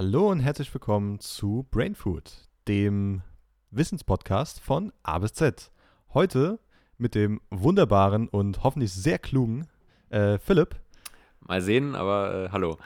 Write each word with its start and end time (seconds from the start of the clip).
Hallo 0.00 0.30
und 0.30 0.38
herzlich 0.38 0.72
willkommen 0.72 1.18
zu 1.18 1.66
Brain 1.72 1.96
Food, 1.96 2.30
dem 2.68 3.22
Wissenspodcast 3.72 4.60
von 4.60 4.92
A 5.02 5.18
bis 5.18 5.32
Z. 5.32 5.72
Heute 6.14 6.60
mit 6.98 7.16
dem 7.16 7.40
wunderbaren 7.50 8.28
und 8.28 8.62
hoffentlich 8.62 8.92
sehr 8.92 9.18
klugen 9.18 9.66
äh, 10.10 10.38
Philipp 10.38 10.76
Mal 11.40 11.62
sehen, 11.62 11.96
aber 11.96 12.44
äh, 12.44 12.48
hallo. 12.52 12.78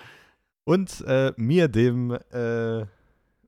und 0.65 1.03
äh, 1.07 1.35
mir, 1.37 1.69
dem 1.69 2.13
äh, 2.31 2.87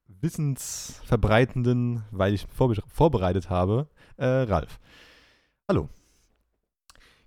wissensverbreitenden, 0.08 2.04
weil 2.10 2.34
ich 2.34 2.46
vorbe 2.54 2.74
vorbereitet 2.92 3.48
habe, 3.48 3.88
äh, 4.18 4.26
Ralf. 4.26 4.78
Hallo. 5.70 5.88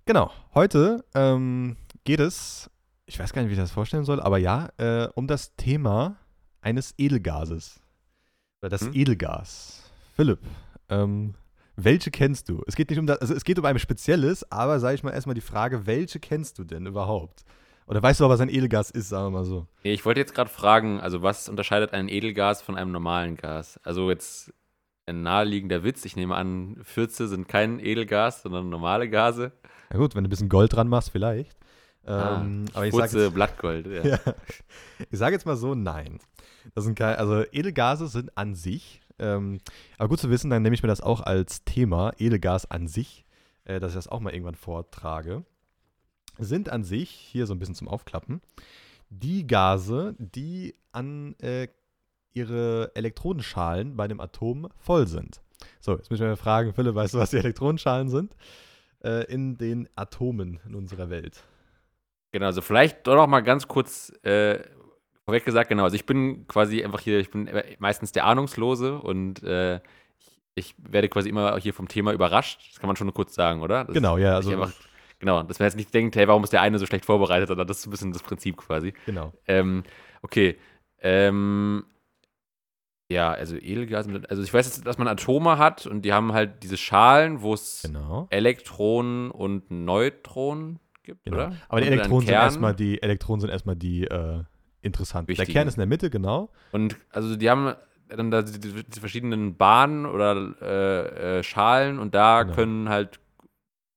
Genau, 0.04 0.30
heute 0.54 1.04
ähm, 1.16 1.76
geht 2.04 2.20
es, 2.20 2.70
ich 3.06 3.18
weiß 3.18 3.32
gar 3.32 3.42
nicht, 3.42 3.48
wie 3.48 3.54
ich 3.54 3.60
das 3.60 3.72
vorstellen 3.72 4.04
soll, 4.04 4.20
aber 4.20 4.38
ja, 4.38 4.68
äh, 4.76 5.08
um 5.16 5.26
das 5.26 5.56
Thema 5.56 6.16
eines 6.60 6.94
Edelgases. 6.98 7.80
Oder 8.60 8.70
das 8.70 8.82
Hm? 8.82 8.92
Edelgas. 8.94 9.90
Philipp, 10.14 10.40
ähm, 10.88 11.34
welche 11.76 12.10
kennst 12.10 12.48
du? 12.48 12.62
Es 12.66 12.74
geht 12.74 12.90
nicht 12.90 12.98
um 12.98 13.06
das, 13.06 13.18
also 13.18 13.34
es 13.34 13.44
geht 13.44 13.58
um 13.58 13.64
ein 13.64 13.78
spezielles, 13.78 14.50
aber 14.50 14.80
sage 14.80 14.96
ich 14.96 15.02
mal 15.04 15.12
erstmal 15.12 15.34
die 15.34 15.40
Frage, 15.40 15.86
welche 15.86 16.18
kennst 16.18 16.58
du 16.58 16.64
denn 16.64 16.86
überhaupt? 16.86 17.44
Oder 17.86 18.02
weißt 18.02 18.20
du 18.20 18.24
aber, 18.24 18.34
was 18.34 18.40
ein 18.40 18.48
Edelgas 18.50 18.90
ist, 18.90 19.08
sagen 19.08 19.26
wir 19.26 19.30
mal 19.38 19.44
so. 19.44 19.66
Nee, 19.84 19.92
Ich 19.94 20.04
wollte 20.04 20.20
jetzt 20.20 20.34
gerade 20.34 20.50
fragen, 20.50 21.00
also 21.00 21.22
was 21.22 21.48
unterscheidet 21.48 21.92
ein 21.94 22.08
Edelgas 22.08 22.60
von 22.60 22.76
einem 22.76 22.90
normalen 22.90 23.36
Gas? 23.36 23.80
Also 23.82 24.10
jetzt 24.10 24.52
ein 25.06 25.22
naheliegender 25.22 25.84
Witz, 25.84 26.04
ich 26.04 26.16
nehme 26.16 26.34
an, 26.34 26.76
Fürze 26.82 27.28
sind 27.28 27.48
kein 27.48 27.78
Edelgas, 27.80 28.42
sondern 28.42 28.68
normale 28.68 29.08
Gase. 29.08 29.52
Na 29.90 29.98
gut, 29.98 30.14
wenn 30.14 30.24
du 30.24 30.28
ein 30.28 30.30
bisschen 30.30 30.50
Gold 30.50 30.74
dran 30.74 30.88
machst, 30.88 31.10
vielleicht. 31.10 31.56
Ah, 32.08 32.40
Ähm, 32.40 32.64
aber 32.72 32.86
ich 32.86 32.94
sage 32.94 33.24
jetzt, 33.24 33.34
Blattgold. 33.34 33.86
Ja. 33.86 34.02
ja. 34.04 34.18
ich 35.10 35.18
sag 35.18 35.32
jetzt 35.32 35.44
mal 35.46 35.56
so, 35.56 35.74
nein. 35.74 36.18
Das 36.74 36.84
sind 36.84 36.98
keine, 36.98 37.18
also 37.18 37.44
Edelgase 37.52 38.08
sind 38.08 38.36
an 38.36 38.54
sich, 38.54 39.00
ähm, 39.18 39.58
aber 39.98 40.08
gut 40.08 40.20
zu 40.20 40.30
wissen, 40.30 40.50
dann 40.50 40.62
nehme 40.62 40.74
ich 40.74 40.82
mir 40.82 40.88
das 40.88 41.00
auch 41.00 41.20
als 41.20 41.64
Thema, 41.64 42.12
Edelgas 42.18 42.70
an 42.70 42.88
sich, 42.88 43.24
äh, 43.64 43.78
dass 43.80 43.92
ich 43.92 43.96
das 43.96 44.08
auch 44.08 44.20
mal 44.20 44.32
irgendwann 44.32 44.54
vortrage, 44.54 45.44
sind 46.38 46.70
an 46.70 46.84
sich, 46.84 47.10
hier 47.10 47.46
so 47.46 47.54
ein 47.54 47.58
bisschen 47.58 47.74
zum 47.74 47.88
Aufklappen, 47.88 48.40
die 49.10 49.46
Gase, 49.46 50.14
die 50.18 50.74
an 50.92 51.34
äh, 51.40 51.68
ihre 52.32 52.92
Elektronenschalen 52.94 53.96
bei 53.96 54.08
dem 54.08 54.20
Atom 54.20 54.68
voll 54.78 55.06
sind. 55.06 55.40
So, 55.80 55.96
jetzt 55.96 56.10
müssen 56.10 56.26
wir 56.26 56.36
fragen, 56.36 56.72
Philipp, 56.72 56.94
weißt 56.94 57.14
du, 57.14 57.18
was 57.18 57.30
die 57.30 57.38
Elektronenschalen 57.38 58.08
sind? 58.08 58.34
Äh, 59.02 59.24
in 59.32 59.58
den 59.58 59.88
Atomen 59.96 60.60
in 60.66 60.74
unserer 60.74 61.10
Welt. 61.10 61.42
Genau, 62.38 62.46
also 62.46 62.62
vielleicht 62.62 63.04
doch 63.04 63.16
noch 63.16 63.26
mal 63.26 63.40
ganz 63.40 63.66
kurz 63.66 64.12
äh, 64.22 64.60
vorweg 65.24 65.44
gesagt, 65.44 65.68
genau, 65.70 65.82
also 65.82 65.96
ich 65.96 66.06
bin 66.06 66.46
quasi 66.46 66.84
einfach 66.84 67.00
hier, 67.00 67.18
ich 67.18 67.32
bin 67.32 67.50
meistens 67.80 68.12
der 68.12 68.26
Ahnungslose 68.26 69.00
und 69.00 69.42
äh, 69.42 69.80
ich, 70.54 70.76
werde 70.78 71.08
quasi 71.08 71.30
immer 71.30 71.58
hier 71.58 71.74
vom 71.74 71.88
Thema 71.88 72.12
überrascht. 72.12 72.60
Das 72.70 72.78
kann 72.78 72.86
man 72.86 72.94
schon 72.94 73.08
nur 73.08 73.14
kurz 73.14 73.34
sagen, 73.34 73.60
oder? 73.60 73.86
Das, 73.86 73.94
Genau, 73.94 74.18
ja, 74.18 74.36
also 74.36 74.52
einfach, 74.52 74.70
genau, 75.18 75.42
dass 75.42 75.58
man 75.58 75.66
jetzt 75.66 75.74
nicht 75.74 75.92
denkt, 75.92 76.14
hey, 76.14 76.28
warum 76.28 76.44
ist 76.44 76.52
der 76.52 76.62
eine 76.62 76.78
so 76.78 76.86
schlecht 76.86 77.06
vorbereitet, 77.06 77.48
sondern 77.48 77.66
das 77.66 77.80
ist 77.80 77.86
ein 77.88 77.90
bisschen 77.90 78.12
das 78.12 78.22
Prinzip 78.22 78.56
quasi. 78.56 78.94
genau. 79.04 79.32
Ähm, 79.48 79.82
okay. 80.22 80.58
Ähm, 81.00 81.86
ja, 83.10 83.32
also 83.32 83.56
Edelgas, 83.56 84.06
also 84.28 84.44
ich 84.44 84.54
weiß 84.54 84.64
jetzt, 84.64 84.86
dass 84.86 84.96
man 84.96 85.08
Atome 85.08 85.58
hat 85.58 85.86
und 85.88 86.02
die 86.02 86.12
haben 86.12 86.34
halt 86.34 86.62
diese 86.62 86.76
Schalen, 86.76 87.42
wo 87.42 87.52
es 87.52 87.82
Genau. 87.82 88.28
Elektronen 88.30 89.32
und 89.32 89.72
Neutronen 89.72 90.78
gibt, 91.08 91.24
genau. 91.24 91.36
oder? 91.36 91.52
Aber 91.68 91.80
die 91.80 91.86
Und 91.88 91.92
Elektronen 91.92 92.26
sind 92.26 92.34
erstmal 92.34 92.74
die 92.74 93.02
Elektronen 93.02 93.40
sind 93.40 93.50
erstmal 93.50 93.76
die 93.76 94.04
äh, 94.04 94.42
interessanten. 94.82 95.26
Der 95.26 95.38
Wichtigen. 95.38 95.52
Kern 95.52 95.68
ist 95.68 95.74
in 95.74 95.80
der 95.80 95.86
Mitte, 95.86 96.10
genau. 96.10 96.50
Und 96.72 96.96
also 97.10 97.34
die 97.36 97.50
haben 97.50 97.74
dann 98.08 98.30
da 98.30 98.42
die, 98.42 98.58
die, 98.58 98.84
die 98.84 99.00
verschiedenen 99.00 99.56
Bahnen 99.56 100.06
oder 100.06 100.54
äh, 100.62 101.38
äh, 101.38 101.42
Schalen 101.42 101.98
und 101.98 102.14
da 102.14 102.42
Genau. 102.44 102.54
können 102.54 102.88
halt 102.88 103.20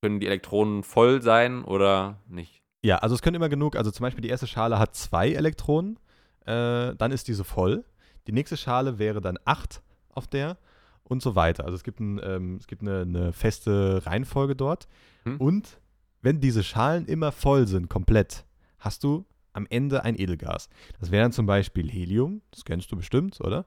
können 0.02 0.18
die 0.18 0.26
Elektronen 0.26 0.82
voll 0.82 1.22
sein 1.22 1.62
oder 1.64 2.18
nicht. 2.28 2.60
Ja, 2.84 2.98
also 2.98 3.14
es 3.14 3.22
können 3.22 3.36
immer 3.36 3.48
genug, 3.48 3.76
also 3.76 3.90
zum 3.92 4.02
Beispiel 4.02 4.22
die 4.22 4.28
erste 4.28 4.48
Schale 4.48 4.78
hat 4.78 4.96
zwei 4.96 5.30
Elektronen, 5.30 5.98
äh, 6.44 6.94
dann 6.96 7.12
ist 7.12 7.28
diese 7.28 7.44
voll. 7.44 7.84
Die 8.26 8.32
nächste 8.32 8.56
Schale 8.56 8.98
wäre 8.98 9.20
dann 9.20 9.38
acht 9.44 9.80
auf 10.10 10.26
der 10.26 10.56
und 11.04 11.22
so 11.22 11.36
weiter. 11.36 11.64
Also 11.64 11.76
es 11.76 11.84
gibt, 11.84 12.00
ein, 12.00 12.20
ähm, 12.22 12.56
es 12.56 12.66
gibt 12.66 12.82
eine, 12.82 13.02
eine 13.02 13.32
feste 13.32 14.04
Reihenfolge 14.04 14.56
dort. 14.56 14.88
Hm. 15.24 15.36
Und 15.36 15.78
wenn 16.22 16.40
diese 16.40 16.62
Schalen 16.62 17.06
immer 17.06 17.32
voll 17.32 17.66
sind, 17.66 17.88
komplett, 17.90 18.44
hast 18.78 19.04
du 19.04 19.26
am 19.52 19.66
Ende 19.68 20.04
ein 20.04 20.18
Edelgas. 20.18 20.68
Das 21.00 21.10
wäre 21.10 21.24
dann 21.24 21.32
zum 21.32 21.46
Beispiel 21.46 21.90
Helium, 21.90 22.40
das 22.50 22.64
kennst 22.64 22.90
du 22.90 22.96
bestimmt, 22.96 23.40
oder? 23.40 23.66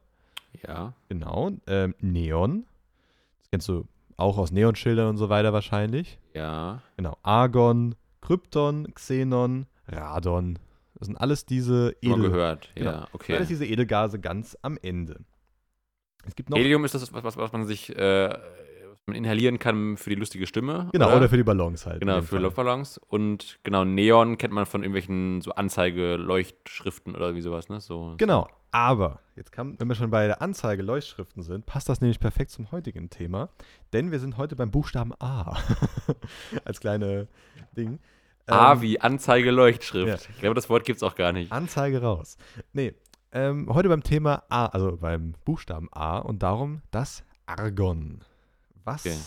Ja. 0.66 0.94
Genau. 1.10 1.52
Ähm, 1.68 1.94
Neon, 2.00 2.66
das 3.40 3.50
kennst 3.52 3.68
du 3.68 3.86
auch 4.18 4.38
aus 4.38 4.52
Neonschildern 4.52 5.10
und 5.10 5.18
so 5.18 5.30
weiter 5.30 5.54
wahrscheinlich. 5.54 6.18
Ja. 6.34 6.82
Genau. 6.98 7.18
Argon, 7.24 7.96
Krypton, 8.22 8.94
Xenon, 8.94 9.68
Radon. 9.88 10.58
Das 10.96 11.08
sind 11.08 11.18
alles 11.18 11.46
diese 11.46 11.96
Mal 12.02 12.14
Edel 12.14 12.32
gehört. 12.32 12.70
Genau. 12.76 12.92
Ja, 12.92 13.08
okay. 13.12 13.36
alles 13.36 13.50
diese 13.50 13.66
Edelgase 13.66 14.20
ganz 14.20 14.58
am 14.62 14.78
Ende. 14.82 15.20
Es 16.26 16.36
gibt 16.36 16.50
noch 16.50 16.58
Helium 16.58 16.86
ist 16.86 16.96
das, 16.96 17.14
was, 17.14 17.24
was, 17.24 17.38
was 17.38 17.52
man 17.52 17.68
sich 17.68 17.96
äh, 17.96 18.34
man 19.08 19.16
inhalieren 19.16 19.60
kann 19.60 19.98
für 19.98 20.10
die 20.10 20.16
lustige 20.16 20.48
Stimme. 20.48 20.90
genau 20.92 21.16
oder 21.16 21.30
für 21.30 21.38
die 21.38 21.44
Ballons 21.44 21.86
halt. 21.86 22.00
Genau, 22.00 22.22
für. 22.22 22.40
Luftballons. 22.40 22.98
Und 22.98 23.60
genau, 23.64 23.86
Neon 23.86 24.38
kennt 24.38 24.54
man 24.54 24.66
von 24.66 24.82
irgendwelchen 24.82 25.42
so 25.42 25.52
Anzeige-Leuchtschriften 25.52 27.16
oder 27.16 27.36
wie 27.36 27.42
sowas, 27.42 27.70
ne? 27.70 27.80
So. 27.80 28.16
Genau. 28.18 28.48
Aber 28.72 29.20
jetzt 29.36 29.52
kam, 29.52 29.80
wenn 29.80 29.88
wir 29.88 29.96
schon 29.96 30.10
bei 30.10 30.26
der 30.28 30.42
Anzeige 30.42 30.82
Leuchtschriften 30.84 31.44
sind, 31.44 31.66
passt 31.66 31.88
das 31.88 32.02
nämlich 32.02 32.20
perfekt 32.20 32.52
zum 32.52 32.72
heutigen 32.72 33.10
Thema, 33.10 33.50
denn 33.94 34.12
wir 34.12 34.20
sind 34.20 34.38
heute 34.38 34.56
beim 34.58 34.70
Buchstaben 34.72 35.14
A 35.20 35.56
als 36.66 36.80
kleine 36.82 37.28
Ding. 37.78 38.00
A 38.48 38.74
Ähm, 38.74 38.82
wie 38.82 39.00
Anzeige-Leuchtschrift. 39.00 40.08
ja. 40.26 40.30
Ich 40.34 40.40
glaube, 40.40 40.56
das 40.56 40.70
Wort 40.70 40.84
gibt 40.84 40.98
es 40.98 41.04
auch 41.04 41.16
gar 41.16 41.32
nicht. 41.32 41.52
Anzeige 41.54 42.02
raus. 42.02 42.38
Nee, 42.74 42.94
ähm, 43.32 43.70
heute 43.74 43.88
beim 43.88 44.04
Thema 44.04 44.44
A, 44.50 44.66
also 44.66 44.98
beim 44.98 45.36
Buchstaben 45.46 45.88
A 45.94 46.18
und 46.18 46.44
darum 46.44 46.82
das 46.92 47.24
Argon. 47.46 48.24
Was? 48.86 49.06
Okay. 49.06 49.18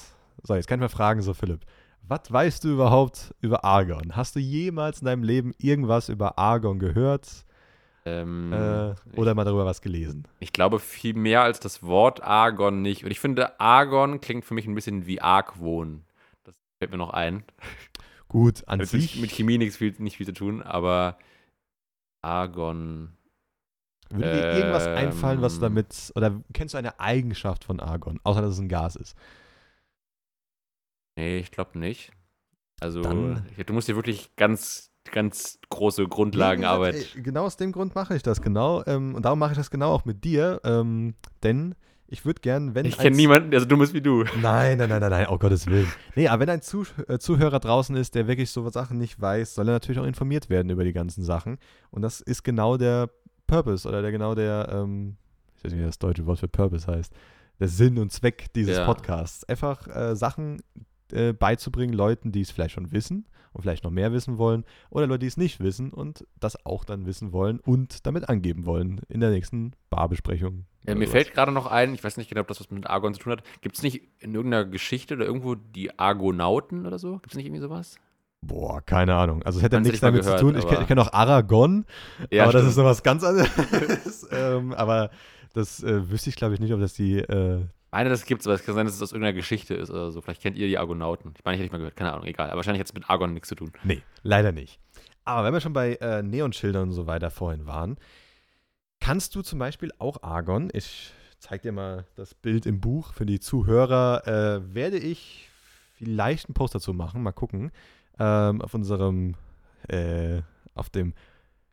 So, 0.45 0.55
jetzt 0.55 0.69
kann 0.69 0.79
ich 0.79 0.83
mal 0.83 0.89
fragen, 0.89 1.21
so 1.21 1.35
Philipp, 1.35 1.61
was 2.03 2.33
weißt 2.33 2.65
du 2.65 2.69
überhaupt 2.71 3.35
über 3.41 3.65
Argon? 3.65 4.17
Hast 4.17 4.37
du 4.37 4.41
jemals 4.41 5.01
in 5.01 5.07
deinem 5.07 5.23
Leben 5.23 5.53
irgendwas 5.59 6.09
über 6.09 6.39
Argon 6.39 6.79
gehört 6.79 7.45
Ähm, 8.05 8.53
äh, 8.53 8.95
oder 9.19 9.35
mal 9.35 9.45
darüber 9.45 9.67
was 9.67 9.83
gelesen? 9.83 10.27
Ich 10.39 10.53
glaube 10.53 10.79
viel 10.79 11.15
mehr 11.15 11.43
als 11.43 11.61
das 11.61 11.83
Wort 11.83 12.23
Argon 12.23 12.81
nicht. 12.81 13.05
Und 13.05 13.11
ich 13.11 13.21
finde, 13.21 13.61
Argon 13.61 14.21
klingt 14.21 14.45
für 14.45 14.55
mich 14.55 14.67
ein 14.67 14.75
bisschen 14.75 15.07
wie 15.07 15.21
Argwohn. 15.21 16.05
Das 16.45 16.55
fällt 16.79 16.93
mir 16.93 16.99
noch 16.99 17.11
ein. 17.11 17.45
Gut, 18.29 18.63
an 18.69 18.79
nicht 18.79 18.91
sich 18.91 19.21
mit 19.21 19.31
Chemie 19.31 19.59
nichts 19.59 19.77
viel, 19.77 19.95
nicht 19.99 20.19
viel 20.19 20.27
zu 20.27 20.35
tun, 20.35 20.63
aber 20.63 21.19
Argon. 22.23 23.13
würde 24.11 24.31
dir 24.31 24.59
irgendwas 24.59 24.87
einfallen, 24.87 25.43
was 25.43 25.57
ähm, 25.57 25.61
damit, 25.61 26.13
oder 26.15 26.41
kennst 26.53 26.75
du 26.75 26.79
eine 26.79 27.01
Eigenschaft 27.01 27.65
von 27.65 27.81
Argon, 27.81 28.21
außer 28.25 28.41
dass 28.43 28.53
es 28.53 28.59
ein 28.61 28.69
Gas 28.69 28.97
ist? 28.97 29.17
Nee, 31.19 31.39
ich 31.39 31.51
glaube 31.51 31.77
nicht. 31.79 32.12
Also, 32.81 33.03
Dann- 33.03 33.45
du 33.67 33.73
musst 33.73 33.87
hier 33.87 33.97
wirklich 33.97 34.37
ganz, 34.37 34.93
ganz 35.11 35.59
große 35.69 36.03
gesagt, 36.03 36.15
Grundlagenarbeit. 36.15 36.95
ey, 37.17 37.23
Genau 37.23 37.45
aus 37.45 37.56
dem 37.56 37.73
Grund 37.73 37.97
mache 37.97 38.15
ich 38.15 38.23
das 38.23 38.41
genau. 38.41 38.84
Ähm, 38.87 39.17
und 39.17 39.25
darum 39.25 39.41
mache 39.41 39.51
ich 39.53 39.59
das 39.59 39.71
genau 39.71 39.91
auch 39.93 40.05
mit 40.05 40.23
dir. 40.23 40.61
Ähm, 40.62 41.15
denn 41.43 41.75
ich 42.06 42.25
würde 42.25 42.41
gern, 42.41 42.77
wenn. 42.77 42.87
Ich 42.87 42.97
kenne 42.97 43.17
niemanden, 43.17 43.51
der 43.51 43.59
so 43.59 43.67
dumm 43.67 43.83
ist 43.83 43.95
wie 43.95 44.01
du. 44.01 44.23
Nein, 44.41 44.79
nein, 44.79 44.89
nein, 44.89 45.01
nein, 45.01 45.11
nein, 45.11 45.27
oh 45.29 45.39
Gottes 45.39 45.67
Willen. 45.67 45.91
Nee, 46.15 46.29
aber 46.29 46.43
wenn 46.43 46.51
ein 46.51 46.62
Zuh 46.62 46.84
äh, 47.09 47.19
Zuhörer 47.19 47.59
draußen 47.59 47.97
ist, 47.97 48.15
der 48.15 48.29
wirklich 48.29 48.50
so 48.53 48.69
Sachen 48.69 48.97
nicht 48.99 49.21
weiß, 49.21 49.56
soll 49.56 49.69
er 49.69 49.73
natürlich 49.73 49.99
auch 50.00 50.06
informiert 50.06 50.49
werden 50.49 50.71
über 50.71 50.85
die 50.85 50.93
ganzen 50.93 51.25
Sachen. 51.25 51.59
Und 51.91 52.03
das 52.03 52.21
ist 52.21 52.45
genau 52.45 52.77
der 52.77 53.11
Purpose 53.49 53.89
oder 53.89 54.03
der 54.03 54.12
genau 54.12 54.37
der, 54.37 54.69
ähm, 54.73 55.17
ich 55.56 55.65
weiß 55.65 55.73
nicht, 55.73 55.81
wie 55.81 55.87
das 55.87 55.99
deutsche 55.99 56.26
Wort 56.26 56.38
für 56.38 56.49
Purpose 56.49 56.87
heißt, 56.87 57.12
der 57.59 57.67
Sinn 57.69 57.99
und 57.99 58.12
Zweck 58.12 58.53
dieses 58.55 58.76
Ja. 58.76 58.85
Podcasts. 58.87 59.43
Einfach 59.49 59.88
äh, 59.88 60.15
Sachen 60.15 60.62
äh, 61.12 61.32
beizubringen, 61.32 61.94
Leuten, 61.94 62.32
die 62.32 62.40
es 62.40 62.50
vielleicht 62.50 62.75
schon 62.75 62.93
wissen 62.93 63.26
und 63.52 63.62
vielleicht 63.62 63.84
noch 63.84 63.90
mehr 63.90 64.12
wissen 64.12 64.38
wollen, 64.38 64.64
oder 64.90 65.06
Leute, 65.06 65.20
die 65.20 65.26
es 65.26 65.37
nicht 65.37 65.60
wissen 65.60 65.90
und 65.93 66.26
das 66.38 66.64
auch 66.66 66.84
dann 66.84 67.06
wissen 67.06 67.32
wollen 67.32 67.60
und 67.60 68.06
damit 68.06 68.28
angeben 68.28 68.66
wollen 68.66 69.00
in 69.08 69.20
der 69.20 69.31
nächsten 69.31 69.72
Barbesprechung. 69.90 70.66
Ja, 70.87 70.94
mir 70.94 71.06
sowas. 71.06 71.12
fällt 71.12 71.34
gerade 71.34 71.52
noch 71.52 71.66
ein, 71.66 71.94
ich 71.94 72.05
weiß 72.05 72.16
nicht 72.16 72.28
genau, 72.28 72.43
ob 72.43 72.49
das 72.49 72.60
was 72.60 72.70
mit 72.70 72.87
Argon 72.87 73.14
zu 73.14 73.20
tun 73.20 73.32
hat. 73.32 73.43
Gibt 73.60 73.76
es 73.76 73.82
nicht 73.82 74.02
in 74.20 74.34
irgendeiner 74.34 74.64
Geschichte 74.64 75.14
oder 75.14 75.26
irgendwo 75.26 75.55
die 75.55 75.99
Argonauten 75.99 76.87
oder 76.87 76.99
so? 76.99 77.14
Gibt 77.19 77.32
es 77.32 77.37
nicht 77.37 77.46
irgendwie 77.46 77.62
sowas? 77.62 77.96
Boah, 78.40 78.81
keine 78.82 79.16
Ahnung. 79.16 79.43
Also 79.43 79.58
es 79.58 79.64
hätte 79.64 79.76
du, 79.76 79.82
nichts 79.82 80.00
damit 80.00 80.22
zu 80.22 80.28
gehört, 80.28 80.40
tun. 80.40 80.56
Ich 80.56 80.66
kenne 80.66 80.87
kenn 80.87 80.99
auch 80.99 81.12
Aragon, 81.12 81.84
Ja, 82.31 82.44
aber 82.44 82.52
das 82.52 82.62
stimmt. 82.62 82.70
ist 82.70 82.76
noch 82.76 82.84
was 82.84 83.02
ganz 83.02 83.25
anderes. 83.25 84.28
ähm, 84.31 84.72
aber 84.75 85.10
das 85.55 85.82
äh, 85.82 86.08
wüsste 86.08 86.31
ich, 86.31 86.37
glaube 86.37 86.55
ich, 86.55 86.60
nicht, 86.60 86.72
ob 86.72 86.81
das 86.81 86.94
die. 86.94 87.19
Äh, 87.19 87.64
Eine, 87.90 88.11
das 88.11 88.26
gibt's, 88.26 88.46
aber 88.46 88.55
es 88.55 88.64
kann 88.64 88.75
sein, 88.75 88.85
dass 88.87 88.94
es 88.96 89.02
aus 89.02 89.12
irgendeiner 89.12 89.32
Geschichte 89.35 89.75
ist 89.75 89.90
oder 89.90 90.11
so. 90.11 90.20
Vielleicht 90.20 90.43
kennt 90.43 90.56
ihr 90.56 90.67
die 90.67 90.76
Argonauten. 90.79 91.32
Ich 91.38 91.44
meine, 91.44 91.55
ich 91.56 91.61
hätte 91.61 91.64
nicht 91.64 91.73
mal 91.73 91.79
gehört, 91.79 91.96
keine 91.96 92.12
Ahnung, 92.12 92.26
egal. 92.26 92.49
Aber 92.49 92.56
wahrscheinlich 92.56 92.81
hat 92.81 92.88
es 92.88 92.94
mit 92.94 93.08
Argon 93.08 93.32
nichts 93.32 93.49
zu 93.49 93.55
tun. 93.55 93.73
nee, 93.85 94.02
leider 94.23 94.52
nicht. 94.52 94.79
Aber 95.25 95.44
wenn 95.46 95.52
wir 95.55 95.61
schon 95.61 95.73
bei 95.73 95.94
äh, 95.96 96.23
Neonschildern 96.23 96.88
und 96.88 96.93
so 96.93 97.06
weiter 97.06 97.31
vorhin 97.31 97.67
waren, 97.67 97.96
kannst 99.00 99.35
du 99.35 99.43
zum 99.43 99.58
Beispiel 99.58 99.90
auch 99.99 100.23
Argon, 100.23 100.70
ich 100.73 101.12
zeige 101.38 101.62
dir 101.62 101.73
mal 101.73 102.06
das 102.17 102.35
Bild 102.35 102.67
im 102.67 102.81
Buch 102.81 103.12
für 103.12 103.25
die 103.26 103.40
Zuhörer, 103.40 104.26
äh, 104.26 104.75
werde 104.75 104.99
ich 104.99 105.49
vielleicht 105.94 106.49
einen 106.49 106.55
Post 106.55 106.75
dazu 106.75 106.93
machen, 106.94 107.23
mal 107.23 107.32
gucken, 107.32 107.70
ähm, 108.19 108.61
auf 108.62 108.75
unserem, 108.75 109.34
äh, 109.88 110.43
auf 110.75 110.91
dem 110.91 111.14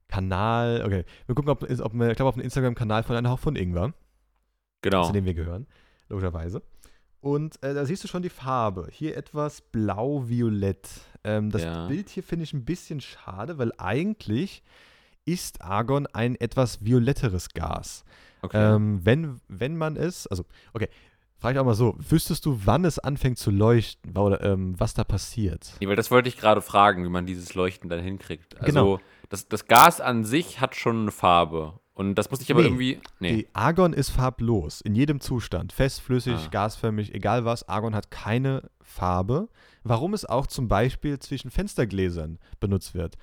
Kanal, 0.07 0.83
okay, 0.85 1.03
wir 1.25 1.35
gucken, 1.35 1.49
ob, 1.51 1.63
ob 1.63 1.69
ich 1.69 1.77
glaube 1.77 2.25
auf 2.25 2.35
dem 2.35 2.43
Instagram-Kanal 2.43 3.03
von 3.03 3.15
Ein 3.15 3.27
Hauch 3.29 3.39
von 3.39 3.55
Ingwer, 3.55 3.93
Genau. 4.81 5.03
zu 5.07 5.13
dem 5.13 5.25
wir 5.25 5.33
gehören, 5.33 5.65
logischerweise. 6.09 6.61
Und 7.21 7.61
äh, 7.63 7.73
da 7.73 7.85
siehst 7.85 8.03
du 8.03 8.07
schon 8.07 8.21
die 8.21 8.29
Farbe. 8.29 8.87
Hier 8.91 9.17
etwas 9.17 9.61
blau-violett. 9.61 10.87
Ähm, 11.23 11.49
das 11.49 11.63
Ja. 11.63 11.87
Bild 11.87 12.09
hier 12.09 12.23
finde 12.23 12.43
ich 12.43 12.53
ein 12.53 12.65
bisschen 12.65 13.01
schade, 13.01 13.57
weil 13.57 13.71
eigentlich 13.77 14.63
ist 15.25 15.61
Argon 15.61 16.05
ein 16.07 16.35
etwas 16.35 16.85
violetteres 16.85 17.49
Gas. 17.49 18.05
Okay. 18.43 18.75
Ähm, 18.75 18.99
wenn, 19.03 19.39
wenn 19.47 19.75
man 19.75 19.95
es, 19.97 20.27
also, 20.27 20.45
okay, 20.73 20.87
frage 21.39 21.55
ich 21.55 21.59
auch 21.59 21.65
mal 21.65 21.73
so, 21.73 21.95
wüsstest 21.97 22.45
du, 22.45 22.61
wann 22.65 22.85
es 22.85 22.99
anfängt 22.99 23.39
zu 23.39 23.49
leuchten 23.49 24.15
oder 24.15 24.41
ähm, 24.41 24.79
was 24.79 24.93
da 24.93 25.03
passiert? 25.03 25.73
Nee, 25.79 25.87
weil 25.87 25.95
das 25.95 26.11
wollte 26.11 26.29
ich 26.29 26.37
gerade 26.37 26.61
fragen, 26.61 27.03
wie 27.03 27.09
man 27.09 27.25
dieses 27.25 27.55
Leuchten 27.55 27.89
dann 27.89 28.01
hinkriegt. 28.01 28.55
Also, 28.59 28.65
Genau. 28.67 28.99
das, 29.29 29.47
das 29.47 29.65
Gas 29.65 29.99
an 29.99 30.25
sich 30.25 30.59
hat 30.61 30.75
schon 30.75 31.01
eine 31.01 31.11
Farbe. 31.11 31.79
Und 31.95 32.15
das 32.15 32.29
muss 32.29 32.41
ich 32.41 32.51
aber 32.51 32.59
Nee. 32.61 32.67
irgendwie. 32.67 32.99
Nee. 33.19 33.35
Die 33.37 33.47
Argon 33.53 33.93
ist 33.93 34.09
farblos, 34.09 34.81
in 34.81 34.93
jedem 34.95 35.21
Zustand, 35.21 35.71
fest, 35.73 36.01
flüssig, 36.01 36.35
Ah. 36.35 36.47
gasförmig, 36.51 37.15
egal 37.15 37.45
was. 37.45 37.67
Argon 37.69 37.95
hat 37.95 38.11
keine 38.11 38.69
Farbe, 38.81 39.47
warum 39.83 40.13
es 40.13 40.25
auch 40.25 40.45
zum 40.45 40.67
Beispiel 40.67 41.17
zwischen 41.19 41.49
Fenstergläsern 41.51 42.37
benutzt 42.59 42.93
wird. 42.95 43.15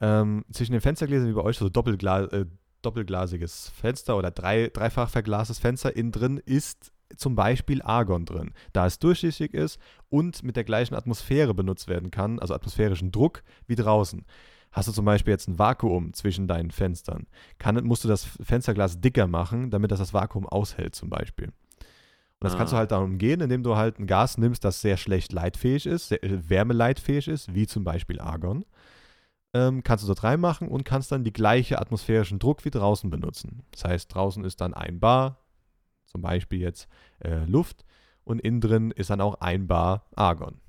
Ähm, 0.00 0.44
zwischen 0.52 0.72
den 0.72 0.80
Fenstergläsern 0.80 1.28
wie 1.28 1.32
bei 1.34 1.42
euch, 1.42 1.58
so 1.58 1.68
Doppelgla 1.68 2.24
äh, 2.26 2.46
doppelglasiges 2.82 3.70
Fenster 3.78 4.16
oder 4.16 4.30
drei, 4.30 4.68
dreifach 4.72 5.10
verglastes 5.10 5.58
Fenster, 5.58 5.94
innen 5.96 6.12
drin 6.12 6.38
ist 6.44 6.92
zum 7.16 7.34
Beispiel 7.34 7.82
Argon 7.82 8.24
drin, 8.24 8.52
da 8.72 8.86
es 8.86 8.98
durchsichtig 9.00 9.52
ist 9.52 9.78
und 10.08 10.42
mit 10.44 10.56
der 10.56 10.64
gleichen 10.64 10.94
Atmosphäre 10.94 11.52
benutzt 11.54 11.88
werden 11.88 12.10
kann, 12.10 12.38
also 12.38 12.54
atmosphärischen 12.54 13.10
Druck 13.12 13.42
wie 13.66 13.74
draußen. 13.74 14.24
Hast 14.72 14.88
du 14.88 14.92
zum 14.92 15.04
Beispiel 15.04 15.32
jetzt 15.32 15.48
ein 15.48 15.58
Vakuum 15.58 16.12
zwischen 16.14 16.46
deinen 16.46 16.70
Fenstern, 16.70 17.26
kann, 17.58 17.82
musst 17.84 18.04
du 18.04 18.08
das 18.08 18.24
Fensterglas 18.24 19.00
dicker 19.00 19.26
machen, 19.26 19.70
damit 19.70 19.90
das 19.90 19.98
das 19.98 20.14
Vakuum 20.14 20.46
aushält 20.46 20.94
zum 20.94 21.10
Beispiel. 21.10 21.46
Und 21.46 22.44
das 22.44 22.54
Ah. 22.54 22.58
kannst 22.58 22.72
du 22.72 22.76
halt 22.76 22.90
darum 22.92 23.18
gehen, 23.18 23.40
indem 23.40 23.62
du 23.62 23.76
halt 23.76 23.98
ein 23.98 24.06
Gas 24.06 24.38
nimmst, 24.38 24.64
das 24.64 24.80
sehr 24.80 24.96
schlecht 24.96 25.32
leitfähig 25.32 25.86
ist, 25.86 26.08
sehr, 26.08 26.22
äh, 26.24 26.48
wärmeleitfähig 26.48 27.28
ist, 27.28 27.52
wie 27.54 27.66
zum 27.66 27.84
Beispiel 27.84 28.20
Argon. 28.20 28.64
Ähm, 29.52 29.82
kannst 29.82 30.04
du 30.04 30.06
dort 30.06 30.22
reinmachen 30.22 30.68
und 30.68 30.84
kannst 30.84 31.10
dann 31.10 31.24
die 31.24 31.32
gleiche 31.32 31.80
atmosphärischen 31.80 32.38
Druck 32.38 32.64
wie 32.64 32.70
draußen 32.70 33.10
benutzen. 33.10 33.64
Das 33.72 33.84
heißt, 33.84 34.14
draußen 34.14 34.44
ist 34.44 34.60
dann 34.60 34.72
ein 34.74 35.00
Bar, 35.00 35.38
zum 36.06 36.22
Beispiel 36.22 36.60
jetzt 36.60 36.88
äh, 37.18 37.44
Luft, 37.46 37.84
und 38.22 38.38
innen 38.40 38.60
drin 38.60 38.92
ist 38.92 39.10
dann 39.10 39.20
auch 39.20 39.40
ein 39.40 39.66
Bar 39.66 40.04
Argon. 40.14 40.60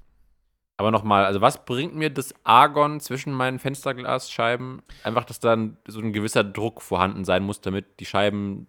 Aber 0.81 0.89
nochmal, 0.89 1.25
also 1.25 1.41
was 1.41 1.63
bringt 1.63 1.95
mir 1.95 2.09
das 2.09 2.33
Argon 2.43 2.99
zwischen 2.99 3.33
meinen 3.33 3.59
Fensterglasscheiben? 3.59 4.81
Einfach, 5.03 5.25
dass 5.25 5.39
dann 5.39 5.77
so 5.87 5.99
ein 5.99 6.11
gewisser 6.11 6.43
Druck 6.43 6.81
vorhanden 6.81 7.23
sein 7.23 7.43
muss, 7.43 7.61
damit 7.61 7.99
die 7.99 8.05
Scheiben 8.05 8.65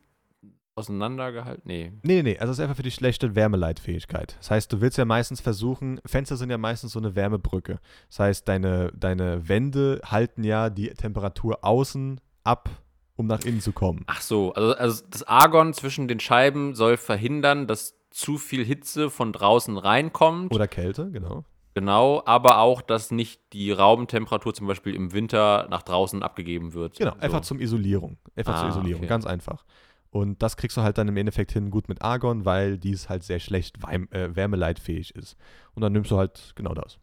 auseinandergehalten. 0.75 1.63
Nee. 1.65 1.93
Nee, 2.03 2.23
nee, 2.23 2.39
also 2.39 2.51
es 2.51 2.59
ist 2.59 2.63
einfach 2.63 2.77
für 2.77 2.83
die 2.83 2.91
schlechte 2.91 3.35
Wärmeleitfähigkeit. 3.35 4.37
Das 4.41 4.51
heißt, 4.51 4.71
du 4.71 4.83
willst 4.83 4.99
ja 4.99 5.07
meistens 5.07 5.41
versuchen, 5.41 6.03
Fenster 6.05 6.37
sind 6.37 6.51
ja 6.51 6.59
meistens 6.59 6.93
so 6.93 6.99
eine 6.99 7.17
Wärmebrücke. 7.17 7.81
Das 8.11 8.19
heißt, 8.19 8.47
deine, 8.47 8.93
deine 8.95 9.49
Wände 9.49 10.03
halten 10.05 10.45
ja 10.45 10.69
die 10.69 10.91
Temperatur 10.91 11.65
außen 11.65 12.21
ab, 12.45 12.69
um 13.17 13.27
nach 13.27 13.41
innen 13.41 13.63
zu 13.63 13.73
kommen. 13.73 14.05
Ach 14.07 14.21
so, 14.21 14.53
also, 14.53 14.75
also 14.75 15.03
das 15.09 15.23
Argon 15.23 15.73
zwischen 15.73 16.09
den 16.09 16.21
Scheiben 16.21 16.75
soll 16.75 16.99
verhindern, 16.99 17.67
dass 17.67 17.95
zu 18.11 18.37
viel 18.37 18.67
Hitze 18.67 19.09
von 19.09 19.33
draußen 19.33 19.79
reinkommt. 19.79 20.53
Oder 20.53 20.69
Kälte, 20.69 21.11
genau. 21.11 21.47
Genau, 21.75 22.23
aber 22.27 22.59
auch, 22.59 22.83
dass 22.83 23.11
nicht 23.11 23.41
die 23.53 23.73
Raumtemperatur 23.73 24.53
zum 24.53 24.67
Beispiel 24.67 24.95
im 24.95 25.13
Winter 25.13 25.67
nach 25.71 25.83
draußen 25.83 26.23
abgegeben 26.23 26.75
wird. 26.75 26.99
Genau, 26.99 27.13
so. 27.13 27.21
einfach 27.21 27.41
zum 27.41 27.61
Isolierung. 27.61 28.19
Einfach 28.37 28.57
zur 28.57 28.67
Ah, 28.67 28.69
Isolierung, 28.69 29.01
okay. 29.01 29.09
ganz 29.09 29.25
einfach. 29.27 29.65
Und 30.11 30.43
das 30.43 30.59
kriegst 30.59 30.77
du 30.77 30.83
halt 30.83 30.99
dann 30.99 31.09
im 31.09 31.17
Endeffekt 31.17 31.53
hin 31.53 31.71
gut 31.71 31.89
mit 31.89 32.03
Argon, 32.03 32.45
weil 32.45 32.77
dies 32.77 33.09
halt 33.09 33.23
sehr 33.23 33.41
schlecht 33.41 33.79
äh, 33.89 34.37
wärmeleitfähig 34.37 35.15
ist. 35.15 35.37
Und 35.75 35.81
dann 35.81 35.93
nimmst 35.93 36.11
du 36.11 36.19
halt 36.19 36.53
genau 36.55 36.75
das. 36.75 36.99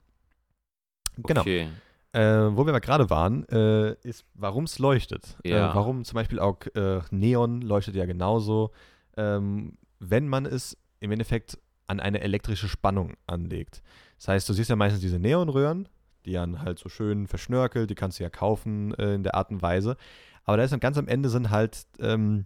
Genau. 1.18 1.42
Okay. 1.42 1.68
Äh, 2.12 2.22
wo 2.22 2.65
wir 2.65 2.80
gerade 2.80 3.10
waren, 3.10 3.48
äh, 3.50 3.94
ist, 4.04 4.25
warum 4.36 4.65
es 4.65 4.77
leuchtet. 4.77 5.38
Ja. 5.44 5.72
Äh, 5.72 5.75
warum 5.75 6.04
zum 6.04 6.15
Beispiel 6.15 6.39
auch 6.39 6.60
äh, 6.75 7.01
Neon 7.10 7.62
leuchtet 7.62 7.95
ja 7.95 8.06
genauso. 8.06 8.72
Ähm, 9.18 9.77
wenn 10.00 10.27
man 10.27 10.45
es 10.45 10.77
im 11.00 11.12
Endeffekt 11.12 11.57
an 11.88 12.00
eine 12.00 12.22
elektrische 12.22 12.69
Spannung 12.69 13.15
anlegt. 13.25 13.81
Das 14.19 14.27
heißt, 14.27 14.50
du 14.50 14.54
siehst 14.54 14.69
ja 14.69 14.75
meistens 14.75 15.01
diese 15.01 15.18
Neonröhren, 15.18 15.88
die 16.25 16.33
dann 16.33 16.62
halt 16.62 16.77
so 16.77 16.89
schön 16.89 17.25
verschnörkelt, 17.25 17.89
die 17.89 17.95
kannst 17.95 18.19
du 18.19 18.24
ja 18.24 18.30
kaufen 18.30 18.94
äh, 18.95 19.16
in 19.16 19.24
der 19.24 19.36
Art 19.36 19.50
und 19.50 19.62
Weise. 19.62 19.95
Aber 20.44 20.57
da 20.57 20.63
ist 20.63 20.71
dann 20.71 20.81
ganz 20.81 20.98
am 20.98 21.07
Ende 21.07 21.30
sind 21.30 21.50
halt, 21.50 21.86
ähm, 22.00 22.45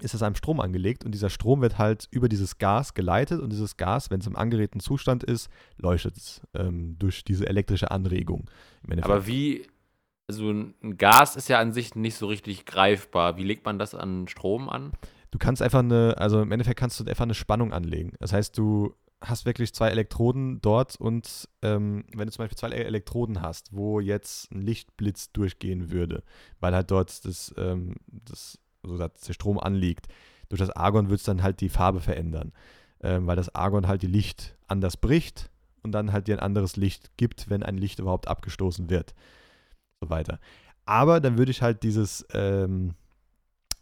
ist 0.00 0.14
es 0.14 0.22
einem 0.22 0.34
Strom 0.34 0.60
angelegt 0.60 1.04
und 1.04 1.12
dieser 1.12 1.30
Strom 1.30 1.62
wird 1.62 1.78
halt 1.78 2.06
über 2.10 2.28
dieses 2.28 2.58
Gas 2.58 2.92
geleitet 2.92 3.40
und 3.40 3.50
dieses 3.50 3.78
Gas, 3.78 4.10
wenn 4.10 4.20
es 4.20 4.26
im 4.26 4.36
angeregten 4.36 4.80
Zustand 4.80 5.24
ist, 5.24 5.48
leuchtet 5.78 6.16
es 6.16 6.42
ähm, 6.54 6.96
durch 6.98 7.24
diese 7.24 7.48
elektrische 7.48 7.90
Anregung. 7.90 8.50
Aber 9.00 9.26
wie, 9.26 9.66
also 10.28 10.50
ein 10.50 10.98
Gas 10.98 11.34
ist 11.36 11.48
ja 11.48 11.58
an 11.58 11.72
sich 11.72 11.94
nicht 11.94 12.16
so 12.16 12.26
richtig 12.26 12.66
greifbar. 12.66 13.38
Wie 13.38 13.44
legt 13.44 13.64
man 13.64 13.78
das 13.78 13.94
an 13.94 14.28
Strom 14.28 14.68
an? 14.68 14.92
Du 15.30 15.38
kannst 15.38 15.62
einfach 15.62 15.80
eine, 15.80 16.16
also 16.18 16.42
im 16.42 16.52
Endeffekt 16.52 16.78
kannst 16.78 17.00
du 17.00 17.04
einfach 17.04 17.24
eine 17.24 17.34
Spannung 17.34 17.72
anlegen. 17.72 18.12
Das 18.20 18.32
heißt, 18.32 18.56
du 18.56 18.94
hast 19.20 19.46
wirklich 19.46 19.74
zwei 19.74 19.88
Elektroden 19.88 20.60
dort 20.60 20.96
und 20.96 21.48
ähm, 21.62 22.04
wenn 22.14 22.26
du 22.26 22.32
zum 22.32 22.44
Beispiel 22.44 22.58
zwei 22.58 22.68
Elektroden 22.70 23.42
hast, 23.42 23.72
wo 23.72 24.00
jetzt 24.00 24.50
ein 24.52 24.62
Lichtblitz 24.62 25.32
durchgehen 25.32 25.90
würde, 25.90 26.22
weil 26.60 26.74
halt 26.74 26.90
dort 26.90 27.24
das, 27.24 27.52
ähm, 27.56 27.96
das 28.06 28.58
also 28.82 28.96
der 28.96 29.32
Strom 29.32 29.58
anliegt, 29.58 30.06
durch 30.48 30.60
das 30.60 30.70
Argon 30.70 31.10
wird 31.10 31.20
es 31.20 31.26
dann 31.26 31.42
halt 31.42 31.60
die 31.60 31.68
Farbe 31.68 32.00
verändern, 32.00 32.52
ähm, 33.00 33.26
weil 33.26 33.36
das 33.36 33.54
Argon 33.54 33.88
halt 33.88 34.02
die 34.02 34.06
Licht 34.06 34.56
anders 34.68 34.96
bricht 34.96 35.50
und 35.82 35.92
dann 35.92 36.12
halt 36.12 36.28
dir 36.28 36.36
ein 36.36 36.44
anderes 36.44 36.76
Licht 36.76 37.16
gibt, 37.16 37.50
wenn 37.50 37.62
ein 37.62 37.76
Licht 37.76 37.98
überhaupt 37.98 38.28
abgestoßen 38.28 38.88
wird. 38.88 39.14
So 40.00 40.10
weiter. 40.10 40.38
Aber 40.84 41.20
dann 41.20 41.38
würde 41.38 41.50
ich 41.50 41.60
halt 41.60 41.82
dieses, 41.82 42.24
ähm, 42.32 42.94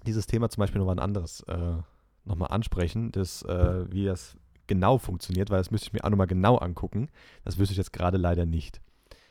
dieses 0.07 0.27
Thema 0.27 0.49
zum 0.49 0.63
Beispiel 0.63 0.79
nochmal 0.79 0.97
ein 0.97 1.05
anderes 1.05 1.41
äh, 1.43 1.77
nochmal 2.25 2.51
ansprechen, 2.51 3.13
das, 3.13 3.43
äh, 3.43 3.85
wie 3.93 4.05
das 4.05 4.37
genau 4.67 4.99
funktioniert, 4.99 5.51
weil 5.51 5.59
das 5.59 5.71
müsste 5.71 5.89
ich 5.89 5.93
mir 5.93 6.05
auch 6.05 6.11
nochmal 6.11 6.27
genau 6.27 6.57
angucken. 6.57 7.09
Das 7.45 7.59
wüsste 7.59 7.73
ich 7.73 7.79
jetzt 7.79 7.93
gerade 7.93 8.17
leider 8.17 8.47
nicht. 8.47 8.81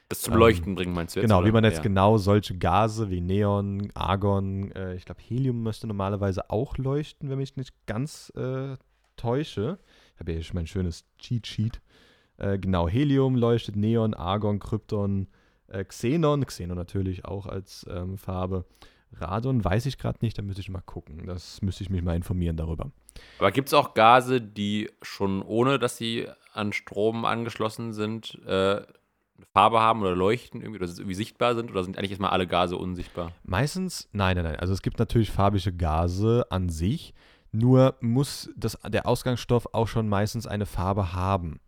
Das 0.10 0.22
zum 0.22 0.34
Ähm, 0.34 0.40
Leuchten 0.40 0.76
bringen, 0.76 0.94
meinst 0.94 1.16
du 1.16 1.20
jetzt? 1.20 1.28
genau, 1.28 1.40
oder? 1.40 1.48
wie 1.48 1.52
man 1.52 1.64
jetzt 1.64 1.78
ja. 1.78 1.84
genau 1.84 2.18
solche 2.18 2.56
Gase 2.58 3.10
wie 3.10 3.22
Neon, 3.22 3.90
Argon, 3.96 4.72
äh, 4.72 4.96
ich 4.96 5.06
glaube 5.06 5.22
Helium 5.22 5.64
müsste 5.64 5.88
normalerweise 5.88 6.50
auch 6.50 6.78
leuchten, 6.78 7.30
wenn 7.30 7.40
mich 7.40 7.56
nicht 7.56 7.74
ganz 7.88 8.32
äh, 8.36 8.78
täusche. 9.16 9.80
Ich 10.14 10.20
habe 10.20 10.32
hier 10.32 10.44
schon 10.44 10.56
mein 10.56 10.68
schönes 10.68 11.06
Cheat 11.18 11.48
Sheet. 11.48 11.82
Äh, 12.38 12.60
genau, 12.60 12.88
Helium 12.88 13.36
leuchtet, 13.36 13.76
Neon, 13.76 14.14
Argon, 14.14 14.60
Krypton, 14.60 15.28
äh, 15.68 15.84
Xenon, 15.84 16.46
Xenon 16.46 16.78
natürlich 16.78 17.26
auch 17.26 17.48
als 17.48 17.86
ähm, 17.90 18.18
Farbe. 18.18 18.66
Radon 19.20 19.64
weiß 19.64 19.86
ich 19.86 19.98
gerade 19.98 20.20
nicht, 20.22 20.38
da 20.38 20.42
müsste 20.42 20.62
ich 20.62 20.70
mal 20.70 20.82
gucken. 20.82 21.26
Das 21.26 21.62
müsste 21.62 21.84
ich 21.84 21.90
mich 21.90 22.02
mal 22.04 22.16
informieren 22.16 22.58
darüber. 22.58 22.92
Aber 23.40 23.52
gibt 23.52 23.70
es 23.70 23.74
auch 23.74 23.94
Gase, 23.94 24.42
die 24.42 24.90
schon 25.02 25.42
ohne, 25.42 25.80
dass 25.80 25.98
sie 25.98 26.28
an 26.54 26.74
Strom 26.74 27.26
angeschlossen 27.26 27.94
sind, 27.94 28.40
äh, 28.46 28.82
eine 29.38 29.46
Farbe 29.54 29.82
haben 29.82 30.02
oder 30.02 30.16
leuchten 30.16 30.62
irgendwie 30.62 30.82
oder 30.82 30.92
irgendwie 30.92 31.16
sichtbar 31.16 31.56
sind? 31.56 31.72
Oder 31.72 31.84
sind 31.84 31.98
eigentlich 31.98 32.12
erstmal 32.12 32.32
alle 32.32 32.48
Gase 32.48 32.78
unsichtbar? 32.78 33.32
Meistens, 33.44 34.10
nein, 34.14 34.36
nein, 34.36 34.46
nein. 34.46 34.56
Also 34.58 34.74
es 34.74 34.82
gibt 34.82 35.00
natürlich 35.00 35.32
farbige 35.32 35.74
Gase 35.74 36.46
an 36.50 36.70
sich, 36.70 37.14
nur 37.52 37.96
muss 38.02 38.50
das, 38.56 38.78
der 38.88 39.08
Ausgangsstoff 39.08 39.68
auch 39.74 39.88
schon 39.88 40.10
meistens 40.10 40.48
eine 40.48 40.66
Farbe 40.66 41.14
haben. 41.14 41.60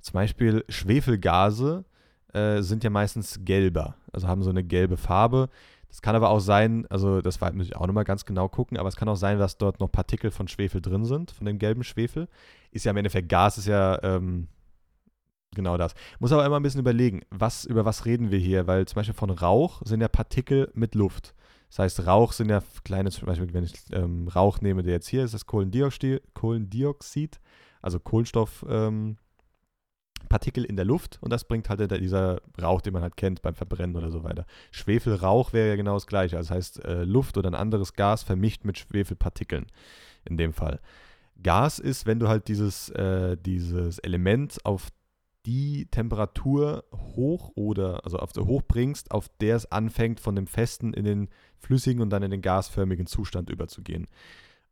Zum 0.00 0.14
Beispiel 0.14 0.64
Schwefelgase 0.68 1.84
äh, 2.32 2.62
sind 2.62 2.84
ja 2.84 2.90
meistens 2.90 3.40
gelber, 3.44 3.96
also 4.12 4.28
haben 4.28 4.42
so 4.42 4.50
eine 4.50 4.64
gelbe 4.64 4.96
Farbe. 4.96 5.48
Das 5.94 6.02
kann 6.02 6.16
aber 6.16 6.30
auch 6.30 6.40
sein, 6.40 6.88
also 6.90 7.20
das 7.20 7.40
muss 7.40 7.66
ich 7.66 7.76
auch 7.76 7.86
nochmal 7.86 8.02
ganz 8.02 8.24
genau 8.24 8.48
gucken, 8.48 8.78
aber 8.78 8.88
es 8.88 8.96
kann 8.96 9.08
auch 9.08 9.14
sein, 9.14 9.38
dass 9.38 9.58
dort 9.58 9.78
noch 9.78 9.92
Partikel 9.92 10.32
von 10.32 10.48
Schwefel 10.48 10.80
drin 10.80 11.04
sind, 11.04 11.30
von 11.30 11.46
dem 11.46 11.60
gelben 11.60 11.84
Schwefel. 11.84 12.26
Ist 12.72 12.84
ja 12.84 12.90
im 12.90 12.96
Endeffekt 12.96 13.28
Gas, 13.28 13.58
ist 13.58 13.68
ja 13.68 14.02
ähm, 14.02 14.48
genau 15.54 15.76
das. 15.76 15.94
Muss 16.18 16.32
aber 16.32 16.44
immer 16.44 16.58
ein 16.58 16.64
bisschen 16.64 16.80
überlegen, 16.80 17.22
was, 17.30 17.64
über 17.64 17.84
was 17.84 18.06
reden 18.06 18.32
wir 18.32 18.40
hier, 18.40 18.66
weil 18.66 18.88
zum 18.88 18.96
Beispiel 18.96 19.14
von 19.14 19.30
Rauch 19.30 19.82
sind 19.84 20.00
ja 20.00 20.08
Partikel 20.08 20.68
mit 20.74 20.96
Luft. 20.96 21.32
Das 21.68 21.78
heißt, 21.78 22.08
Rauch 22.08 22.32
sind 22.32 22.50
ja 22.50 22.60
kleine, 22.82 23.12
zum 23.12 23.26
Beispiel, 23.26 23.54
wenn 23.54 23.62
ich 23.62 23.74
ähm, 23.92 24.26
Rauch 24.26 24.60
nehme, 24.60 24.82
der 24.82 24.94
jetzt 24.94 25.06
hier 25.06 25.22
ist, 25.22 25.32
das 25.32 25.46
Kohlendioxid, 25.46 26.22
Kohlendioxid 26.34 27.38
also 27.84 28.00
Kohlenstoff, 28.00 28.64
ähm, 28.66 29.18
Partikel 30.28 30.64
in 30.64 30.76
der 30.76 30.84
Luft 30.84 31.18
und 31.20 31.32
das 31.32 31.44
bringt 31.44 31.68
halt 31.68 31.80
dieser 32.00 32.40
Rauch, 32.60 32.80
den 32.80 32.92
man 32.92 33.02
halt 33.02 33.16
kennt 33.16 33.42
beim 33.42 33.54
Verbrennen 33.54 33.96
oder 33.96 34.10
so 34.10 34.24
weiter. 34.24 34.46
Schwefelrauch 34.70 35.52
wäre 35.52 35.68
ja 35.68 35.76
genau 35.76 35.94
das 35.94 36.06
gleiche. 36.06 36.36
Also 36.36 36.48
das 36.48 36.56
heißt, 36.56 36.84
äh, 36.84 37.04
Luft 37.04 37.36
oder 37.38 37.50
ein 37.50 37.54
anderes 37.54 37.94
Gas 37.94 38.22
vermischt 38.22 38.64
mit 38.64 38.78
Schwefelpartikeln 38.78 39.66
in 40.24 40.36
dem 40.36 40.52
Fall. 40.52 40.80
Gas 41.42 41.78
ist, 41.78 42.06
wenn 42.06 42.20
du 42.20 42.28
halt 42.28 42.48
dieses, 42.48 42.88
äh, 42.90 43.36
dieses 43.36 43.98
Element 43.98 44.58
auf 44.64 44.88
die 45.46 45.86
Temperatur 45.90 46.84
hoch 46.92 47.52
oder 47.54 48.04
also 48.04 48.18
auf 48.18 48.32
der 48.32 48.46
hoch 48.46 48.62
bringst, 48.66 49.10
auf 49.10 49.28
der 49.40 49.56
es 49.56 49.70
anfängt, 49.70 50.20
von 50.20 50.36
dem 50.36 50.46
festen 50.46 50.94
in 50.94 51.04
den 51.04 51.28
flüssigen 51.58 52.00
und 52.00 52.10
dann 52.10 52.22
in 52.22 52.30
den 52.30 52.40
gasförmigen 52.40 53.06
Zustand 53.06 53.50
überzugehen. 53.50 54.06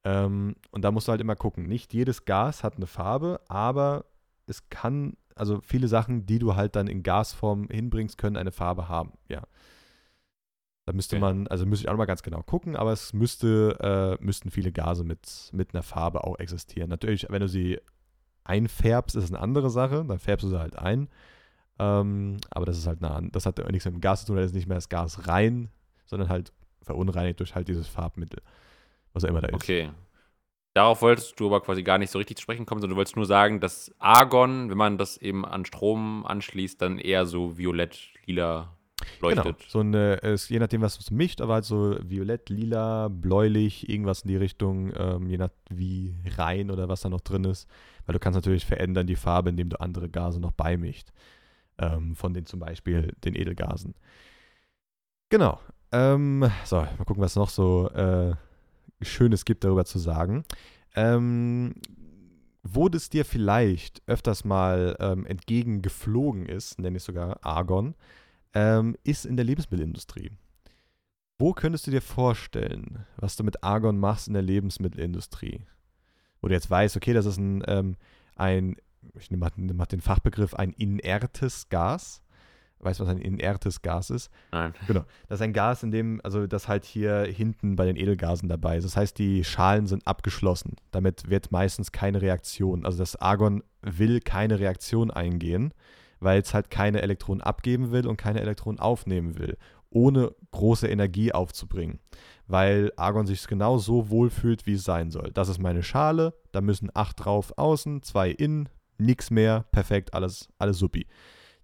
Ähm, 0.04 0.56
und 0.70 0.82
da 0.82 0.90
musst 0.90 1.08
du 1.08 1.10
halt 1.10 1.20
immer 1.20 1.36
gucken. 1.36 1.66
Nicht 1.68 1.92
jedes 1.92 2.24
Gas 2.24 2.64
hat 2.64 2.76
eine 2.76 2.86
Farbe, 2.86 3.40
aber 3.48 4.06
es 4.46 4.68
kann, 4.70 5.16
also 5.36 5.60
viele 5.62 5.88
Sachen, 5.88 6.26
die 6.26 6.38
du 6.38 6.54
halt 6.56 6.76
dann 6.76 6.86
in 6.86 7.02
Gasform 7.02 7.68
hinbringst, 7.70 8.18
können 8.18 8.36
eine 8.36 8.52
Farbe 8.52 8.88
haben, 8.88 9.12
ja. 9.28 9.42
Da 10.84 10.92
müsste 10.92 11.16
okay. 11.16 11.20
man, 11.20 11.46
also 11.46 11.64
müsste 11.64 11.86
ich 11.86 11.90
auch 11.90 11.96
mal 11.96 12.06
ganz 12.06 12.24
genau 12.24 12.42
gucken, 12.42 12.74
aber 12.74 12.92
es 12.92 13.12
müsste, 13.12 14.18
äh, 14.20 14.24
müssten 14.24 14.50
viele 14.50 14.72
Gase 14.72 15.04
mit, 15.04 15.50
mit 15.52 15.74
einer 15.74 15.84
Farbe 15.84 16.24
auch 16.24 16.38
existieren. 16.40 16.90
Natürlich, 16.90 17.26
wenn 17.30 17.40
du 17.40 17.48
sie 17.48 17.78
einfärbst, 18.42 19.14
ist 19.14 19.24
es 19.24 19.30
eine 19.30 19.40
andere 19.40 19.70
Sache, 19.70 20.04
dann 20.04 20.18
färbst 20.18 20.44
du 20.44 20.48
sie 20.48 20.58
halt 20.58 20.76
ein. 20.76 21.08
Ähm, 21.78 22.38
aber 22.50 22.66
das 22.66 22.78
ist 22.78 22.86
halt 22.86 23.00
nah 23.00 23.20
das 23.32 23.46
hat 23.46 23.58
nichts 23.70 23.84
mit 23.84 23.94
dem 23.94 24.00
Gas 24.00 24.20
zu 24.20 24.26
tun, 24.26 24.36
da 24.36 24.42
ist 24.42 24.54
nicht 24.54 24.66
mehr 24.66 24.76
das 24.76 24.88
Gas 24.88 25.28
rein, 25.28 25.70
sondern 26.04 26.28
halt 26.28 26.52
verunreinigt 26.82 27.38
durch 27.38 27.54
halt 27.54 27.68
dieses 27.68 27.86
Farbmittel, 27.86 28.42
was 29.12 29.24
auch 29.24 29.28
immer 29.28 29.40
da 29.40 29.48
ist. 29.48 29.54
Okay. 29.54 29.90
Darauf 30.74 31.02
wolltest 31.02 31.38
du 31.38 31.46
aber 31.46 31.60
quasi 31.60 31.82
gar 31.82 31.98
nicht 31.98 32.10
so 32.10 32.18
richtig 32.18 32.38
zu 32.38 32.42
sprechen 32.42 32.64
kommen, 32.64 32.80
sondern 32.80 32.94
du 32.94 32.98
wolltest 32.98 33.16
nur 33.16 33.26
sagen, 33.26 33.60
dass 33.60 33.94
Argon, 33.98 34.70
wenn 34.70 34.78
man 34.78 34.96
das 34.96 35.18
eben 35.18 35.44
an 35.44 35.66
Strom 35.66 36.24
anschließt, 36.24 36.80
dann 36.80 36.98
eher 36.98 37.26
so 37.26 37.58
violett, 37.58 37.98
lila 38.24 38.74
leuchtet. 39.20 39.58
Genau. 39.58 39.68
So 39.68 39.80
eine, 39.80 40.14
ist, 40.14 40.48
je 40.48 40.58
nachdem, 40.58 40.80
was 40.80 40.98
es 40.98 41.10
mischt, 41.10 41.40
aber 41.40 41.54
halt 41.54 41.64
so 41.64 41.96
violett, 42.02 42.48
lila, 42.48 43.08
bläulich, 43.08 43.88
irgendwas 43.88 44.22
in 44.22 44.28
die 44.28 44.36
Richtung, 44.36 44.92
ähm, 44.96 45.28
je 45.28 45.36
nach 45.36 45.50
wie 45.68 46.14
rein 46.36 46.70
oder 46.70 46.88
was 46.88 47.02
da 47.02 47.10
noch 47.10 47.20
drin 47.20 47.44
ist. 47.44 47.68
Weil 48.06 48.14
du 48.14 48.18
kannst 48.18 48.36
natürlich 48.36 48.64
verändern 48.64 49.06
die 49.06 49.16
Farbe, 49.16 49.50
indem 49.50 49.68
du 49.68 49.80
andere 49.80 50.08
Gase 50.08 50.40
noch 50.40 50.52
beimischt. 50.52 51.08
Ähm, 51.78 52.14
von 52.16 52.32
den 52.34 52.46
zum 52.46 52.60
Beispiel 52.60 53.14
den 53.24 53.34
Edelgasen. 53.34 53.94
Genau. 55.28 55.60
Ähm, 55.90 56.50
so, 56.64 56.76
mal 56.76 57.04
gucken, 57.06 57.22
was 57.22 57.36
noch 57.36 57.48
so 57.48 57.90
äh, 57.90 58.34
Schönes 59.02 59.44
gibt, 59.44 59.64
darüber 59.64 59.84
zu 59.84 59.98
sagen. 59.98 60.44
Ähm, 60.94 61.74
wo 62.62 62.88
das 62.88 63.08
dir 63.08 63.24
vielleicht 63.24 64.02
öfters 64.06 64.44
mal 64.44 64.96
ähm, 65.00 65.26
entgegengeflogen 65.26 66.46
ist, 66.46 66.78
nenne 66.78 66.98
ich 66.98 67.02
sogar 67.02 67.44
Argon, 67.44 67.94
ähm, 68.54 68.96
ist 69.02 69.26
in 69.26 69.36
der 69.36 69.44
Lebensmittelindustrie. 69.44 70.30
Wo 71.38 71.52
könntest 71.52 71.86
du 71.86 71.90
dir 71.90 72.02
vorstellen, 72.02 73.04
was 73.16 73.36
du 73.36 73.42
mit 73.42 73.64
Argon 73.64 73.98
machst 73.98 74.28
in 74.28 74.34
der 74.34 74.42
Lebensmittelindustrie? 74.42 75.66
Wo 76.40 76.48
du 76.48 76.54
jetzt 76.54 76.70
weißt, 76.70 76.96
okay, 76.96 77.12
das 77.12 77.26
ist 77.26 77.38
ein, 77.38 77.64
ähm, 77.66 77.96
ein 78.36 78.76
ich 79.18 79.30
nehme 79.30 79.50
mal 79.74 79.86
den 79.86 80.00
Fachbegriff, 80.00 80.54
ein 80.54 80.70
inertes 80.72 81.68
Gas. 81.68 82.21
Weißt 82.82 83.00
du, 83.00 83.04
was 83.04 83.10
ein 83.10 83.18
inertes 83.18 83.80
Gas 83.82 84.10
ist? 84.10 84.30
Nein. 84.50 84.74
Genau. 84.86 85.04
Das 85.28 85.38
ist 85.38 85.42
ein 85.42 85.52
Gas, 85.52 85.82
in 85.82 85.90
dem, 85.90 86.20
also 86.24 86.46
das 86.46 86.68
halt 86.68 86.84
hier 86.84 87.22
hinten 87.22 87.76
bei 87.76 87.86
den 87.86 87.96
Edelgasen 87.96 88.48
dabei 88.48 88.76
ist. 88.76 88.84
Das 88.84 88.96
heißt, 88.96 89.18
die 89.18 89.44
Schalen 89.44 89.86
sind 89.86 90.06
abgeschlossen. 90.06 90.76
Damit 90.90 91.30
wird 91.30 91.52
meistens 91.52 91.92
keine 91.92 92.20
Reaktion. 92.20 92.84
Also 92.84 92.98
das 92.98 93.16
Argon 93.16 93.62
will 93.82 94.20
keine 94.20 94.58
Reaktion 94.58 95.10
eingehen 95.10 95.72
weil 96.22 96.40
es 96.40 96.54
halt 96.54 96.70
keine 96.70 97.02
Elektronen 97.02 97.42
abgeben 97.42 97.90
will 97.90 98.06
und 98.06 98.16
keine 98.16 98.40
Elektronen 98.40 98.78
aufnehmen 98.80 99.38
will, 99.38 99.56
ohne 99.90 100.32
große 100.52 100.88
Energie 100.88 101.32
aufzubringen. 101.32 101.98
Weil 102.46 102.92
Argon 102.96 103.26
sich 103.26 103.46
genau 103.46 103.78
so 103.78 104.08
wohlfühlt, 104.08 104.66
wie 104.66 104.74
es 104.74 104.84
sein 104.84 105.10
soll. 105.10 105.30
Das 105.32 105.48
ist 105.48 105.58
meine 105.58 105.82
Schale, 105.82 106.34
da 106.52 106.60
müssen 106.60 106.90
acht 106.94 107.24
drauf 107.24 107.52
außen, 107.56 108.02
zwei 108.02 108.30
innen, 108.30 108.68
nichts 108.98 109.30
mehr, 109.30 109.64
perfekt, 109.72 110.14
alles, 110.14 110.48
alles 110.58 110.78
supi. 110.78 111.06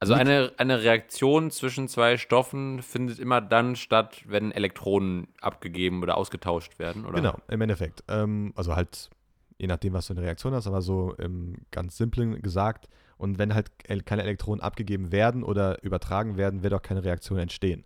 Also 0.00 0.14
eine, 0.14 0.52
eine 0.58 0.82
Reaktion 0.82 1.50
zwischen 1.50 1.88
zwei 1.88 2.16
Stoffen 2.16 2.82
findet 2.82 3.18
immer 3.18 3.40
dann 3.40 3.74
statt, 3.74 4.22
wenn 4.26 4.52
Elektronen 4.52 5.28
abgegeben 5.40 6.02
oder 6.02 6.16
ausgetauscht 6.16 6.78
werden, 6.78 7.04
oder? 7.04 7.16
Genau, 7.16 7.36
im 7.48 7.60
Endeffekt. 7.60 8.04
Ähm, 8.08 8.52
also 8.54 8.76
halt, 8.76 9.10
je 9.58 9.66
nachdem, 9.66 9.94
was 9.94 10.06
du 10.06 10.14
eine 10.14 10.22
Reaktion 10.22 10.54
hast, 10.54 10.68
aber 10.68 10.82
so 10.82 11.14
im 11.14 11.56
ganz 11.72 11.96
simplen 11.96 12.40
gesagt, 12.42 12.88
und 13.16 13.38
wenn 13.38 13.54
halt 13.54 13.72
keine 14.06 14.22
Elektronen 14.22 14.60
abgegeben 14.60 15.10
werden 15.10 15.42
oder 15.42 15.82
übertragen 15.82 16.36
werden, 16.36 16.62
wird 16.62 16.74
auch 16.74 16.82
keine 16.82 17.02
Reaktion 17.02 17.38
entstehen. 17.38 17.84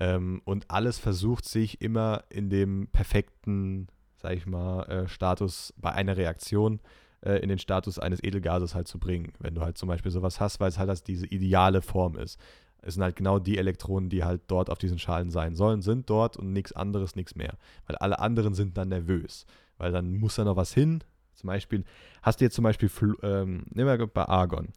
Ähm, 0.00 0.42
und 0.44 0.68
alles 0.68 0.98
versucht 0.98 1.44
sich 1.44 1.80
immer 1.80 2.24
in 2.30 2.50
dem 2.50 2.88
perfekten, 2.88 3.86
sag 4.16 4.32
ich 4.32 4.46
mal, 4.46 4.82
äh, 4.86 5.08
Status 5.08 5.72
bei 5.76 5.92
einer 5.92 6.16
Reaktion 6.16 6.80
äh, 6.80 7.03
in 7.38 7.48
den 7.48 7.58
Status 7.58 7.98
eines 7.98 8.22
Edelgases 8.22 8.74
halt 8.74 8.88
zu 8.88 8.98
bringen. 8.98 9.32
Wenn 9.38 9.54
du 9.54 9.62
halt 9.62 9.78
zum 9.78 9.88
Beispiel 9.88 10.10
sowas 10.10 10.40
hast, 10.40 10.60
weil 10.60 10.68
es 10.68 10.78
halt 10.78 11.08
diese 11.08 11.26
ideale 11.26 11.82
Form 11.82 12.16
ist. 12.16 12.38
Es 12.82 12.94
sind 12.94 13.02
halt 13.02 13.16
genau 13.16 13.38
die 13.38 13.56
Elektronen, 13.56 14.10
die 14.10 14.24
halt 14.24 14.42
dort 14.48 14.68
auf 14.68 14.78
diesen 14.78 14.98
Schalen 14.98 15.30
sein 15.30 15.54
sollen, 15.54 15.80
sind 15.80 16.10
dort 16.10 16.36
und 16.36 16.52
nichts 16.52 16.72
anderes, 16.72 17.16
nichts 17.16 17.34
mehr. 17.34 17.54
Weil 17.86 17.96
alle 17.96 18.18
anderen 18.18 18.54
sind 18.54 18.76
dann 18.76 18.88
nervös. 18.88 19.46
Weil 19.78 19.90
dann 19.90 20.18
muss 20.18 20.34
da 20.34 20.44
noch 20.44 20.56
was 20.56 20.74
hin, 20.74 21.02
zum 21.34 21.48
Beispiel, 21.48 21.84
hast 22.22 22.40
du 22.40 22.44
jetzt 22.44 22.54
zum 22.54 22.62
Beispiel, 22.62 22.90
ähm, 23.22 23.64
nehmen 23.70 23.98
wir 23.98 24.06
bei 24.06 24.24
Argon. 24.26 24.68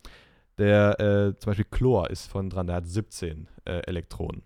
Der, 0.58 1.00
äh, 1.00 1.38
zum 1.38 1.52
Beispiel 1.52 1.68
Chlor 1.70 2.10
ist 2.10 2.28
von 2.28 2.50
dran, 2.50 2.68
der 2.68 2.78
hat 2.78 2.88
17 2.88 3.48
äh, 3.66 3.80
Elektronen. 3.86 4.42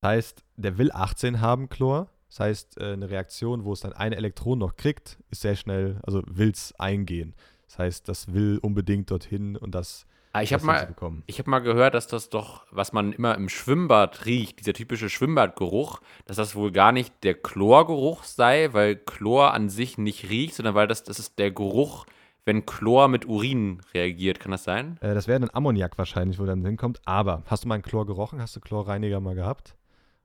Das 0.00 0.10
heißt, 0.10 0.44
der 0.56 0.78
will 0.78 0.92
18 0.92 1.40
haben, 1.40 1.68
Chlor. 1.68 2.08
Das 2.30 2.40
heißt, 2.40 2.80
äh, 2.80 2.92
eine 2.92 3.10
Reaktion, 3.10 3.64
wo 3.64 3.72
es 3.72 3.80
dann 3.80 3.92
ein 3.92 4.12
Elektron 4.12 4.58
noch 4.58 4.76
kriegt, 4.76 5.18
ist 5.30 5.42
sehr 5.42 5.56
schnell, 5.56 6.00
also 6.02 6.22
will 6.26 6.50
es 6.50 6.72
eingehen. 6.78 7.34
Das 7.66 7.78
heißt, 7.78 8.08
das 8.08 8.32
will 8.32 8.58
unbedingt 8.62 9.10
dorthin 9.10 9.56
und 9.56 9.74
das 9.74 10.06
Ah, 10.32 10.42
ich 10.42 10.52
habe 10.52 10.64
mal, 10.64 10.94
hab 10.96 11.46
mal 11.48 11.58
gehört, 11.58 11.94
dass 11.94 12.06
das 12.06 12.30
doch, 12.30 12.64
was 12.70 12.92
man 12.92 13.12
immer 13.12 13.34
im 13.34 13.48
Schwimmbad 13.48 14.26
riecht, 14.26 14.60
dieser 14.60 14.74
typische 14.74 15.10
Schwimmbadgeruch, 15.10 16.00
dass 16.24 16.36
das 16.36 16.54
wohl 16.54 16.70
gar 16.70 16.92
nicht 16.92 17.24
der 17.24 17.34
Chlorgeruch 17.34 18.22
sei, 18.22 18.72
weil 18.72 18.94
Chlor 18.94 19.52
an 19.52 19.68
sich 19.68 19.98
nicht 19.98 20.30
riecht, 20.30 20.54
sondern 20.54 20.76
weil 20.76 20.86
das, 20.86 21.02
das 21.02 21.18
ist 21.18 21.40
der 21.40 21.50
Geruch, 21.50 22.06
wenn 22.44 22.64
Chlor 22.64 23.08
mit 23.08 23.26
Urin 23.26 23.80
reagiert. 23.92 24.38
Kann 24.38 24.52
das 24.52 24.62
sein? 24.62 24.98
Äh, 25.00 25.14
das 25.14 25.26
wäre 25.26 25.42
ein 25.42 25.52
Ammoniak 25.52 25.98
wahrscheinlich, 25.98 26.38
wo 26.38 26.46
dann 26.46 26.64
hinkommt. 26.64 27.00
Aber 27.06 27.42
hast 27.46 27.64
du 27.64 27.68
mal 27.68 27.74
einen 27.74 27.82
Chlor 27.82 28.06
gerochen? 28.06 28.40
Hast 28.40 28.54
du 28.54 28.60
Chlorreiniger 28.60 29.18
mal 29.18 29.34
gehabt? 29.34 29.74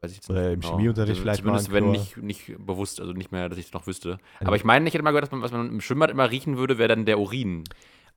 Weiß 0.01 0.11
ich 0.11 0.17
jetzt 0.17 0.29
Oder 0.29 0.51
im 0.51 0.59
genau. 0.59 0.75
Chemieunterricht 0.75 1.11
also 1.11 1.21
vielleicht 1.21 1.39
zumindest 1.39 1.69
mal. 1.69 1.75
Wenn 1.75 1.91
nicht, 1.91 2.17
nicht 2.17 2.55
bewusst, 2.65 2.99
also 2.99 3.13
nicht 3.13 3.31
mehr, 3.31 3.49
dass 3.49 3.57
ich 3.57 3.67
es 3.67 3.73
noch 3.73 3.87
wüsste. 3.87 4.17
Aber 4.41 4.55
ich 4.55 4.63
meine, 4.63 4.87
ich 4.87 4.93
hätte 4.93 5.03
mal 5.03 5.11
gehört, 5.11 5.23
dass 5.23 5.31
man, 5.31 5.41
was 5.41 5.51
man 5.51 5.69
im 5.69 5.81
Schwimmbad 5.81 6.11
immer 6.11 6.29
riechen 6.29 6.57
würde, 6.57 6.77
wäre 6.77 6.89
dann 6.89 7.05
der 7.05 7.19
Urin. 7.19 7.63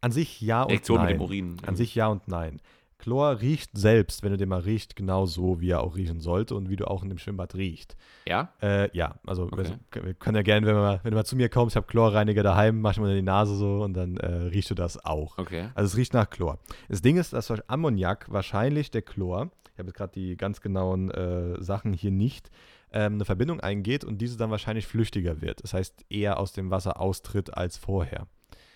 An 0.00 0.12
sich 0.12 0.40
ja 0.40 0.62
und 0.62 0.70
Reaktion 0.70 0.98
nein. 0.98 1.06
mit 1.06 1.16
dem 1.16 1.20
Urin. 1.22 1.56
An 1.66 1.76
sich 1.76 1.94
ja 1.94 2.08
und 2.08 2.28
nein. 2.28 2.60
Chlor 2.98 3.40
riecht 3.40 3.70
selbst, 3.78 4.24
wenn 4.24 4.32
du 4.32 4.36
den 4.36 4.48
mal 4.48 4.60
riecht, 4.60 4.96
genau 4.96 5.24
so, 5.24 5.60
wie 5.60 5.70
er 5.70 5.82
auch 5.82 5.96
riechen 5.96 6.20
sollte 6.20 6.56
und 6.56 6.68
wie 6.68 6.74
du 6.74 6.88
auch 6.88 7.04
in 7.04 7.08
dem 7.08 7.18
Schwimmbad 7.18 7.54
riecht. 7.54 7.96
Ja? 8.26 8.52
Äh, 8.60 8.94
ja, 8.96 9.14
also 9.24 9.44
okay. 9.44 9.70
wir, 9.92 10.04
wir, 10.04 10.14
können 10.14 10.36
ja 10.36 10.42
gerne, 10.42 10.66
wenn, 10.66 10.76
wenn 10.76 11.10
du 11.12 11.16
mal 11.16 11.24
zu 11.24 11.36
mir 11.36 11.48
kommst, 11.48 11.74
ich 11.74 11.76
habe 11.76 11.86
Chlorreiniger 11.86 12.42
daheim, 12.42 12.80
mach 12.80 12.92
ich 12.92 12.98
mal 12.98 13.10
in 13.10 13.16
die 13.16 13.22
Nase 13.22 13.54
so 13.54 13.82
und 13.84 13.94
dann 13.94 14.16
äh, 14.16 14.26
riechst 14.26 14.70
du 14.70 14.74
das 14.74 15.04
auch. 15.04 15.38
Okay. 15.38 15.68
Also 15.74 15.86
es 15.86 15.96
riecht 15.96 16.12
nach 16.12 16.28
Chlor. 16.28 16.58
Das 16.88 17.00
Ding 17.00 17.18
ist, 17.18 17.32
dass 17.32 17.50
Ammoniak 17.68 18.26
wahrscheinlich 18.30 18.90
der 18.90 19.02
Chlor, 19.02 19.50
ich 19.78 19.80
habe 19.80 19.90
jetzt 19.90 19.96
gerade 19.96 20.12
die 20.12 20.36
ganz 20.36 20.60
genauen 20.60 21.08
äh, 21.12 21.62
Sachen 21.62 21.92
hier 21.92 22.10
nicht, 22.10 22.50
ähm, 22.90 23.14
eine 23.14 23.24
Verbindung 23.24 23.60
eingeht 23.60 24.02
und 24.02 24.18
diese 24.18 24.36
dann 24.36 24.50
wahrscheinlich 24.50 24.88
flüchtiger 24.88 25.40
wird. 25.40 25.62
Das 25.62 25.72
heißt, 25.72 26.04
eher 26.10 26.40
aus 26.40 26.52
dem 26.52 26.72
Wasser 26.72 27.00
austritt 27.00 27.56
als 27.56 27.76
vorher. 27.76 28.26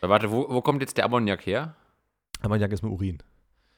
Warte, 0.00 0.30
wo, 0.30 0.48
wo 0.48 0.60
kommt 0.60 0.80
jetzt 0.80 0.96
der 0.96 1.06
Ammoniak 1.06 1.44
her? 1.44 1.74
Ammoniak 2.40 2.70
ist 2.70 2.84
im 2.84 2.92
Urin. 2.92 3.18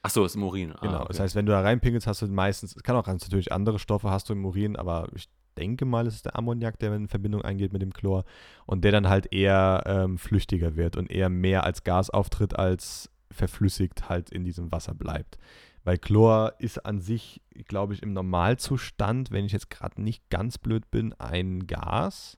Ach 0.03 0.11
so, 0.11 0.23
ist 0.23 0.35
im 0.35 0.43
Urin. 0.43 0.73
Ah, 0.73 0.79
genau. 0.83 0.97
Okay. 0.97 1.07
Das 1.07 1.19
heißt, 1.19 1.33
wenn 1.33 1.47
du 1.47 1.51
da 1.51 1.61
reinpinkelst, 1.61 2.05
hast 2.05 2.21
du 2.21 2.27
meistens, 2.27 2.75
es 2.75 2.83
kann 2.83 2.95
auch 2.95 3.07
natürlich 3.07 3.51
andere 3.51 3.79
Stoffe 3.79 4.11
hast 4.11 4.29
du 4.29 4.33
im 4.33 4.45
Urin, 4.45 4.75
aber 4.75 5.07
ich 5.15 5.27
denke 5.57 5.85
mal, 5.85 6.05
es 6.05 6.13
ist 6.13 6.25
der 6.25 6.35
Ammoniak, 6.37 6.77
der 6.77 6.93
in 6.93 7.07
Verbindung 7.07 7.41
eingeht 7.41 7.73
mit 7.73 7.81
dem 7.81 7.91
Chlor 7.91 8.23
und 8.67 8.83
der 8.83 8.91
dann 8.91 9.09
halt 9.09 9.33
eher 9.33 9.81
ähm, 9.87 10.19
flüchtiger 10.19 10.75
wird 10.75 10.95
und 10.95 11.09
eher 11.09 11.29
mehr 11.29 11.63
als 11.63 11.83
Gas 11.83 12.11
auftritt, 12.11 12.55
als 12.55 13.09
verflüssigt 13.31 14.09
halt 14.09 14.29
in 14.29 14.43
diesem 14.43 14.71
Wasser 14.71 14.93
bleibt. 14.93 15.39
Weil 15.85 15.99
Chlor 15.99 16.55
ist 16.57 16.85
an 16.85 16.99
sich, 16.99 17.41
glaube 17.67 17.93
ich, 17.93 18.01
im 18.01 18.11
Normalzustand, 18.11 19.31
wenn 19.31 19.45
ich 19.45 19.51
jetzt 19.51 19.69
gerade 19.69 20.01
nicht 20.01 20.29
ganz 20.29 20.57
blöd 20.57 20.89
bin, 20.89 21.13
ein 21.13 21.67
Gas. 21.67 22.37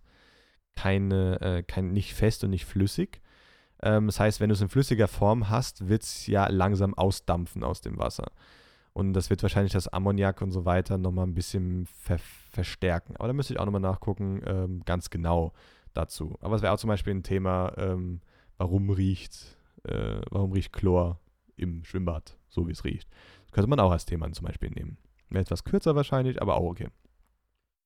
Keine, 0.75 1.41
äh, 1.41 1.63
kein, 1.63 1.93
nicht 1.93 2.13
fest 2.13 2.43
und 2.43 2.51
nicht 2.51 2.65
flüssig. 2.65 3.21
Ähm, 3.81 4.07
das 4.07 4.19
heißt, 4.19 4.41
wenn 4.41 4.49
du 4.49 4.53
es 4.53 4.61
in 4.61 4.69
flüssiger 4.69 5.07
Form 5.07 5.49
hast, 5.49 5.87
wird 5.87 6.03
es 6.03 6.27
ja 6.27 6.47
langsam 6.49 6.93
ausdampfen 6.93 7.63
aus 7.63 7.79
dem 7.79 7.97
Wasser. 7.97 8.31
Und 8.91 9.13
das 9.13 9.29
wird 9.29 9.41
wahrscheinlich 9.43 9.73
das 9.73 9.87
Ammoniak 9.87 10.41
und 10.41 10.51
so 10.51 10.65
weiter 10.65 10.97
nochmal 10.97 11.25
ein 11.25 11.33
bisschen 11.33 11.85
ver 11.85 12.19
verstärken. 12.51 13.15
Aber 13.17 13.27
da 13.27 13.33
müsste 13.33 13.53
ich 13.53 13.59
auch 13.59 13.65
nochmal 13.65 13.81
nachgucken, 13.81 14.41
ähm, 14.45 14.81
ganz 14.83 15.09
genau 15.09 15.53
dazu. 15.93 16.35
Aber 16.41 16.55
es 16.55 16.63
wäre 16.63 16.73
auch 16.73 16.79
zum 16.79 16.87
Beispiel 16.87 17.13
ein 17.13 17.23
Thema, 17.23 17.71
ähm, 17.77 18.21
warum 18.57 18.89
riecht, 18.89 19.57
äh, 19.83 20.19
warum 20.31 20.51
riecht 20.51 20.73
Chlor 20.73 21.19
im 21.55 21.83
Schwimmbad, 21.83 22.37
so 22.49 22.67
wie 22.67 22.71
es 22.71 22.83
riecht. 22.83 23.07
Könnte 23.51 23.69
man 23.69 23.79
auch 23.79 23.91
als 23.91 24.05
Thema 24.05 24.31
zum 24.31 24.45
Beispiel 24.45 24.69
nehmen. 24.69 24.97
Wäre 25.29 25.41
etwas 25.41 25.63
kürzer 25.63 25.95
wahrscheinlich, 25.95 26.41
aber 26.41 26.57
auch 26.57 26.63
okay. 26.63 26.87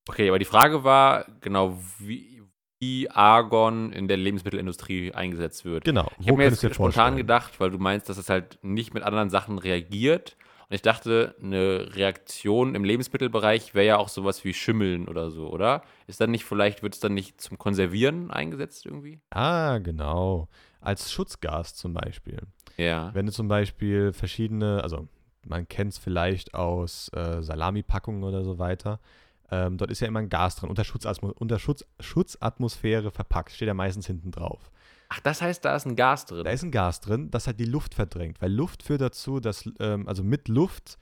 Okay, 0.07 0.29
aber 0.29 0.39
die 0.39 0.45
Frage 0.45 0.83
war 0.83 1.25
genau, 1.41 1.77
wie, 1.99 2.41
wie 2.79 3.09
Argon 3.09 3.93
in 3.93 4.07
der 4.07 4.17
Lebensmittelindustrie 4.17 5.13
eingesetzt 5.13 5.63
wird. 5.65 5.85
Genau. 5.85 6.09
Ich 6.19 6.27
habe 6.27 6.37
mir 6.37 6.45
jetzt 6.45 6.59
spontan 6.59 6.75
vorstellen? 6.75 7.17
gedacht, 7.17 7.59
weil 7.59 7.69
du 7.69 7.77
meinst, 7.77 8.09
dass 8.09 8.17
es 8.17 8.29
halt 8.29 8.59
nicht 8.63 8.93
mit 8.93 9.03
anderen 9.03 9.29
Sachen 9.29 9.59
reagiert. 9.59 10.37
Und 10.67 10.75
ich 10.75 10.81
dachte, 10.81 11.35
eine 11.41 11.95
Reaktion 11.95 12.75
im 12.75 12.83
Lebensmittelbereich 12.83 13.75
wäre 13.75 13.85
ja 13.85 13.97
auch 13.97 14.07
sowas 14.07 14.43
wie 14.43 14.53
Schimmeln 14.53 15.07
oder 15.07 15.29
so, 15.29 15.49
oder? 15.49 15.83
Ist 16.07 16.21
dann 16.21 16.31
nicht, 16.31 16.45
vielleicht 16.45 16.81
wird 16.81 16.93
es 16.93 16.99
dann 16.99 17.13
nicht 17.13 17.41
zum 17.41 17.57
Konservieren 17.57 18.31
eingesetzt 18.31 18.85
irgendwie? 18.85 19.19
Ah, 19.29 19.79
genau. 19.79 20.47
Als 20.79 21.11
Schutzgas 21.11 21.75
zum 21.75 21.93
Beispiel. 21.93 22.39
Ja. 22.77 23.13
Wenn 23.13 23.25
du 23.25 23.31
zum 23.31 23.47
Beispiel 23.47 24.13
verschiedene, 24.13 24.81
also 24.81 25.07
man 25.45 25.67
kennt 25.67 25.93
es 25.93 25.98
vielleicht 25.98 26.53
aus 26.53 27.10
äh, 27.13 27.41
Salami-Packungen 27.41 28.24
oder 28.24 28.43
so 28.43 28.60
weiter, 28.60 29.00
ähm, 29.51 29.77
dort 29.77 29.91
ist 29.91 30.00
ja 30.00 30.07
immer 30.07 30.19
ein 30.19 30.29
Gas 30.29 30.55
drin, 30.55 30.69
unter, 30.69 30.83
Schutzatmo 30.86 31.33
unter 31.38 31.60
Schutz 31.60 31.86
Schutzatmosphäre 32.00 33.12
verpackt, 33.12 33.51
steht 33.51 33.67
ja 33.67 33.74
meistens 33.74 34.07
hinten 34.07 34.31
drauf. 34.31 34.71
Ach, 35.10 35.19
das 35.19 35.41
heißt, 35.41 35.65
da 35.65 35.75
ist 35.75 35.86
ein 35.86 35.98
Gas 35.98 36.25
drin. 36.25 36.45
Da 36.45 36.51
ist 36.51 36.63
ein 36.63 36.71
Gas 36.71 37.01
drin, 37.01 37.29
das 37.31 37.45
halt 37.48 37.60
die 37.60 37.65
Luft 37.65 37.93
verdrängt, 37.93 38.41
weil 38.41 38.51
Luft 38.51 38.81
führt 38.83 39.01
dazu, 39.01 39.41
dass, 39.41 39.69
ähm, 39.79 40.07
also 40.07 40.24
mit 40.24 40.48
Luft 40.48 40.98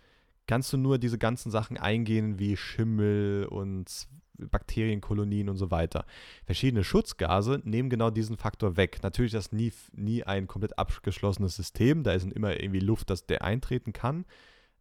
kannst 0.47 0.73
du 0.73 0.77
nur 0.77 0.97
diese 0.97 1.19
ganzen 1.19 1.51
Sachen 1.51 1.77
eingehen 1.77 2.39
wie 2.39 2.57
Schimmel 2.57 3.45
und 3.45 4.07
Bakterienkolonien 4.47 5.49
und 5.49 5.57
so 5.57 5.71
weiter. 5.71 6.05
Verschiedene 6.45 6.83
Schutzgase 6.83 7.61
nehmen 7.63 7.89
genau 7.89 8.09
diesen 8.09 8.37
Faktor 8.37 8.77
weg. 8.77 8.99
Natürlich 9.03 9.33
ist 9.33 9.45
das 9.47 9.51
nie, 9.51 9.71
nie 9.93 10.23
ein 10.23 10.47
komplett 10.47 10.77
abgeschlossenes 10.77 11.55
System, 11.55 12.03
da 12.03 12.13
ist 12.13 12.31
immer 12.31 12.59
irgendwie 12.59 12.79
Luft, 12.79 13.09
dass 13.09 13.25
der 13.25 13.43
eintreten 13.43 13.93
kann 13.93 14.25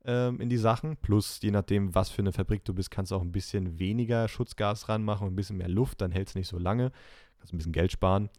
ähm, 0.05 0.41
in 0.41 0.49
die 0.49 0.57
Sachen. 0.57 0.97
Plus, 0.97 1.41
je 1.43 1.51
nachdem, 1.51 1.95
was 1.95 2.11
für 2.11 2.23
eine 2.23 2.33
Fabrik 2.33 2.65
du 2.65 2.75
bist, 2.75 2.91
kannst 2.91 3.13
du 3.13 3.17
auch 3.17 3.23
ein 3.23 3.33
bisschen 3.33 3.79
weniger 3.79 4.29
Schutzgas 4.29 4.89
ranmachen 4.89 5.27
und 5.27 5.35
ein 5.35 5.37
bisschen 5.37 5.59
mehr 5.59 5.69
Luft, 5.69 6.01
dann 6.01 6.13
hält 6.13 6.29
es 6.29 6.35
nicht 6.35 6.49
so 6.49 6.59
lange. 6.59 6.93
Kannst 7.39 7.53
ein 7.53 7.59
bisschen 7.59 7.73
Geld 7.73 7.93
sparen. 7.93 8.31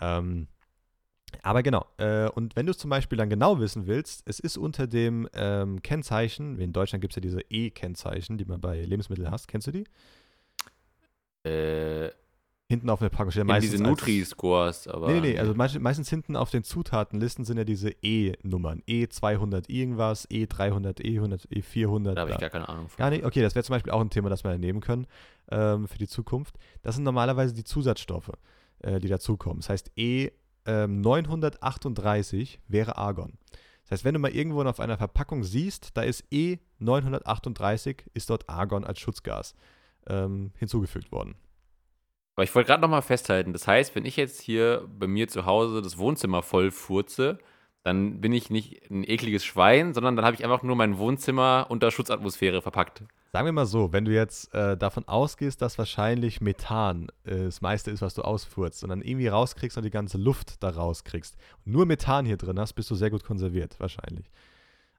Ähm, 0.00 0.48
aber 1.42 1.62
genau, 1.62 1.86
äh, 1.98 2.28
und 2.30 2.56
wenn 2.56 2.66
du 2.66 2.72
es 2.72 2.78
zum 2.78 2.90
Beispiel 2.90 3.18
dann 3.18 3.28
genau 3.28 3.60
wissen 3.60 3.86
willst, 3.86 4.22
es 4.26 4.40
ist 4.40 4.56
unter 4.56 4.86
dem 4.86 5.28
ähm, 5.34 5.82
Kennzeichen, 5.82 6.58
in 6.58 6.72
Deutschland 6.72 7.02
gibt 7.02 7.12
es 7.12 7.16
ja 7.16 7.20
diese 7.20 7.40
E-Kennzeichen, 7.50 8.38
die 8.38 8.44
man 8.44 8.60
bei 8.60 8.82
Lebensmitteln 8.82 9.30
hast, 9.30 9.48
kennst 9.48 9.66
du 9.66 9.72
die? 9.72 9.84
Äh, 11.48 12.10
Hinten 12.70 12.90
auf 12.90 12.98
der 12.98 13.08
Packung 13.08 13.30
steht 13.30 13.40
ja 13.40 13.44
meistens. 13.44 13.70
diese 13.70 13.82
Nutri-Scores, 13.82 14.88
aber. 14.88 15.06
Nee, 15.06 15.20
nee, 15.20 15.32
nee, 15.32 15.38
also 15.38 15.54
meist, 15.54 15.80
meistens 15.80 16.10
hinten 16.10 16.36
auf 16.36 16.50
den 16.50 16.64
Zutatenlisten 16.64 17.46
sind 17.46 17.56
ja 17.56 17.64
diese 17.64 17.88
E-Nummern. 18.02 18.82
E200 18.86 19.70
irgendwas, 19.70 20.28
E300, 20.28 21.00
E100, 21.00 21.48
E400. 21.48 22.12
da 22.12 22.20
habe 22.20 22.32
ich 22.32 22.38
gar 22.38 22.50
keine 22.50 22.68
Ahnung 22.68 22.88
von. 22.88 22.98
Gar 22.98 23.08
nicht? 23.08 23.24
Okay, 23.24 23.40
das 23.40 23.54
wäre 23.54 23.64
zum 23.64 23.72
Beispiel 23.72 23.90
auch 23.90 24.02
ein 24.02 24.10
Thema, 24.10 24.28
das 24.28 24.44
wir 24.44 24.58
nehmen 24.58 24.82
können 24.82 25.06
ähm, 25.50 25.88
für 25.88 25.96
die 25.96 26.08
Zukunft. 26.08 26.56
Das 26.82 26.94
sind 26.94 27.04
normalerweise 27.04 27.54
die 27.54 27.64
Zusatzstoffe, 27.64 28.32
äh, 28.80 28.98
die 28.98 29.08
dazukommen. 29.08 29.60
Das 29.60 29.70
heißt, 29.70 29.92
E 29.96 30.32
ähm, 30.66 31.00
938 31.00 32.60
wäre 32.68 32.98
Argon. 32.98 33.38
Das 33.84 33.92
heißt, 33.92 34.04
wenn 34.04 34.12
du 34.12 34.20
mal 34.20 34.32
irgendwo 34.32 34.62
auf 34.64 34.78
einer 34.78 34.98
Verpackung 34.98 35.42
siehst, 35.42 35.96
da 35.96 36.02
ist 36.02 36.22
E 36.30 36.58
938, 36.80 38.04
ist 38.12 38.28
dort 38.28 38.46
Argon 38.50 38.84
als 38.84 39.00
Schutzgas 39.00 39.54
ähm, 40.08 40.52
hinzugefügt 40.58 41.12
worden. 41.12 41.36
Aber 42.34 42.44
ich 42.44 42.54
wollte 42.54 42.68
gerade 42.68 42.82
noch 42.82 42.88
mal 42.88 43.02
festhalten, 43.02 43.52
das 43.52 43.66
heißt, 43.66 43.94
wenn 43.96 44.04
ich 44.04 44.16
jetzt 44.16 44.40
hier 44.40 44.88
bei 44.98 45.08
mir 45.08 45.26
zu 45.28 45.44
Hause 45.44 45.82
das 45.82 45.98
Wohnzimmer 45.98 46.42
voll 46.42 46.70
furze, 46.70 47.38
dann 47.82 48.20
bin 48.20 48.32
ich 48.32 48.50
nicht 48.50 48.90
ein 48.90 49.02
ekliges 49.02 49.44
Schwein, 49.44 49.94
sondern 49.94 50.14
dann 50.14 50.24
habe 50.24 50.36
ich 50.36 50.44
einfach 50.44 50.62
nur 50.62 50.76
mein 50.76 50.98
Wohnzimmer 50.98 51.66
unter 51.68 51.90
Schutzatmosphäre 51.90 52.62
verpackt. 52.62 53.02
Sagen 53.32 53.46
wir 53.46 53.52
mal 53.52 53.66
so, 53.66 53.92
wenn 53.92 54.04
du 54.04 54.12
jetzt 54.12 54.54
äh, 54.54 54.76
davon 54.76 55.06
ausgehst, 55.06 55.60
dass 55.60 55.78
wahrscheinlich 55.78 56.40
Methan 56.40 57.08
äh, 57.24 57.44
das 57.44 57.60
meiste 57.60 57.90
ist, 57.90 58.02
was 58.02 58.14
du 58.14 58.22
ausfurzt 58.22 58.82
und 58.82 58.90
dann 58.90 59.02
irgendwie 59.02 59.28
rauskriegst 59.28 59.76
und 59.76 59.84
die 59.84 59.90
ganze 59.90 60.16
Luft 60.16 60.62
da 60.62 60.70
rauskriegst 60.70 61.36
und 61.64 61.72
nur 61.72 61.86
Methan 61.86 62.24
hier 62.24 62.36
drin 62.36 62.58
hast, 62.58 62.72
bist 62.72 62.90
du 62.90 62.94
sehr 62.94 63.10
gut 63.10 63.24
konserviert, 63.24 63.78
wahrscheinlich. 63.78 64.30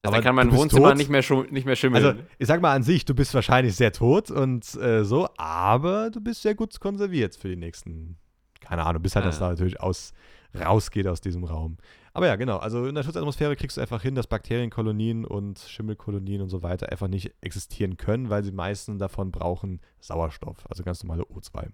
Also 0.02 0.14
Aber 0.16 0.18
dann 0.18 0.24
kann 0.24 0.36
mein 0.36 0.52
Wohnzimmer 0.56 0.90
tot. 0.90 0.98
nicht 0.98 1.10
mehr, 1.10 1.24
nicht 1.52 1.66
mehr 1.66 1.76
schimmeln. 1.76 2.06
Also, 2.06 2.20
ich 2.38 2.48
sag 2.48 2.62
mal 2.62 2.74
an 2.74 2.84
sich, 2.84 3.04
du 3.04 3.14
bist 3.14 3.34
wahrscheinlich 3.34 3.76
sehr 3.76 3.92
tot 3.92 4.32
und 4.32 4.64
äh, 4.76 5.04
so, 5.04 5.28
aber 5.38 6.10
du 6.10 6.22
bist 6.22 6.42
sehr 6.42 6.56
gut 6.56 6.80
konserviert 6.80 7.36
für 7.36 7.50
die 7.50 7.58
nächsten, 7.58 8.16
keine 8.62 8.86
Ahnung, 8.86 9.02
bis 9.02 9.16
halt 9.16 9.26
das 9.26 9.38
Ah. 9.38 9.40
da 9.42 9.50
natürlich 9.50 9.82
aus, 9.82 10.14
rausgeht 10.58 11.06
aus 11.06 11.20
diesem 11.20 11.44
Raum. 11.44 11.76
Aber 12.14 12.28
ja, 12.28 12.38
genau, 12.38 12.58
also 12.58 12.86
in 12.86 12.96
der 12.96 13.04
Schutzatmosphäre 13.04 13.58
kriegst 13.58 13.76
du 13.76 13.82
einfach 13.82 14.02
hin, 14.02 14.16
dass 14.16 14.28
Bakterienkolonien 14.28 15.26
und 15.26 15.60
Schimmelkolonien 15.60 16.42
und 16.42 16.50
so 16.50 16.64
weiter 16.64 16.90
einfach 16.92 17.10
nicht 17.10 17.34
existieren 17.42 17.98
können, 17.98 18.30
weil 18.30 18.44
sie 18.46 18.52
meisten 18.54 19.00
davon 19.00 19.32
brauchen 19.32 19.82
Sauerstoff, 20.00 20.66
also 20.70 20.82
ganz 20.84 21.04
normale 21.04 21.24
O2. 21.24 21.68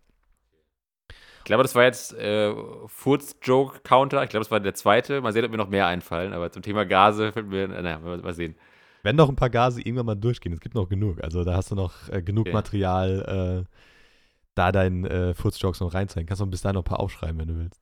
Ich 1.09 1.43
glaube, 1.45 1.63
das 1.63 1.75
war 1.75 1.83
jetzt 1.83 2.13
äh, 2.13 2.53
Furz-Joke-Counter. 2.87 4.23
Ich 4.23 4.29
glaube, 4.29 4.43
das 4.43 4.51
war 4.51 4.59
der 4.59 4.73
zweite. 4.73 5.21
Mal 5.21 5.31
sehen, 5.31 5.45
ob 5.45 5.51
mir 5.51 5.57
noch 5.57 5.69
mehr 5.69 5.85
einfallen. 5.85 6.33
Aber 6.33 6.51
zum 6.51 6.63
Thema 6.63 6.85
Gase 6.85 7.31
fällt 7.31 7.47
mir, 7.47 7.67
naja, 7.67 7.99
mal, 7.99 8.17
mal 8.17 8.33
sehen. 8.33 8.55
Wenn 9.03 9.15
noch 9.15 9.29
ein 9.29 9.35
paar 9.35 9.51
Gase 9.51 9.79
irgendwann 9.81 10.07
mal 10.07 10.15
durchgehen, 10.15 10.53
es 10.53 10.59
gibt 10.59 10.73
noch 10.73 10.89
genug, 10.89 11.23
also 11.23 11.43
da 11.43 11.55
hast 11.55 11.69
du 11.69 11.75
noch 11.75 12.09
äh, 12.09 12.23
genug 12.23 12.47
Okay. 12.47 12.53
Material, 12.53 13.65
äh, 13.67 13.75
da 14.55 14.71
deinen 14.71 15.05
äh, 15.05 15.35
Furzjokes 15.35 15.81
noch 15.81 15.93
reinzeigen. 15.93 16.25
Kannst 16.25 16.41
du 16.41 16.47
bis 16.47 16.61
dahin 16.61 16.73
noch 16.73 16.81
ein 16.81 16.85
paar 16.85 16.99
aufschreiben, 16.99 17.39
wenn 17.39 17.47
du 17.47 17.57
willst. 17.59 17.79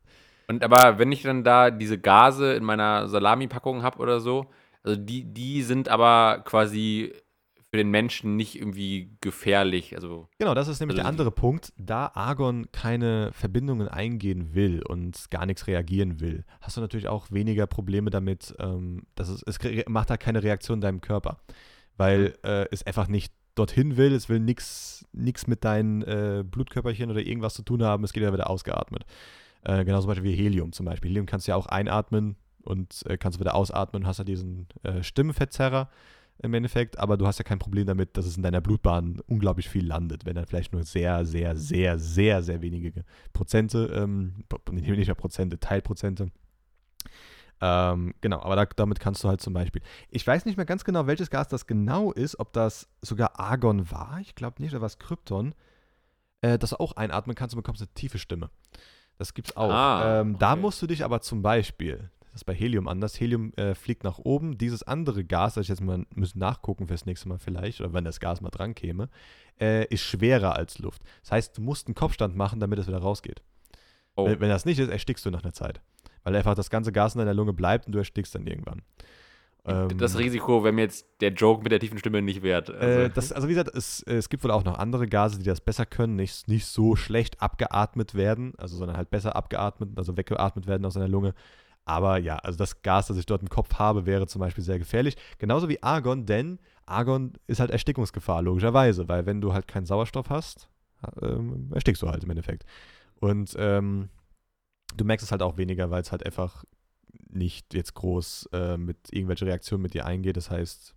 Und 0.49 0.61
aber 0.61 0.99
wenn 0.99 1.13
ich 1.13 1.21
dann 1.21 1.45
da 1.45 1.71
diese 1.71 1.97
Gase 1.97 2.53
in 2.55 2.65
meiner 2.65 3.07
Salami-Packung 3.07 3.83
habe 3.83 3.99
oder 3.99 4.19
so, 4.19 4.47
also 4.83 4.99
die, 4.99 5.23
die 5.23 5.61
sind 5.63 5.87
aber 5.87 6.41
quasi 6.43 7.13
für 7.73 7.77
den 7.77 7.89
Menschen 7.89 8.35
nicht 8.35 8.55
irgendwie 8.55 9.17
gefährlich. 9.19 9.95
Also, 9.95 10.27
Genau, 10.37 10.53
das 10.53 10.67
ist 10.67 10.79
nämlich 10.79 10.95
der 10.97 11.05
Also- 11.05 11.09
andere 11.13 11.31
Punkt. 11.31 11.73
Da 11.75 12.11
Argon 12.13 12.67
keine 12.71 13.31
Verbindungen 13.33 13.87
eingehen 13.87 14.53
will 14.53 14.83
und 14.87 15.31
gar 15.31 15.47
nichts 15.47 15.65
reagieren 15.65 16.19
will, 16.19 16.45
hast 16.61 16.77
du 16.77 16.81
natürlich 16.81 17.07
auch 17.07 17.31
weniger 17.31 17.65
Probleme 17.65 18.11
damit, 18.11 18.53
ähm, 18.59 19.07
dass 19.15 19.27
es, 19.29 19.41
es 19.41 19.57
macht 19.87 20.11
halt 20.11 20.19
keine 20.19 20.43
Reaktion 20.43 20.77
in 20.77 20.81
deinem 20.81 21.01
Körper, 21.01 21.39
weil 21.97 22.35
äh, 22.43 22.67
es 22.69 22.85
einfach 22.85 23.07
nicht 23.07 23.33
dorthin 23.55 23.97
will, 23.97 24.13
es 24.13 24.29
will 24.29 24.39
nichts 24.39 25.03
mit 25.47 25.63
deinen 25.65 26.03
äh, 26.03 26.43
Blutkörperchen 26.45 27.09
oder 27.09 27.21
irgendwas 27.21 27.55
zu 27.55 27.63
tun 27.63 27.81
haben, 27.81 28.03
es 28.03 28.13
geht 28.13 28.21
ja 28.21 28.31
wieder 28.31 28.51
ausgeatmet. 28.51 29.03
Äh, 29.63 29.83
genauso 29.83 30.03
zum 30.03 30.09
Beispiel 30.09 30.29
wie 30.31 30.35
Helium 30.35 30.73
zum 30.73 30.85
Beispiel. 30.85 31.09
Helium 31.09 31.25
kannst 31.25 31.47
du 31.47 31.53
ja 31.53 31.55
auch 31.55 31.65
einatmen 31.65 32.35
und 32.61 33.03
äh, 33.07 33.17
kannst 33.17 33.37
du 33.37 33.39
wieder 33.39 33.55
ausatmen 33.55 34.03
und 34.03 34.07
hast 34.07 34.19
ja 34.19 34.23
diesen 34.23 34.67
äh, 34.83 35.01
Stimmenverzerrer 35.01 35.89
im 36.43 36.53
Endeffekt, 36.53 36.99
aber 36.99 37.17
du 37.17 37.25
hast 37.25 37.39
ja 37.39 37.43
kein 37.43 37.59
Problem 37.59 37.87
damit, 37.87 38.17
dass 38.17 38.25
es 38.25 38.37
in 38.37 38.43
deiner 38.43 38.61
Blutbahn 38.61 39.21
unglaublich 39.27 39.69
viel 39.69 39.85
landet, 39.85 40.25
wenn 40.25 40.35
dann 40.35 40.45
vielleicht 40.45 40.73
nur 40.73 40.83
sehr, 40.83 41.25
sehr, 41.25 41.55
sehr, 41.55 41.97
sehr, 41.97 42.43
sehr 42.43 42.61
wenige 42.61 43.05
Prozente, 43.31 43.85
ähm, 43.95 44.43
nicht 44.71 45.07
mehr 45.07 45.15
Prozente, 45.15 45.59
Teilprozente. 45.59 46.31
Ähm, 47.61 48.13
genau, 48.19 48.41
aber 48.41 48.57
da, 48.57 48.65
damit 48.65 48.99
kannst 48.99 49.23
du 49.23 49.29
halt 49.29 49.39
zum 49.39 49.53
Beispiel. 49.53 49.81
Ich 50.09 50.27
weiß 50.27 50.45
nicht 50.45 50.57
mehr 50.57 50.65
ganz 50.65 50.83
genau, 50.83 51.07
welches 51.07 51.29
Gas 51.29 51.47
das 51.47 51.65
genau 51.65 52.11
ist, 52.11 52.37
ob 52.39 52.51
das 52.51 52.89
sogar 53.01 53.39
Argon 53.39 53.89
war, 53.89 54.19
ich 54.19 54.35
glaube 54.35 54.61
nicht, 54.61 54.73
oder 54.73 54.81
was 54.81 54.99
Krypton, 54.99 55.55
äh, 56.41 56.59
das 56.59 56.71
du 56.71 56.79
auch 56.81 56.97
einatmen 56.97 57.35
kannst 57.37 57.55
und 57.55 57.61
bekommst 57.61 57.81
eine 57.81 57.93
tiefe 57.93 58.19
Stimme. 58.19 58.49
Das 59.17 59.33
gibt's 59.33 59.55
auch. 59.55 59.71
Ah, 59.71 60.21
ähm, 60.21 60.37
Da 60.39 60.53
okay. 60.53 60.61
musst 60.61 60.81
du 60.81 60.87
dich 60.87 61.05
aber 61.05 61.21
zum 61.21 61.41
Beispiel, 61.41 62.09
das 62.33 62.41
ist 62.41 62.45
bei 62.45 62.55
Helium 62.55 62.87
anders, 62.87 63.19
Helium 63.19 63.53
äh, 63.53 63.75
fliegt 63.75 64.03
nach 64.03 64.17
oben, 64.17 64.57
dieses 64.57 64.81
andere 64.81 65.23
Gas, 65.23 65.53
das 65.53 65.63
ich 65.63 65.69
jetzt 65.69 65.81
mal 65.81 66.03
müssen 66.15 66.39
nachgucken 66.39 66.87
fürs 66.87 67.05
nächste 67.05 67.29
Mal 67.29 67.37
vielleicht, 67.37 67.79
oder 67.79 67.93
wenn 67.93 68.03
das 68.03 68.19
Gas 68.19 68.41
mal 68.41 68.49
dran 68.49 68.73
käme, 68.73 69.07
äh, 69.61 69.85
ist 69.85 70.01
schwerer 70.01 70.55
als 70.55 70.79
Luft. 70.79 71.03
Das 71.21 71.31
heißt, 71.31 71.57
du 71.59 71.61
musst 71.61 71.87
einen 71.87 71.93
Kopfstand 71.93 72.35
machen, 72.35 72.59
damit 72.59 72.79
es 72.79 72.87
wieder 72.87 72.97
rausgeht. 72.97 73.43
oh, 74.15 74.25
Wenn, 74.25 74.39
wenn 74.39 74.49
das 74.49 74.65
nicht 74.65 74.79
ist, 74.79 74.89
erstickst 74.89 75.23
du 75.27 75.29
nach 75.29 75.43
einer 75.43 75.53
Zeit. 75.53 75.81
Weil 76.23 76.35
einfach 76.35 76.55
das 76.55 76.71
ganze 76.71 76.91
Gas 76.91 77.13
in 77.13 77.19
deiner 77.19 77.35
Lunge 77.35 77.53
bleibt 77.53 77.85
und 77.85 77.91
du 77.91 77.99
erstickst 77.99 78.33
dann 78.33 78.47
irgendwann. 78.47 78.81
Ähm, 79.65 79.95
das 79.97 80.17
Risiko 80.17 80.63
wäre 80.63 80.73
mir 80.73 80.81
jetzt 80.81 81.05
der 81.21 81.33
Joke 81.33 81.61
mit 81.61 81.71
der 81.71 81.79
tiefen 81.79 81.99
Stimme 81.99 82.23
nicht 82.23 82.41
wert. 82.41 82.71
Also, 82.71 82.99
äh, 83.01 83.09
das, 83.11 83.31
also 83.31 83.47
wie 83.47 83.53
gesagt, 83.53 83.75
es, 83.75 84.01
es 84.03 84.29
gibt 84.29 84.43
wohl 84.43 84.51
auch 84.51 84.63
noch 84.63 84.79
andere 84.79 85.07
Gase, 85.07 85.37
die 85.37 85.45
das 85.45 85.61
besser 85.61 85.85
können, 85.85 86.15
nicht, 86.15 86.47
nicht 86.47 86.65
so 86.65 86.95
schlecht 86.95 87.41
abgeatmet 87.41 88.15
werden, 88.15 88.53
also 88.57 88.75
sondern 88.75 88.97
halt 88.97 89.09
besser 89.11 89.35
abgeatmet, 89.35 89.91
also 89.97 90.17
weggeatmet 90.17 90.65
werden 90.65 90.85
aus 90.85 90.95
seiner 90.95 91.07
Lunge. 91.07 91.35
Aber 91.85 92.17
ja, 92.17 92.37
also 92.37 92.57
das 92.57 92.81
Gas, 92.81 93.07
das 93.07 93.17
ich 93.17 93.25
dort 93.25 93.41
im 93.41 93.49
Kopf 93.49 93.75
habe, 93.75 94.05
wäre 94.05 94.27
zum 94.27 94.39
Beispiel 94.39 94.63
sehr 94.63 94.79
gefährlich. 94.79 95.17
Genauso 95.37 95.67
wie 95.67 95.83
Argon, 95.83 96.25
denn 96.25 96.59
Argon 96.85 97.33
ist 97.47 97.59
halt 97.59 97.71
Erstickungsgefahr, 97.71 98.41
logischerweise, 98.41 99.07
weil 99.09 99.25
wenn 99.25 99.41
du 99.41 99.53
halt 99.53 99.67
keinen 99.67 99.85
Sauerstoff 99.85 100.29
hast, 100.29 100.69
ähm, 101.21 101.69
erstickst 101.73 102.01
du 102.01 102.09
halt 102.09 102.23
im 102.23 102.29
Endeffekt. 102.29 102.65
Und 103.19 103.53
ähm, 103.57 104.09
du 104.95 105.05
merkst 105.05 105.25
es 105.25 105.31
halt 105.31 105.41
auch 105.41 105.57
weniger, 105.57 105.89
weil 105.91 106.01
es 106.01 106.11
halt 106.11 106.25
einfach 106.25 106.63
nicht 107.29 107.73
jetzt 107.73 107.93
groß 107.95 108.49
äh, 108.53 108.77
mit 108.77 108.97
irgendwelche 109.11 109.45
Reaktionen 109.45 109.81
mit 109.81 109.93
dir 109.93 110.05
eingeht. 110.05 110.37
Das 110.37 110.49
heißt, 110.49 110.95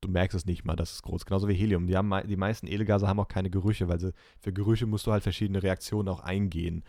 du 0.00 0.08
merkst 0.08 0.36
es 0.36 0.46
nicht 0.46 0.64
mal, 0.64 0.76
dass 0.76 0.92
es 0.92 1.02
groß. 1.02 1.24
Genauso 1.24 1.48
wie 1.48 1.54
Helium. 1.54 1.86
Die, 1.86 1.96
haben, 1.96 2.12
die 2.26 2.36
meisten 2.36 2.66
Edelgase 2.66 3.08
haben 3.08 3.20
auch 3.20 3.28
keine 3.28 3.50
Gerüche, 3.50 3.88
weil 3.88 4.00
sie, 4.00 4.12
für 4.40 4.52
Gerüche 4.52 4.86
musst 4.86 5.06
du 5.06 5.12
halt 5.12 5.22
verschiedene 5.22 5.62
Reaktionen 5.62 6.08
auch 6.08 6.20
eingehen. 6.20 6.84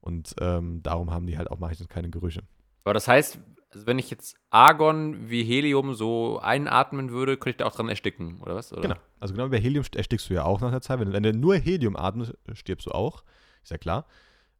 Und 0.00 0.34
ähm, 0.40 0.82
darum 0.82 1.10
haben 1.10 1.26
die 1.26 1.38
halt 1.38 1.50
auch 1.50 1.58
meistens 1.58 1.88
keine 1.88 2.10
Gerüche. 2.10 2.42
Aber 2.84 2.94
das 2.94 3.08
heißt, 3.08 3.38
also 3.74 3.86
wenn 3.86 3.98
ich 3.98 4.10
jetzt 4.10 4.36
Argon 4.50 5.28
wie 5.28 5.42
Helium 5.42 5.94
so 5.94 6.38
einatmen 6.38 7.10
würde, 7.10 7.36
könnte 7.36 7.50
ich 7.50 7.56
da 7.56 7.66
auch 7.66 7.74
dran 7.74 7.88
ersticken, 7.88 8.40
oder 8.40 8.54
was? 8.54 8.72
Oder? 8.72 8.82
Genau. 8.82 8.96
Also 9.18 9.34
genau 9.34 9.46
wie 9.46 9.56
bei 9.56 9.60
Helium 9.60 9.84
erstickst 9.94 10.30
du 10.30 10.34
ja 10.34 10.44
auch 10.44 10.60
nach 10.60 10.70
der 10.70 10.80
Zeit. 10.80 11.00
Wenn 11.00 11.08
du, 11.08 11.12
wenn 11.12 11.22
du 11.22 11.32
nur 11.32 11.56
Helium 11.56 11.96
atmest, 11.96 12.34
stirbst 12.52 12.86
du 12.86 12.92
auch. 12.92 13.24
Ist 13.62 13.70
ja 13.70 13.78
klar. 13.78 14.06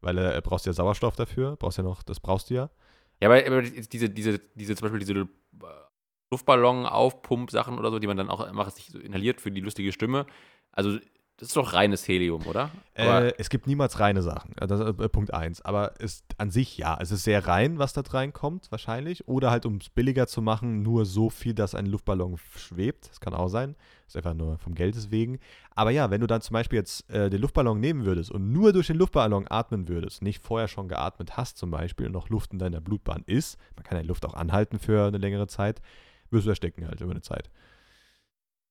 Weil 0.01 0.17
äh, 0.17 0.41
brauchst 0.43 0.65
ja 0.65 0.73
Sauerstoff 0.73 1.15
dafür. 1.15 1.55
Brauchst 1.55 1.77
ja 1.77 1.83
noch, 1.83 2.03
das 2.03 2.19
brauchst 2.19 2.49
du 2.49 2.55
ja. 2.55 2.69
Ja, 3.21 3.29
aber, 3.29 3.45
aber 3.45 3.61
diese, 3.61 4.09
diese, 4.09 4.39
diese, 4.55 4.75
zum 4.75 4.85
Beispiel 4.85 4.99
diese 4.99 5.13
äh, 5.13 5.27
Luftballon-Aufpump-Sachen 6.31 7.79
oder 7.79 7.91
so, 7.91 7.99
die 7.99 8.07
man 8.07 8.17
dann 8.17 8.29
auch 8.29 8.41
einfach 8.41 8.69
sich 8.71 8.87
so 8.87 8.99
inhaliert 8.99 9.39
für 9.39 9.51
die 9.51 9.61
lustige 9.61 9.91
Stimme. 9.93 10.25
Also 10.71 10.99
das 11.37 11.49
ist 11.49 11.57
doch 11.57 11.73
reines 11.73 12.07
Helium, 12.07 12.45
oder? 12.47 12.71
Äh, 12.93 13.33
es 13.37 13.49
gibt 13.49 13.67
niemals 13.67 13.99
reine 13.99 14.21
Sachen. 14.21 14.53
Das 14.55 14.79
ist 14.79 14.87
äh, 14.87 15.09
Punkt 15.09 15.33
1. 15.33 15.63
Aber 15.63 15.99
ist 15.99 16.23
an 16.37 16.49
sich 16.49 16.77
ja. 16.77 16.97
Es 17.01 17.11
ist 17.11 17.25
sehr 17.25 17.45
rein, 17.45 17.77
was 17.77 17.91
da 17.91 18.01
reinkommt, 18.01 18.71
wahrscheinlich. 18.71 19.27
Oder 19.27 19.51
halt, 19.51 19.65
um 19.65 19.75
es 19.75 19.89
billiger 19.89 20.27
zu 20.27 20.41
machen, 20.41 20.81
nur 20.81 21.05
so 21.05 21.29
viel, 21.29 21.53
dass 21.53 21.75
ein 21.75 21.87
Luftballon 21.87 22.37
schwebt. 22.55 23.09
Das 23.09 23.19
kann 23.19 23.33
auch 23.33 23.49
sein. 23.49 23.75
Das 24.05 24.15
ist 24.15 24.17
einfach 24.17 24.33
nur 24.33 24.57
vom 24.59 24.75
Geldes 24.75 25.11
wegen. 25.11 25.39
Aber 25.71 25.91
ja, 25.91 26.09
wenn 26.09 26.21
du 26.21 26.27
dann 26.27 26.39
zum 26.39 26.53
Beispiel 26.53 26.79
jetzt 26.79 27.09
äh, 27.09 27.29
den 27.29 27.41
Luftballon 27.41 27.81
nehmen 27.81 28.05
würdest 28.05 28.31
und 28.31 28.53
nur 28.53 28.71
durch 28.71 28.87
den 28.87 28.95
Luftballon 28.95 29.45
atmen 29.49 29.89
würdest, 29.89 30.21
nicht 30.21 30.41
vorher 30.41 30.69
schon 30.69 30.87
geatmet 30.87 31.35
hast 31.35 31.57
zum 31.57 31.69
Beispiel 31.69 32.05
und 32.05 32.13
noch 32.13 32.29
Luft 32.29 32.53
in 32.53 32.59
deiner 32.59 32.79
Blutbahn 32.79 33.23
ist, 33.25 33.59
man 33.75 33.83
kann 33.83 33.97
ja 33.97 34.05
Luft 34.05 34.25
auch 34.25 34.35
anhalten 34.35 34.79
für 34.79 35.07
eine 35.07 35.17
längere 35.17 35.47
Zeit, 35.47 35.81
wirst 36.29 36.45
du 36.45 36.51
ersticken 36.51 36.87
halt 36.87 37.01
über 37.01 37.11
eine 37.11 37.21
Zeit. 37.21 37.49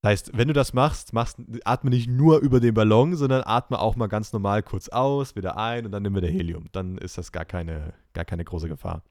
Das 0.04 0.10
heißt, 0.10 0.36
wenn 0.36 0.48
du 0.48 0.52
das 0.52 0.74
machst, 0.74 1.14
machst, 1.14 1.38
atme 1.64 1.88
nicht 1.88 2.10
nur 2.10 2.40
über 2.40 2.60
den 2.60 2.74
Ballon, 2.74 3.16
sondern 3.16 3.42
atme 3.42 3.78
auch 3.78 3.96
mal 3.96 4.06
ganz 4.06 4.34
normal 4.34 4.62
kurz 4.62 4.90
aus, 4.90 5.34
wieder 5.34 5.56
ein 5.56 5.86
und 5.86 5.92
dann 5.92 6.02
nimm 6.02 6.14
wieder 6.14 6.28
Helium. 6.28 6.66
Dann 6.72 6.98
ist 6.98 7.16
das 7.16 7.32
gar 7.32 7.46
keine, 7.46 7.94
gar 8.12 8.26
keine 8.26 8.44
große 8.44 8.68
Gefahr. 8.68 9.02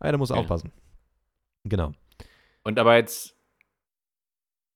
Aber 0.00 0.08
ja, 0.08 0.12
da 0.12 0.18
du 0.18 0.24
ja. 0.24 0.40
aufpassen. 0.40 0.72
Genau. 1.62 1.92
Und 2.64 2.80
aber 2.80 2.96
jetzt 2.96 3.36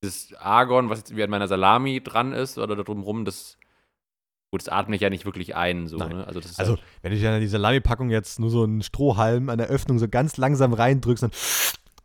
das 0.00 0.32
Argon, 0.38 0.90
was 0.90 1.00
jetzt 1.00 1.16
wie 1.16 1.24
an 1.24 1.30
meiner 1.30 1.48
Salami 1.48 2.00
dran 2.00 2.32
ist 2.32 2.56
oder 2.56 2.76
drumherum, 2.76 3.24
das 3.24 3.58
Gut, 4.52 4.60
das 4.60 4.68
atme 4.68 4.94
ich 4.94 5.02
ja 5.02 5.10
nicht 5.10 5.24
wirklich 5.24 5.56
ein. 5.56 5.88
So, 5.88 5.96
ne? 5.96 6.24
Also, 6.28 6.38
also 6.58 6.72
halt 6.74 6.82
wenn 7.02 7.10
du 7.10 7.18
dir 7.18 7.34
in 7.34 7.40
die 7.40 7.48
Salami-Packung 7.48 8.10
jetzt 8.10 8.38
nur 8.38 8.50
so 8.50 8.62
einen 8.62 8.84
Strohhalm 8.84 9.48
an 9.48 9.58
der 9.58 9.66
Öffnung 9.66 9.98
so 9.98 10.06
ganz 10.06 10.36
langsam 10.36 10.72
reindrückst, 10.72 11.24
dann 11.24 11.32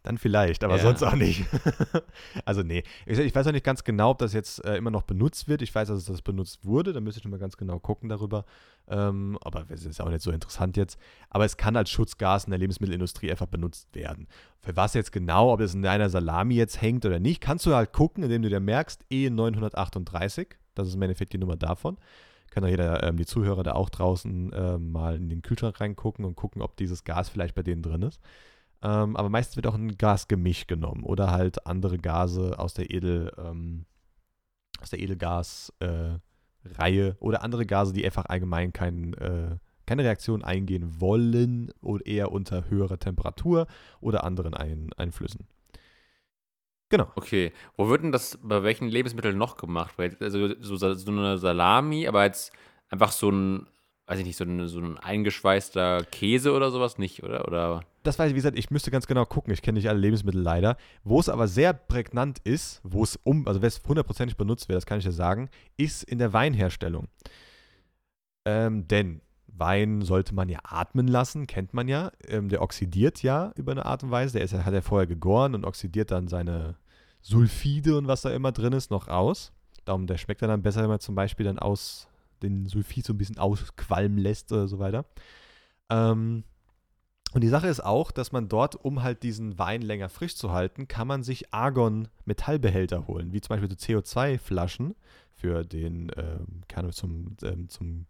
dann 0.03 0.17
vielleicht, 0.17 0.63
aber 0.63 0.77
ja. 0.77 0.81
sonst 0.81 1.03
auch 1.03 1.15
nicht. 1.15 1.45
also 2.45 2.63
nee, 2.63 2.83
ich, 3.05 3.19
ich, 3.19 3.35
weiß 3.35 3.47
auch 3.47 3.51
nicht 3.51 3.65
ganz 3.65 3.83
genau, 3.83 4.11
ob 4.11 4.19
das 4.19 4.33
jetzt 4.33 4.63
äh, 4.63 4.77
immer 4.77 4.91
noch 4.91 5.03
benutzt 5.03 5.47
wird. 5.47 5.61
Ich 5.61 5.73
weiß, 5.73 5.89
dass 5.89 6.05
das 6.05 6.21
benutzt 6.21 6.65
wurde, 6.65 6.93
da 6.93 7.01
müsste 7.01 7.19
ich 7.19 7.27
mal 7.27 7.39
ganz 7.39 7.57
genau 7.57 7.79
gucken 7.79 8.09
darüber. 8.09 8.45
Ähm, 8.87 9.37
aber 9.41 9.65
es 9.69 9.85
ist 9.85 10.01
auch 10.01 10.09
nicht 10.09 10.21
so 10.21 10.31
interessant 10.31 10.77
jetzt. 10.77 10.97
Aber 11.29 11.45
es 11.45 11.57
kann 11.57 11.75
als 11.75 11.89
Schutzgas 11.89 12.45
in 12.45 12.51
der 12.51 12.59
Lebensmittelindustrie 12.59 13.29
einfach 13.29 13.47
benutzt 13.47 13.93
werden. 13.93 14.27
Für 14.61 14.75
was 14.75 14.93
jetzt 14.93 15.11
genau, 15.11 15.53
ob 15.53 15.59
es 15.59 15.73
in 15.73 15.81
deiner 15.81 16.09
Salami 16.09 16.55
jetzt 16.55 16.81
hängt 16.81 17.05
oder 17.05 17.19
nicht, 17.19 17.41
kannst 17.41 17.65
du 17.65 17.75
halt 17.75 17.91
gucken, 17.91 18.23
indem 18.23 18.41
du 18.41 18.49
dir 18.49 18.59
merkst, 18.59 19.05
E938, 19.11 20.47
das 20.75 20.87
ist 20.87 20.95
im 20.95 21.01
Endeffekt 21.01 21.33
die 21.33 21.37
Nummer 21.37 21.57
davon 21.57 21.97
kann 22.49 22.63
auch 22.63 22.69
jeder, 22.69 23.03
ähm, 23.03 23.17
die 23.17 23.25
Zuhörer 23.25 23.63
da 23.63 23.73
auch 23.73 23.89
draußen 23.89 24.51
ähm, 24.53 24.91
mal 24.91 25.15
in 25.15 25.29
den 25.29 25.41
Kühlschrank 25.41 25.79
reingucken 25.79 26.25
und 26.25 26.35
gucken, 26.35 26.61
ob 26.61 26.77
dieses 26.77 27.03
Gas 27.03 27.29
vielleicht 27.29 27.55
bei 27.55 27.63
denen 27.63 27.81
drin 27.81 28.01
ist. 28.01 28.19
Ähm, 28.81 29.17
aber 29.17 29.29
meistens 29.29 29.57
wird 29.57 29.67
auch 29.67 29.75
ein 29.75 29.97
Gasgemisch 29.97 30.67
genommen 30.67 31.03
oder 31.03 31.31
halt 31.31 31.65
andere 31.65 31.97
Gase 31.97 32.57
aus 32.57 32.73
der 32.73 32.91
Edel, 32.91 33.31
ähm, 33.37 33.85
aus 34.81 34.89
der 34.89 34.99
Edelgas-Reihe 34.99 37.07
äh, 37.07 37.15
oder 37.19 37.43
andere 37.43 37.65
Gase, 37.65 37.93
die 37.93 38.05
einfach 38.05 38.25
allgemein 38.27 38.71
kein, 38.71 39.13
äh, 39.15 39.57
keine 39.85 40.03
Reaktion 40.03 40.43
eingehen 40.43 41.01
wollen 41.01 41.71
oder 41.81 42.05
eher 42.05 42.31
unter 42.31 42.69
höherer 42.69 42.99
Temperatur 42.99 43.67
oder 43.99 44.23
anderen 44.23 44.53
Ein 44.53 44.91
Einflüssen. 44.95 45.47
Genau. 46.89 47.11
Okay. 47.15 47.51
Wo 47.75 47.89
wird 47.89 48.03
denn 48.03 48.11
das 48.11 48.39
bei 48.41 48.63
welchen 48.63 48.87
Lebensmitteln 48.87 49.37
noch 49.37 49.57
gemacht? 49.57 49.95
Also 50.19 50.55
so, 50.59 50.75
so 50.75 51.11
eine 51.11 51.37
Salami, 51.37 52.07
aber 52.07 52.23
jetzt 52.23 52.51
einfach 52.89 53.11
so 53.11 53.29
ein 53.29 53.67
weiß 54.09 54.19
ich 54.19 54.25
nicht, 54.25 54.37
so 54.37 54.43
ein, 54.43 54.67
so 54.67 54.79
ein 54.79 54.97
eingeschweißter 54.97 56.03
Käse 56.05 56.53
oder 56.53 56.71
sowas 56.71 56.97
nicht, 56.97 57.21
oder? 57.21 57.47
oder? 57.47 57.81
Das 58.01 58.17
weiß 58.17 58.29
ich, 58.29 58.33
wie 58.33 58.39
gesagt, 58.39 58.57
ich 58.57 58.71
müsste 58.71 58.89
ganz 58.89 59.05
genau 59.05 59.23
gucken. 59.23 59.53
Ich 59.53 59.61
kenne 59.61 59.77
nicht 59.77 59.87
alle 59.87 59.99
Lebensmittel 59.99 60.41
leider. 60.41 60.77
Wo 61.03 61.19
es 61.19 61.29
aber 61.29 61.47
sehr 61.47 61.73
prägnant 61.73 62.39
ist, 62.39 62.81
wo 62.83 63.03
es 63.03 63.17
um, 63.17 63.47
also 63.47 63.61
wer 63.61 63.67
es 63.67 63.81
hundertprozentig 63.87 64.35
benutzt 64.35 64.67
wird, 64.67 64.77
das 64.77 64.87
kann 64.87 64.97
ich 64.97 65.05
dir 65.05 65.11
sagen, 65.11 65.49
ist 65.77 66.03
in 66.03 66.17
der 66.17 66.33
Weinherstellung. 66.33 67.07
Ähm, 68.45 68.87
denn 68.87 69.21
Wein 69.45 70.01
sollte 70.01 70.33
man 70.33 70.49
ja 70.49 70.59
atmen 70.63 71.07
lassen, 71.07 71.45
kennt 71.45 71.75
man 71.75 71.87
ja. 71.87 72.11
Ähm, 72.27 72.49
der 72.49 72.63
oxidiert 72.63 73.21
ja 73.21 73.51
über 73.57 73.73
eine 73.73 73.85
Art 73.85 74.01
und 74.01 74.09
Weise. 74.09 74.33
Der 74.33 74.43
ist, 74.43 74.55
hat 74.55 74.73
ja 74.73 74.81
vorher 74.81 75.05
gegoren 75.05 75.53
und 75.53 75.65
oxidiert 75.65 76.09
dann 76.09 76.27
seine 76.27 76.77
Sulfide 77.21 77.95
und 77.95 78.07
was 78.07 78.23
da 78.23 78.31
immer 78.31 78.53
drin 78.53 78.73
ist 78.73 78.89
noch 78.89 79.07
aus. 79.07 79.51
Darum, 79.85 80.07
der 80.07 80.17
schmeckt 80.17 80.41
dann 80.41 80.63
besser, 80.63 80.81
wenn 80.81 80.89
man 80.89 80.99
zum 80.99 81.13
Beispiel 81.13 81.45
dann 81.45 81.59
aus 81.59 82.08
den 82.43 82.65
Sulfid 82.67 83.05
so 83.05 83.13
ein 83.13 83.17
bisschen 83.17 83.37
ausqualmen 83.37 84.17
lässt 84.17 84.51
oder 84.51 84.67
so 84.67 84.79
weiter. 84.79 85.05
Ähm, 85.89 86.43
und 87.33 87.41
die 87.41 87.47
Sache 87.47 87.67
ist 87.67 87.83
auch, 87.83 88.11
dass 88.11 88.31
man 88.31 88.49
dort, 88.49 88.75
um 88.75 89.03
halt 89.03 89.21
diesen 89.21 89.59
Wein 89.59 89.83
länger 89.83 90.09
frisch 90.09 90.35
zu 90.35 90.51
halten, 90.51 90.87
kann 90.87 91.07
man 91.07 91.21
sich 91.21 91.53
Argon-Metallbehälter 91.53 93.07
holen, 93.07 93.33
wie 93.33 93.41
zum 93.41 93.49
Beispiel 93.49 93.69
so 93.69 93.75
CO2-Flaschen 93.75 94.95
für 95.35 95.63
den, 95.63 96.11
ähm, 96.17 96.63
keine 96.67 96.89
zum, 96.89 97.37
ähm, 97.43 97.69
zum 97.69 98.07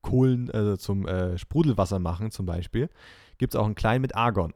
Kohlen, 0.00 0.50
also 0.50 0.76
zum 0.76 1.06
äh, 1.06 1.38
Sprudelwasser 1.38 1.98
machen 1.98 2.30
zum 2.30 2.46
Beispiel, 2.46 2.88
gibt 3.38 3.54
es 3.54 3.60
auch 3.60 3.66
einen 3.66 3.74
kleinen 3.74 4.02
mit 4.02 4.14
Argon. 4.14 4.54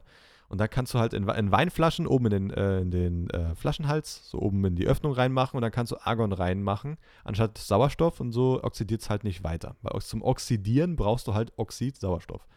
Und 0.49 0.59
da 0.59 0.67
kannst 0.67 0.93
du 0.93 0.99
halt 0.99 1.13
in, 1.13 1.27
in 1.27 1.51
Weinflaschen 1.51 2.07
oben 2.07 2.27
in 2.27 2.31
den, 2.31 2.51
äh, 2.51 2.79
in 2.79 2.91
den 2.91 3.29
äh, 3.31 3.53
Flaschenhals, 3.55 4.29
so 4.29 4.39
oben 4.39 4.63
in 4.63 4.75
die 4.75 4.87
Öffnung 4.87 5.11
reinmachen 5.11 5.57
und 5.57 5.61
dann 5.61 5.71
kannst 5.71 5.91
du 5.91 5.97
Argon 5.97 6.31
reinmachen, 6.31 6.97
anstatt 7.25 7.57
Sauerstoff 7.57 8.21
und 8.21 8.31
so 8.31 8.63
oxidiert 8.63 9.01
es 9.01 9.09
halt 9.09 9.25
nicht 9.25 9.43
weiter. 9.43 9.75
Weil 9.81 9.99
zum 10.01 10.21
Oxidieren 10.21 10.95
brauchst 10.95 11.27
du 11.27 11.33
halt 11.33 11.51
Oxid, 11.57 11.97
Sauerstoff. 11.97 12.47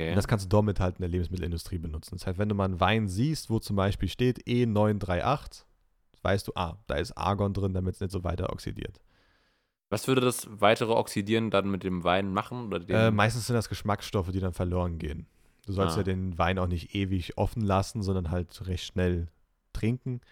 Okay. 0.00 0.10
Und 0.10 0.16
das 0.16 0.28
kannst 0.28 0.44
du 0.44 0.48
damit 0.48 0.80
halt 0.80 0.96
in 0.96 1.02
der 1.02 1.08
Lebensmittelindustrie 1.08 1.78
benutzen. 1.78 2.16
Das 2.16 2.26
heißt, 2.26 2.38
wenn 2.38 2.48
du 2.48 2.54
mal 2.54 2.66
einen 2.66 2.80
Wein 2.80 3.08
siehst, 3.08 3.48
wo 3.48 3.58
zum 3.58 3.74
Beispiel 3.74 4.08
steht 4.08 4.46
E938, 4.46 5.64
weißt 6.22 6.46
du, 6.46 6.52
ah, 6.54 6.78
da 6.86 6.96
ist 6.96 7.12
Argon 7.16 7.54
drin, 7.54 7.72
damit 7.72 7.94
es 7.94 8.00
nicht 8.00 8.12
so 8.12 8.22
weiter 8.22 8.52
oxidiert. 8.52 9.00
Was 9.90 10.06
würde 10.06 10.20
das 10.20 10.46
weitere 10.50 10.92
Oxidieren 10.92 11.50
dann 11.50 11.70
mit 11.70 11.82
dem 11.82 12.04
Wein 12.04 12.32
machen? 12.32 12.70
Äh, 12.88 13.10
meistens 13.10 13.46
sind 13.46 13.56
das 13.56 13.70
Geschmacksstoffe, 13.70 14.30
die 14.30 14.40
dann 14.40 14.52
verloren 14.52 14.98
gehen. 14.98 15.26
Du 15.68 15.74
sollst 15.74 15.96
ah. 15.96 15.98
ja 15.98 16.02
den 16.02 16.38
Wein 16.38 16.58
auch 16.58 16.66
nicht 16.66 16.94
ewig 16.94 17.36
offen 17.36 17.60
lassen, 17.60 18.02
sondern 18.02 18.30
halt 18.30 18.66
recht 18.66 18.84
schnell 18.84 19.28
trinken. 19.74 20.22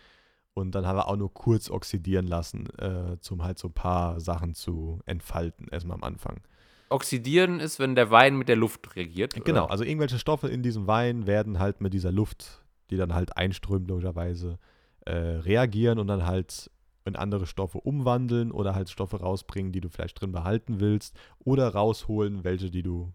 Und 0.55 0.75
dann 0.75 0.87
haben 0.87 0.97
wir 0.97 1.09
auch 1.09 1.17
nur 1.17 1.33
kurz 1.35 1.69
oxidieren 1.69 2.27
lassen, 2.27 2.71
äh, 2.79 3.19
um 3.31 3.45
halt 3.45 3.59
so 3.59 3.69
ein 3.69 3.75
paar 3.75 4.19
Sachen 4.19 4.55
zu 4.55 5.01
entfalten, 5.05 5.69
erstmal 5.71 5.99
am 5.99 6.05
Anfang. 6.05 6.41
Oxidieren 6.89 7.61
ist, 7.61 7.79
wenn 7.79 7.95
der 7.95 8.11
Wein 8.11 8.37
mit 8.39 8.49
der 8.49 8.57
Luft 8.57 8.97
reagiert? 8.97 9.35
Genau, 9.45 9.65
oder? 9.65 9.71
also 9.73 9.85
irgendwelche 9.85 10.19
Stoffe 10.19 10.49
in 10.49 10.63
diesem 10.63 10.87
Wein 10.87 11.27
werden 11.27 11.59
halt 11.59 11.83
mit 11.83 11.93
dieser 11.93 12.13
Luft, 12.13 12.65
die 12.89 12.97
dann 12.97 13.13
halt 13.13 13.37
einströmt, 13.37 13.89
logischerweise, 13.89 14.59
äh, 15.01 15.13
reagieren 15.13 15.99
und 15.99 16.07
dann 16.07 16.25
halt 16.25 16.71
in 17.05 17.15
andere 17.15 17.45
Stoffe 17.45 17.79
umwandeln 17.79 18.53
oder 18.53 18.75
halt 18.75 18.89
Stoffe 18.89 19.21
rausbringen, 19.21 19.71
die 19.71 19.83
du 19.83 19.91
vielleicht 19.91 20.19
drin 20.19 20.33
behalten 20.33 20.81
willst 20.81 21.15
oder 21.45 21.69
rausholen, 21.69 22.43
welche, 22.43 22.71
die 22.71 22.83
du 22.83 23.13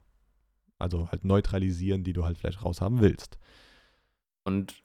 also 0.82 1.10
halt 1.12 1.24
neutralisieren, 1.24 2.04
die 2.04 2.14
du 2.14 2.26
halt 2.26 2.38
vielleicht 2.38 2.64
raushaben 2.64 3.00
willst. 3.02 3.38
Und 4.44 4.84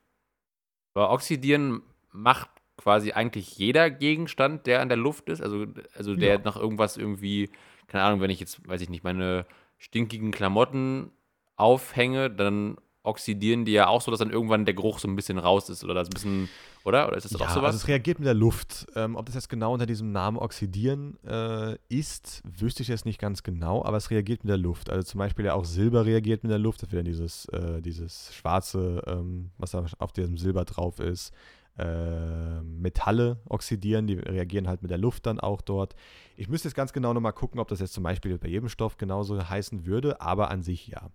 bei 0.93 1.09
Oxidieren 1.09 1.83
macht 2.13 2.49
quasi 2.77 3.13
eigentlich 3.13 3.57
jeder 3.59 3.91
Gegenstand, 3.91 4.67
der 4.67 4.81
an 4.81 4.89
der 4.89 4.99
Luft 4.99 5.29
ist, 5.29 5.41
also, 5.41 5.67
also 5.95 6.15
der 6.15 6.35
ja. 6.35 6.39
nach 6.39 6.57
irgendwas 6.57 6.97
irgendwie, 6.97 7.51
keine 7.87 8.05
Ahnung, 8.05 8.21
wenn 8.21 8.31
ich 8.31 8.41
jetzt, 8.41 8.67
weiß 8.69 8.81
ich 8.81 8.91
nicht, 8.91 9.05
meine 9.05 9.47
stinkigen 9.79 10.31
Klamotten 10.31 11.11
aufhänge, 11.57 12.31
dann 12.31 12.77
oxidieren 13.07 13.65
die 13.65 13.73
ja 13.73 13.89
auch 13.89 14.01
so, 14.01 14.11
dass 14.11 14.19
dann 14.19 14.31
irgendwann 14.31 14.65
der 14.65 14.75
Geruch 14.75 14.99
so 14.99 15.09
ein 15.09 15.17
bisschen 15.17 15.39
raus 15.39 15.69
ist 15.69 15.85
oder 15.85 15.95
das 15.95 16.09
ein 16.09 16.11
bisschen, 16.11 16.49
oder? 16.85 17.09
Oder 17.09 17.17
ist 17.17 17.25
das 17.25 17.33
ja, 17.33 17.47
auch 17.47 17.51
sowas? 17.51 17.67
Also 17.67 17.77
es 17.79 17.89
reagiert 17.89 18.19
mit 18.19 18.27
der 18.27 18.35
Luft. 18.35 18.87
Ähm, 18.95 19.17
ob 19.17 19.27
das 19.27 19.35
jetzt 19.35 19.49
genau 19.49 19.73
unter 19.73 19.87
diesem 19.87 20.13
Namen 20.13 20.37
oxidieren 20.37 21.19
äh, 21.25 21.77
ist, 21.89 22.43
wüsste 22.45 22.83
ich 22.83 22.89
jetzt 22.89 23.07
nicht 23.07 23.21
ganz 23.21 23.43
genau, 23.43 23.85
aber 23.85 23.97
es 23.97 24.11
reagiert 24.11 24.45
mit 24.45 24.51
der 24.51 24.59
Luft. 24.59 24.91
Also 24.91 25.05
zum 25.05 25.19
Beispiel 25.19 25.45
ja 25.45 25.55
auch 25.55 25.65
Silber 25.65 26.05
reagiert 26.05 26.43
mit 26.43 26.51
der 26.51 26.59
Luft, 26.59 26.83
das 26.83 26.93
wäre 26.93 27.05
dieses, 27.05 27.47
äh, 27.47 27.81
dieses 27.81 28.35
schwarze, 28.35 29.03
ähm, 29.07 29.51
was 29.59 29.71
da 29.71 29.87
auf 29.99 30.13
diesem 30.13 30.37
Silber 30.37 30.65
drauf 30.65 30.99
ist. 30.99 31.33
Äh, 31.79 32.63
Metalle 32.63 33.39
oxidieren, 33.49 34.07
die 34.07 34.15
reagieren 34.15 34.67
halt 34.67 34.81
mit 34.81 34.91
der 34.91 34.97
Luft 34.97 35.27
dann 35.27 35.39
auch 35.39 35.61
dort. 35.61 35.95
Ich 36.35 36.49
müsste 36.49 36.69
jetzt 36.69 36.75
ganz 36.75 36.95
genau 36.95 37.13
nochmal 37.13 37.35
gucken, 37.35 37.61
ob 37.61 37.69
das 37.69 37.81
jetzt 37.81 37.93
zum 37.93 38.03
Beispiel 38.03 38.39
bei 38.39 38.49
jedem 38.49 38.71
Stoff 38.71 38.97
genauso 38.97 39.39
heißen 39.47 39.85
würde, 39.85 40.21
aber 40.21 40.51
an 40.51 40.63
sich 40.63 40.89
ja. 40.89 41.11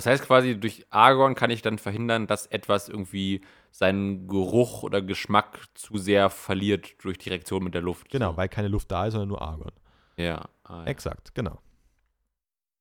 Das 0.00 0.06
heißt 0.06 0.24
quasi, 0.24 0.58
durch 0.58 0.86
Argon 0.88 1.34
kann 1.34 1.50
ich 1.50 1.60
dann 1.60 1.76
verhindern, 1.76 2.26
dass 2.26 2.46
etwas 2.46 2.88
irgendwie 2.88 3.42
seinen 3.70 4.28
Geruch 4.28 4.82
oder 4.82 5.02
Geschmack 5.02 5.58
zu 5.74 5.98
sehr 5.98 6.30
verliert 6.30 7.04
durch 7.04 7.18
die 7.18 7.28
Reaktion 7.28 7.62
mit 7.62 7.74
der 7.74 7.82
Luft. 7.82 8.08
Genau, 8.08 8.34
weil 8.34 8.48
keine 8.48 8.68
Luft 8.68 8.90
da 8.90 9.04
ist, 9.04 9.12
sondern 9.12 9.28
nur 9.28 9.42
Argon. 9.42 9.72
Ja. 10.16 10.48
Ah, 10.64 10.78
ja. 10.78 10.84
Exakt, 10.86 11.34
genau. 11.34 11.58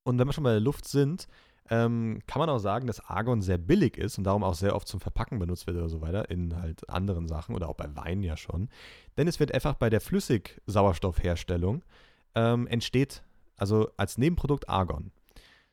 Und 0.04 0.18
wenn 0.18 0.30
wir 0.30 0.32
schon 0.32 0.46
bei 0.46 0.52
der 0.52 0.62
Luft 0.62 0.88
sind, 0.88 1.28
ähm, 1.70 2.22
kann 2.26 2.40
man 2.40 2.48
auch 2.48 2.60
sagen, 2.60 2.88
dass 2.88 3.02
Argon 3.02 3.42
sehr 3.42 3.58
billig 3.58 3.98
ist 3.98 4.18
und 4.18 4.24
darum 4.24 4.46
auch 4.46 4.56
sehr 4.56 4.74
oft 4.74 4.88
zum 4.88 5.02
Verpacken 5.02 5.40
benutzt 5.40 5.68
wird 5.68 5.76
oder 5.76 5.90
so 5.90 6.00
weiter, 6.00 6.30
in 6.30 6.56
halt 6.56 6.90
anderen 6.90 7.28
Sachen 7.28 7.54
oder 7.54 7.68
auch 7.68 7.76
bei 7.76 7.94
Wein 7.98 8.24
ja 8.24 8.38
schon. 8.38 8.70
Denn 9.18 9.28
es 9.28 9.42
wird 9.42 9.54
einfach 9.54 9.74
bei 9.74 9.90
der 9.90 10.00
Flüssigsauerstoffherstellung 10.00 11.84
ähm, 12.36 12.66
entsteht, 12.68 13.24
also 13.58 13.90
als 13.98 14.18
Nebenprodukt 14.18 14.70
Argon. 14.70 15.12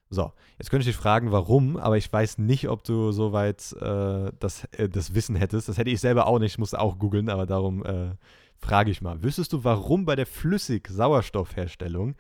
So, 0.08 0.32
jetzt 0.58 0.70
könnte 0.70 0.82
ich 0.88 0.94
dich 0.94 1.02
fragen, 1.02 1.32
warum, 1.32 1.76
aber 1.76 1.96
ich 1.96 2.12
weiß 2.12 2.38
nicht, 2.38 2.68
ob 2.68 2.84
du 2.84 3.10
soweit 3.10 3.72
äh, 3.80 4.30
das, 4.38 4.64
äh, 4.72 4.88
das 4.88 5.14
Wissen 5.14 5.34
hättest. 5.34 5.68
Das 5.68 5.78
hätte 5.78 5.90
ich 5.90 6.00
selber 6.00 6.26
auch 6.28 6.38
nicht, 6.38 6.52
ich 6.52 6.58
musste 6.58 6.80
auch 6.80 6.98
googeln, 6.98 7.28
aber 7.28 7.44
darum 7.44 7.84
äh, 7.84 8.10
frage 8.58 8.90
ich 8.90 9.02
mal. 9.02 9.22
Wüsstest 9.22 9.52
du, 9.52 9.64
warum 9.64 10.04
bei 10.04 10.16
der 10.16 10.26
Flüssig-Sauerstoffherstellung, 10.26 12.14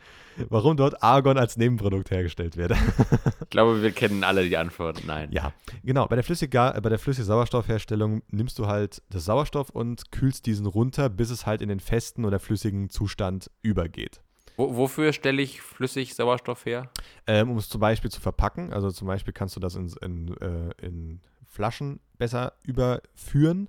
warum 0.48 0.76
dort 0.76 1.02
Argon 1.02 1.38
als 1.38 1.56
Nebenprodukt 1.56 2.10
hergestellt 2.10 2.56
wird? 2.56 2.72
ich 3.40 3.50
glaube, 3.50 3.82
wir 3.82 3.92
kennen 3.92 4.24
alle 4.24 4.48
die 4.48 4.56
Antwort. 4.56 5.02
Nein. 5.06 5.30
Ja, 5.32 5.52
genau. 5.84 6.06
Bei 6.06 6.16
der 6.16 6.24
Flüssig-Sauerstoffherstellung 6.24 8.22
nimmst 8.30 8.58
du 8.58 8.66
halt 8.66 9.02
das 9.10 9.24
Sauerstoff 9.24 9.70
und 9.70 10.10
kühlst 10.10 10.46
diesen 10.46 10.66
runter, 10.66 11.08
bis 11.08 11.30
es 11.30 11.46
halt 11.46 11.62
in 11.62 11.68
den 11.68 11.80
festen 11.80 12.24
oder 12.24 12.40
flüssigen 12.40 12.90
Zustand 12.90 13.50
übergeht. 13.62 14.20
Wo, 14.56 14.76
wofür 14.76 15.12
stelle 15.12 15.42
ich 15.42 15.60
flüssig 15.60 16.14
Sauerstoff 16.14 16.64
her? 16.64 16.88
Ähm, 17.26 17.50
um 17.50 17.58
es 17.58 17.68
zum 17.68 17.80
Beispiel 17.80 18.10
zu 18.10 18.20
verpacken. 18.20 18.72
Also 18.72 18.90
zum 18.90 19.06
Beispiel 19.06 19.32
kannst 19.32 19.54
du 19.56 19.60
das 19.60 19.74
in, 19.74 19.92
in, 20.02 20.36
äh, 20.38 20.70
in 20.80 21.20
Flaschen 21.44 22.00
besser 22.18 22.54
überführen 22.64 23.68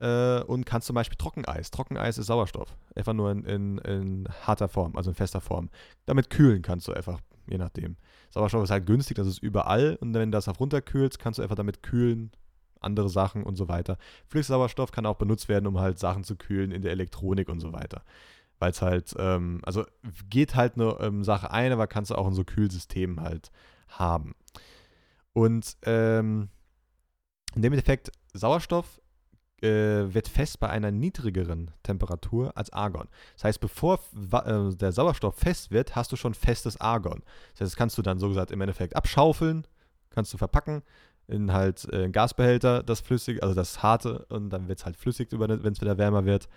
äh, 0.00 0.40
und 0.42 0.66
kannst 0.66 0.88
zum 0.88 0.94
Beispiel 0.94 1.16
Trockeneis. 1.16 1.70
Trockeneis 1.70 2.18
ist 2.18 2.26
Sauerstoff. 2.26 2.76
Einfach 2.94 3.12
nur 3.12 3.30
in, 3.30 3.44
in, 3.44 3.78
in 3.78 4.28
harter 4.42 4.68
Form, 4.68 4.96
also 4.96 5.10
in 5.10 5.14
fester 5.14 5.40
Form. 5.40 5.70
Damit 6.06 6.30
kühlen 6.30 6.62
kannst 6.62 6.88
du 6.88 6.92
einfach, 6.92 7.20
je 7.48 7.58
nachdem. 7.58 7.96
Sauerstoff 8.30 8.64
ist 8.64 8.70
halt 8.70 8.86
günstig, 8.86 9.16
das 9.16 9.28
ist 9.28 9.38
überall 9.38 9.96
und 10.00 10.12
wenn 10.14 10.32
du 10.32 10.36
das 10.36 10.48
auf 10.48 10.58
runterkühlst, 10.58 11.20
kannst 11.20 11.38
du 11.38 11.42
einfach 11.42 11.54
damit 11.54 11.84
kühlen, 11.84 12.32
andere 12.80 13.08
Sachen 13.08 13.44
und 13.44 13.54
so 13.54 13.68
weiter. 13.68 13.96
Flüssigsauerstoff 14.26 14.90
kann 14.90 15.06
auch 15.06 15.16
benutzt 15.16 15.48
werden, 15.48 15.68
um 15.68 15.78
halt 15.78 16.00
Sachen 16.00 16.24
zu 16.24 16.34
kühlen 16.34 16.72
in 16.72 16.82
der 16.82 16.90
Elektronik 16.90 17.48
und 17.48 17.60
so 17.60 17.72
weiter 17.72 18.02
weil 18.58 18.70
es 18.70 18.82
halt, 18.82 19.14
ähm, 19.18 19.60
also 19.64 19.84
geht 20.30 20.54
halt 20.54 20.74
eine 20.74 20.96
ähm, 21.00 21.24
Sache 21.24 21.50
ein, 21.50 21.72
aber 21.72 21.86
kannst 21.86 22.10
du 22.10 22.14
auch 22.14 22.26
in 22.28 22.34
so 22.34 22.44
Kühlsystemen 22.44 23.20
halt 23.20 23.50
haben. 23.88 24.34
Und 25.32 25.76
ähm, 25.82 26.48
in 27.54 27.62
dem 27.62 27.72
Effekt, 27.72 28.10
Sauerstoff 28.32 29.00
äh, 29.62 30.12
wird 30.12 30.28
fest 30.28 30.60
bei 30.60 30.68
einer 30.68 30.90
niedrigeren 30.90 31.70
Temperatur 31.82 32.56
als 32.56 32.72
Argon. 32.72 33.08
Das 33.34 33.44
heißt, 33.44 33.60
bevor 33.60 34.00
äh, 34.14 34.74
der 34.74 34.92
Sauerstoff 34.92 35.36
fest 35.36 35.70
wird, 35.70 35.96
hast 35.96 36.12
du 36.12 36.16
schon 36.16 36.34
festes 36.34 36.80
Argon. 36.80 37.22
Das 37.52 37.60
heißt, 37.60 37.72
das 37.72 37.76
kannst 37.76 37.98
du 37.98 38.02
dann 38.02 38.18
so 38.18 38.28
gesagt 38.28 38.50
im 38.50 38.60
Endeffekt 38.60 38.96
abschaufeln, 38.96 39.66
kannst 40.10 40.32
du 40.32 40.38
verpacken 40.38 40.82
in 41.26 41.52
halt 41.52 41.90
äh, 41.92 42.10
Gasbehälter, 42.10 42.82
das 42.82 43.00
flüssig, 43.00 43.42
also 43.42 43.54
das 43.54 43.82
harte, 43.82 44.26
und 44.28 44.50
dann 44.50 44.68
wird 44.68 44.80
es 44.80 44.84
halt 44.84 44.96
flüssig, 44.96 45.28
wenn 45.32 45.50
es 45.50 45.80
wieder 45.80 45.96
wärmer 45.96 46.26
wird 46.26 46.48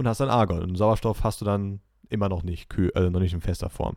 und 0.00 0.08
hast 0.08 0.20
dann 0.20 0.30
Argon. 0.30 0.62
Und 0.62 0.76
Sauerstoff 0.76 1.22
hast 1.24 1.42
du 1.42 1.44
dann 1.44 1.80
immer 2.08 2.30
noch 2.30 2.42
nicht, 2.42 2.74
äh, 2.76 3.10
noch 3.10 3.20
nicht 3.20 3.34
in 3.34 3.42
fester 3.42 3.68
Form. 3.68 3.96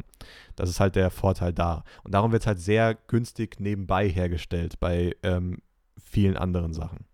Das 0.58 0.70
ist 0.70 0.82
halt 0.82 0.96
der 0.96 1.10
Vorteil 1.10 1.54
da. 1.54 1.86
Und 2.04 2.14
darum 2.14 2.32
wird 2.32 2.44
es 2.44 2.48
halt 2.48 2.60
sehr 2.60 2.94
günstig 2.94 3.60
nebenbei 3.60 4.08
hergestellt 4.08 4.80
bei 4.82 5.16
ähm, 5.24 5.60
vielen 5.98 6.36
anderen 6.36 6.74
Sachen. 6.74 7.06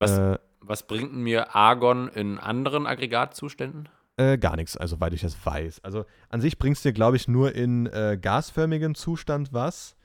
Was, 0.00 0.18
äh, 0.18 0.38
was 0.60 0.86
bringt 0.86 1.14
mir 1.14 1.54
Argon 1.54 2.08
in 2.08 2.38
anderen 2.38 2.86
Aggregatzuständen? 2.86 3.88
Äh, 4.16 4.36
gar 4.36 4.56
nichts, 4.56 4.76
also 4.76 4.96
soweit 4.96 5.14
ich 5.14 5.22
das 5.22 5.36
weiß. 5.46 5.84
Also 5.84 6.04
an 6.30 6.40
sich 6.40 6.58
bringst 6.58 6.84
du 6.84 6.88
dir, 6.88 6.92
glaube 6.92 7.16
ich, 7.16 7.28
nur 7.28 7.54
in 7.54 7.86
äh, 7.86 8.18
gasförmigem 8.20 8.96
Zustand 8.96 9.52
was. 9.52 9.96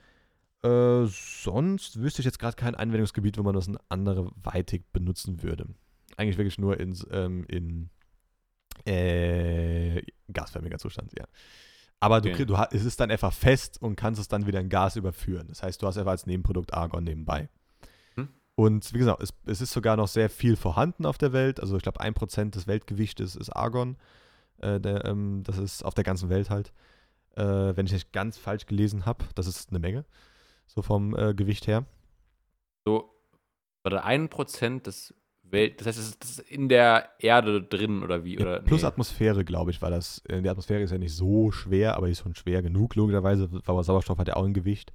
Äh, 0.62 1.06
sonst 1.06 2.00
wüsste 2.00 2.22
ich 2.22 2.26
jetzt 2.26 2.38
gerade 2.38 2.56
kein 2.56 2.76
Anwendungsgebiet, 2.76 3.36
wo 3.36 3.42
man 3.42 3.54
das 3.54 3.68
anderweitig 3.88 4.84
benutzen 4.92 5.42
würde 5.42 5.66
eigentlich 6.16 6.38
wirklich 6.38 6.58
nur 6.58 6.78
in, 6.78 6.96
ähm, 7.10 7.44
in 7.48 7.90
äh, 8.84 10.02
gasförmiger 10.32 10.78
Zustand, 10.78 11.12
ja. 11.18 11.26
Aber 11.98 12.20
du, 12.20 12.30
okay. 12.30 12.44
du, 12.44 12.54
es 12.72 12.84
ist 12.84 13.00
dann 13.00 13.10
einfach 13.10 13.32
fest 13.32 13.80
und 13.80 13.96
kannst 13.96 14.20
es 14.20 14.28
dann 14.28 14.46
wieder 14.46 14.60
in 14.60 14.68
Gas 14.68 14.96
überführen. 14.96 15.48
Das 15.48 15.62
heißt, 15.62 15.80
du 15.80 15.86
hast 15.86 15.96
einfach 15.96 16.10
als 16.12 16.26
Nebenprodukt 16.26 16.74
Argon 16.74 17.04
nebenbei. 17.04 17.48
Hm? 18.14 18.28
Und 18.54 18.92
wie 18.92 18.98
gesagt, 18.98 19.22
es, 19.22 19.32
es, 19.46 19.60
ist 19.62 19.72
sogar 19.72 19.96
noch 19.96 20.08
sehr 20.08 20.28
viel 20.28 20.56
vorhanden 20.56 21.06
auf 21.06 21.16
der 21.16 21.32
Welt. 21.32 21.58
Also 21.58 21.76
ich 21.76 21.82
glaube, 21.82 22.00
ein 22.00 22.12
Prozent 22.12 22.54
des 22.54 22.66
Weltgewichtes 22.66 23.34
ist 23.34 23.50
Argon. 23.50 23.96
Äh, 24.58 24.78
der, 24.78 25.06
ähm, 25.06 25.42
das 25.42 25.56
ist 25.56 25.84
auf 25.84 25.94
der 25.94 26.04
ganzen 26.04 26.28
Welt 26.28 26.50
halt. 26.50 26.72
Äh, 27.34 27.76
wenn 27.76 27.86
ich 27.86 27.92
nicht 27.92 28.12
ganz 28.12 28.36
falsch 28.36 28.66
gelesen 28.66 29.06
habe, 29.06 29.24
das 29.34 29.46
ist 29.46 29.70
eine 29.70 29.78
Menge. 29.78 30.04
So 30.66 30.82
vom 30.82 31.16
äh, 31.16 31.34
Gewicht 31.34 31.66
her. 31.66 31.86
So, 32.84 33.10
oder 33.84 34.04
ein 34.04 34.28
Prozent 34.28 34.86
des 34.86 35.14
Welt, 35.50 35.80
das 35.80 35.86
heißt, 35.86 35.98
es 35.98 36.30
ist 36.30 36.38
in 36.50 36.68
der 36.68 37.10
Erde 37.18 37.62
drin 37.62 38.02
oder 38.02 38.24
wie? 38.24 38.38
Oder, 38.38 38.60
plus 38.60 38.82
nee. 38.82 38.88
Atmosphäre, 38.88 39.44
glaube 39.44 39.70
ich, 39.70 39.80
weil 39.82 39.90
das, 39.90 40.22
äh, 40.28 40.42
die 40.42 40.48
Atmosphäre 40.48 40.82
ist 40.82 40.90
ja 40.90 40.98
nicht 40.98 41.14
so 41.14 41.50
schwer, 41.52 41.96
aber 41.96 42.08
ist 42.08 42.22
schon 42.22 42.34
schwer 42.34 42.62
genug, 42.62 42.94
logischerweise, 42.94 43.48
aber 43.66 43.84
Sauerstoff 43.84 44.18
hat 44.18 44.28
ja 44.28 44.36
auch 44.36 44.44
ein 44.44 44.54
Gewicht. 44.54 44.92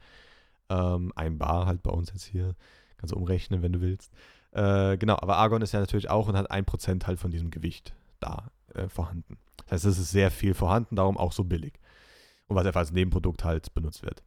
Ähm, 0.69 1.11
ein 1.15 1.37
Bar 1.37 1.65
halt 1.65 1.83
bei 1.83 1.91
uns 1.91 2.11
jetzt 2.11 2.25
hier. 2.25 2.55
Kannst 2.97 3.13
du 3.13 3.17
umrechnen, 3.17 3.61
wenn 3.61 3.73
du 3.73 3.81
willst. 3.81 4.11
Äh, 4.51 4.97
genau, 4.97 5.15
aber 5.15 5.37
Argon 5.37 5.61
ist 5.61 5.71
ja 5.71 5.79
natürlich 5.79 6.09
auch 6.09 6.27
und 6.27 6.37
hat 6.37 6.51
ein 6.51 6.65
Prozent 6.65 7.07
halt 7.07 7.19
von 7.19 7.31
diesem 7.31 7.51
Gewicht 7.51 7.93
da 8.19 8.51
äh, 8.73 8.87
vorhanden. 8.87 9.37
Das 9.57 9.71
heißt, 9.71 9.85
es 9.85 9.99
ist 9.99 10.11
sehr 10.11 10.31
viel 10.31 10.53
vorhanden, 10.53 10.95
darum 10.95 11.17
auch 11.17 11.31
so 11.31 11.43
billig. 11.43 11.73
Und 12.47 12.55
was 12.55 12.65
einfach 12.65 12.81
als 12.81 12.91
Nebenprodukt 12.91 13.43
halt 13.43 13.73
benutzt 13.73 14.03
wird. 14.03 14.21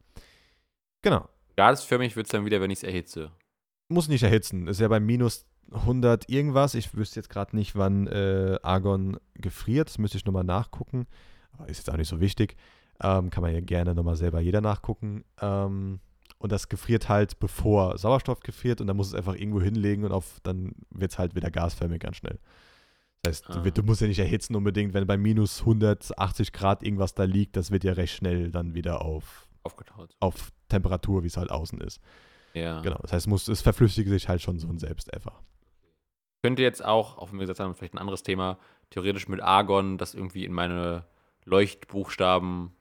Genau. 1.01 1.29
Gasförmig 1.55 2.15
wird 2.15 2.25
es 2.25 2.31
dann 2.31 2.45
wieder, 2.45 2.59
wenn 2.59 2.71
ich 2.71 2.79
es 2.79 2.83
erhitze. 2.83 3.31
Muss 3.87 4.07
nicht 4.07 4.23
erhitzen. 4.23 4.67
Ist 4.67 4.79
ja 4.79 4.87
bei 4.87 4.99
minus 4.99 5.45
100 5.71 6.29
irgendwas. 6.29 6.75
Ich 6.75 6.93
wüsste 6.95 7.19
jetzt 7.19 7.29
gerade 7.29 7.55
nicht, 7.55 7.75
wann 7.75 8.07
äh, 8.07 8.57
Argon 8.63 9.17
gefriert. 9.33 9.89
Das 9.89 9.97
müsste 9.97 10.17
ich 10.17 10.25
nochmal 10.25 10.43
nachgucken. 10.43 11.07
Aber 11.51 11.69
ist 11.69 11.77
jetzt 11.77 11.89
auch 11.89 11.97
nicht 11.97 12.07
so 12.07 12.19
wichtig. 12.19 12.55
Ähm, 13.01 13.29
kann 13.29 13.41
man 13.41 13.53
ja 13.53 13.61
gerne 13.61 13.93
nochmal 13.93 14.15
selber 14.15 14.39
jeder 14.39 14.61
nachgucken. 14.61 15.23
Ähm, 15.41 15.99
und 16.37 16.51
das 16.51 16.69
gefriert 16.69 17.09
halt, 17.09 17.39
bevor 17.39 17.97
Sauerstoff 17.97 18.41
gefriert. 18.41 18.81
Und 18.81 18.87
dann 18.87 18.97
muss 18.97 19.07
es 19.07 19.15
einfach 19.15 19.35
irgendwo 19.35 19.61
hinlegen 19.61 20.03
und 20.03 20.11
auf, 20.11 20.39
dann 20.43 20.73
wird 20.89 21.11
es 21.11 21.19
halt 21.19 21.35
wieder 21.35 21.51
gasförmig 21.51 21.99
ganz 21.99 22.17
schnell. 22.17 22.39
Das 23.23 23.37
heißt, 23.37 23.49
ah. 23.49 23.61
du, 23.61 23.71
du, 23.71 23.83
musst 23.83 24.01
ja 24.01 24.07
nicht 24.07 24.19
erhitzen 24.19 24.55
unbedingt, 24.55 24.93
wenn 24.93 25.07
bei 25.07 25.17
minus 25.17 25.61
180 25.61 26.53
Grad 26.53 26.83
irgendwas 26.83 27.15
da 27.15 27.23
liegt, 27.23 27.55
das 27.57 27.71
wird 27.71 27.83
ja 27.83 27.93
recht 27.93 28.13
schnell 28.13 28.51
dann 28.51 28.75
wieder 28.75 29.01
auf, 29.01 29.47
Aufgetaut. 29.63 30.15
auf 30.19 30.51
Temperatur, 30.69 31.23
wie 31.23 31.27
es 31.27 31.37
halt 31.37 31.49
außen 31.49 31.81
ist. 31.81 31.99
Ja. 32.53 32.81
Genau. 32.81 32.99
Das 33.01 33.11
heißt, 33.11 33.27
muss, 33.27 33.47
es 33.47 33.61
verflüssigt 33.61 34.07
sich 34.07 34.29
halt 34.29 34.41
schon 34.41 34.59
so 34.59 34.67
ein 34.67 34.77
selbst 34.77 35.11
einfach 35.13 35.41
könnte 36.45 36.61
jetzt 36.61 36.85
auch, 36.85 37.17
auch 37.17 37.31
wenn 37.31 37.39
wir 37.39 37.47
gesagt 37.47 37.59
haben, 37.59 37.73
vielleicht 37.73 37.95
ein 37.95 37.97
anderes 37.97 38.21
Thema, 38.21 38.59
theoretisch 38.91 39.27
mit 39.27 39.41
Argon 39.41 39.97
das 39.97 40.13
irgendwie 40.13 40.45
in 40.45 40.53
meine 40.53 41.05
Leuchtbuchstaben 41.43 42.71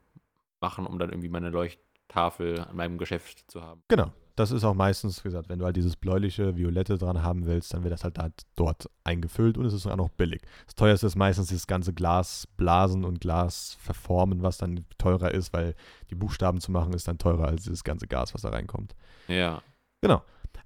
machen, 0.60 0.86
um 0.86 0.98
dann 0.98 1.08
irgendwie 1.08 1.30
meine 1.30 1.48
Leuchttafel 1.48 2.60
an 2.60 2.76
meinem 2.76 2.98
Geschäft 2.98 3.50
zu 3.50 3.62
haben. 3.62 3.82
Genau. 3.88 4.12
Das 4.36 4.50
ist 4.50 4.64
auch 4.64 4.74
meistens, 4.74 5.24
wie 5.24 5.28
gesagt, 5.28 5.48
wenn 5.48 5.60
du 5.60 5.64
halt 5.64 5.76
dieses 5.76 5.96
bläuliche, 5.96 6.58
violette 6.58 6.98
dran 6.98 7.22
haben 7.22 7.46
willst, 7.46 7.72
dann 7.72 7.84
wird 7.84 7.94
das 7.94 8.04
halt, 8.04 8.18
halt 8.18 8.34
dort 8.54 8.90
eingefüllt 9.02 9.56
und 9.56 9.64
es 9.64 9.72
ist 9.72 9.86
auch 9.86 9.96
noch 9.96 10.10
billig. 10.10 10.42
Das 10.66 10.74
teuerste 10.74 11.06
ist 11.06 11.16
meistens 11.16 11.48
das 11.48 11.66
ganze 11.66 11.94
Glasblasen 11.94 13.04
und 13.04 13.22
Glas 13.22 13.78
verformen, 13.80 14.42
was 14.42 14.58
dann 14.58 14.84
teurer 14.98 15.30
ist, 15.30 15.54
weil 15.54 15.74
die 16.10 16.16
Buchstaben 16.16 16.60
zu 16.60 16.70
machen 16.70 16.92
ist 16.92 17.08
dann 17.08 17.16
teurer 17.16 17.46
als 17.46 17.64
das 17.64 17.82
ganze 17.82 18.08
Gas, 18.08 18.34
was 18.34 18.42
da 18.42 18.50
reinkommt. 18.50 18.94
Ja. 19.26 19.62
Genau. 20.02 20.20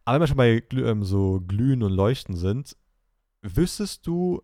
Aber 0.05 0.15
wenn 0.15 0.21
wir 0.23 0.27
schon 0.27 0.37
bei 0.39 0.63
ähm, 0.73 1.05
so 1.05 1.41
Glühen 1.47 1.83
und 1.83 1.93
Leuchten 1.93 2.35
sind, 2.35 2.75
wüsstest 3.57 4.07
du, 4.07 4.43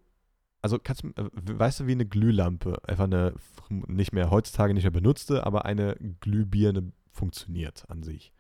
also 0.62 0.78
kannst, 0.78 1.04
äh, 1.04 1.30
weißt 1.32 1.80
du, 1.80 1.86
wie 1.86 1.92
eine 1.92 2.06
Glühlampe, 2.06 2.80
einfach 2.86 3.04
eine 3.04 3.34
nicht 3.68 4.12
mehr 4.12 4.30
heutzutage 4.30 4.74
nicht 4.74 4.84
mehr 4.84 4.90
benutzte, 4.90 5.46
aber 5.46 5.64
eine 5.64 5.96
Glühbirne 6.20 6.92
funktioniert 7.10 7.84
an 7.88 8.02
sich? 8.02 8.32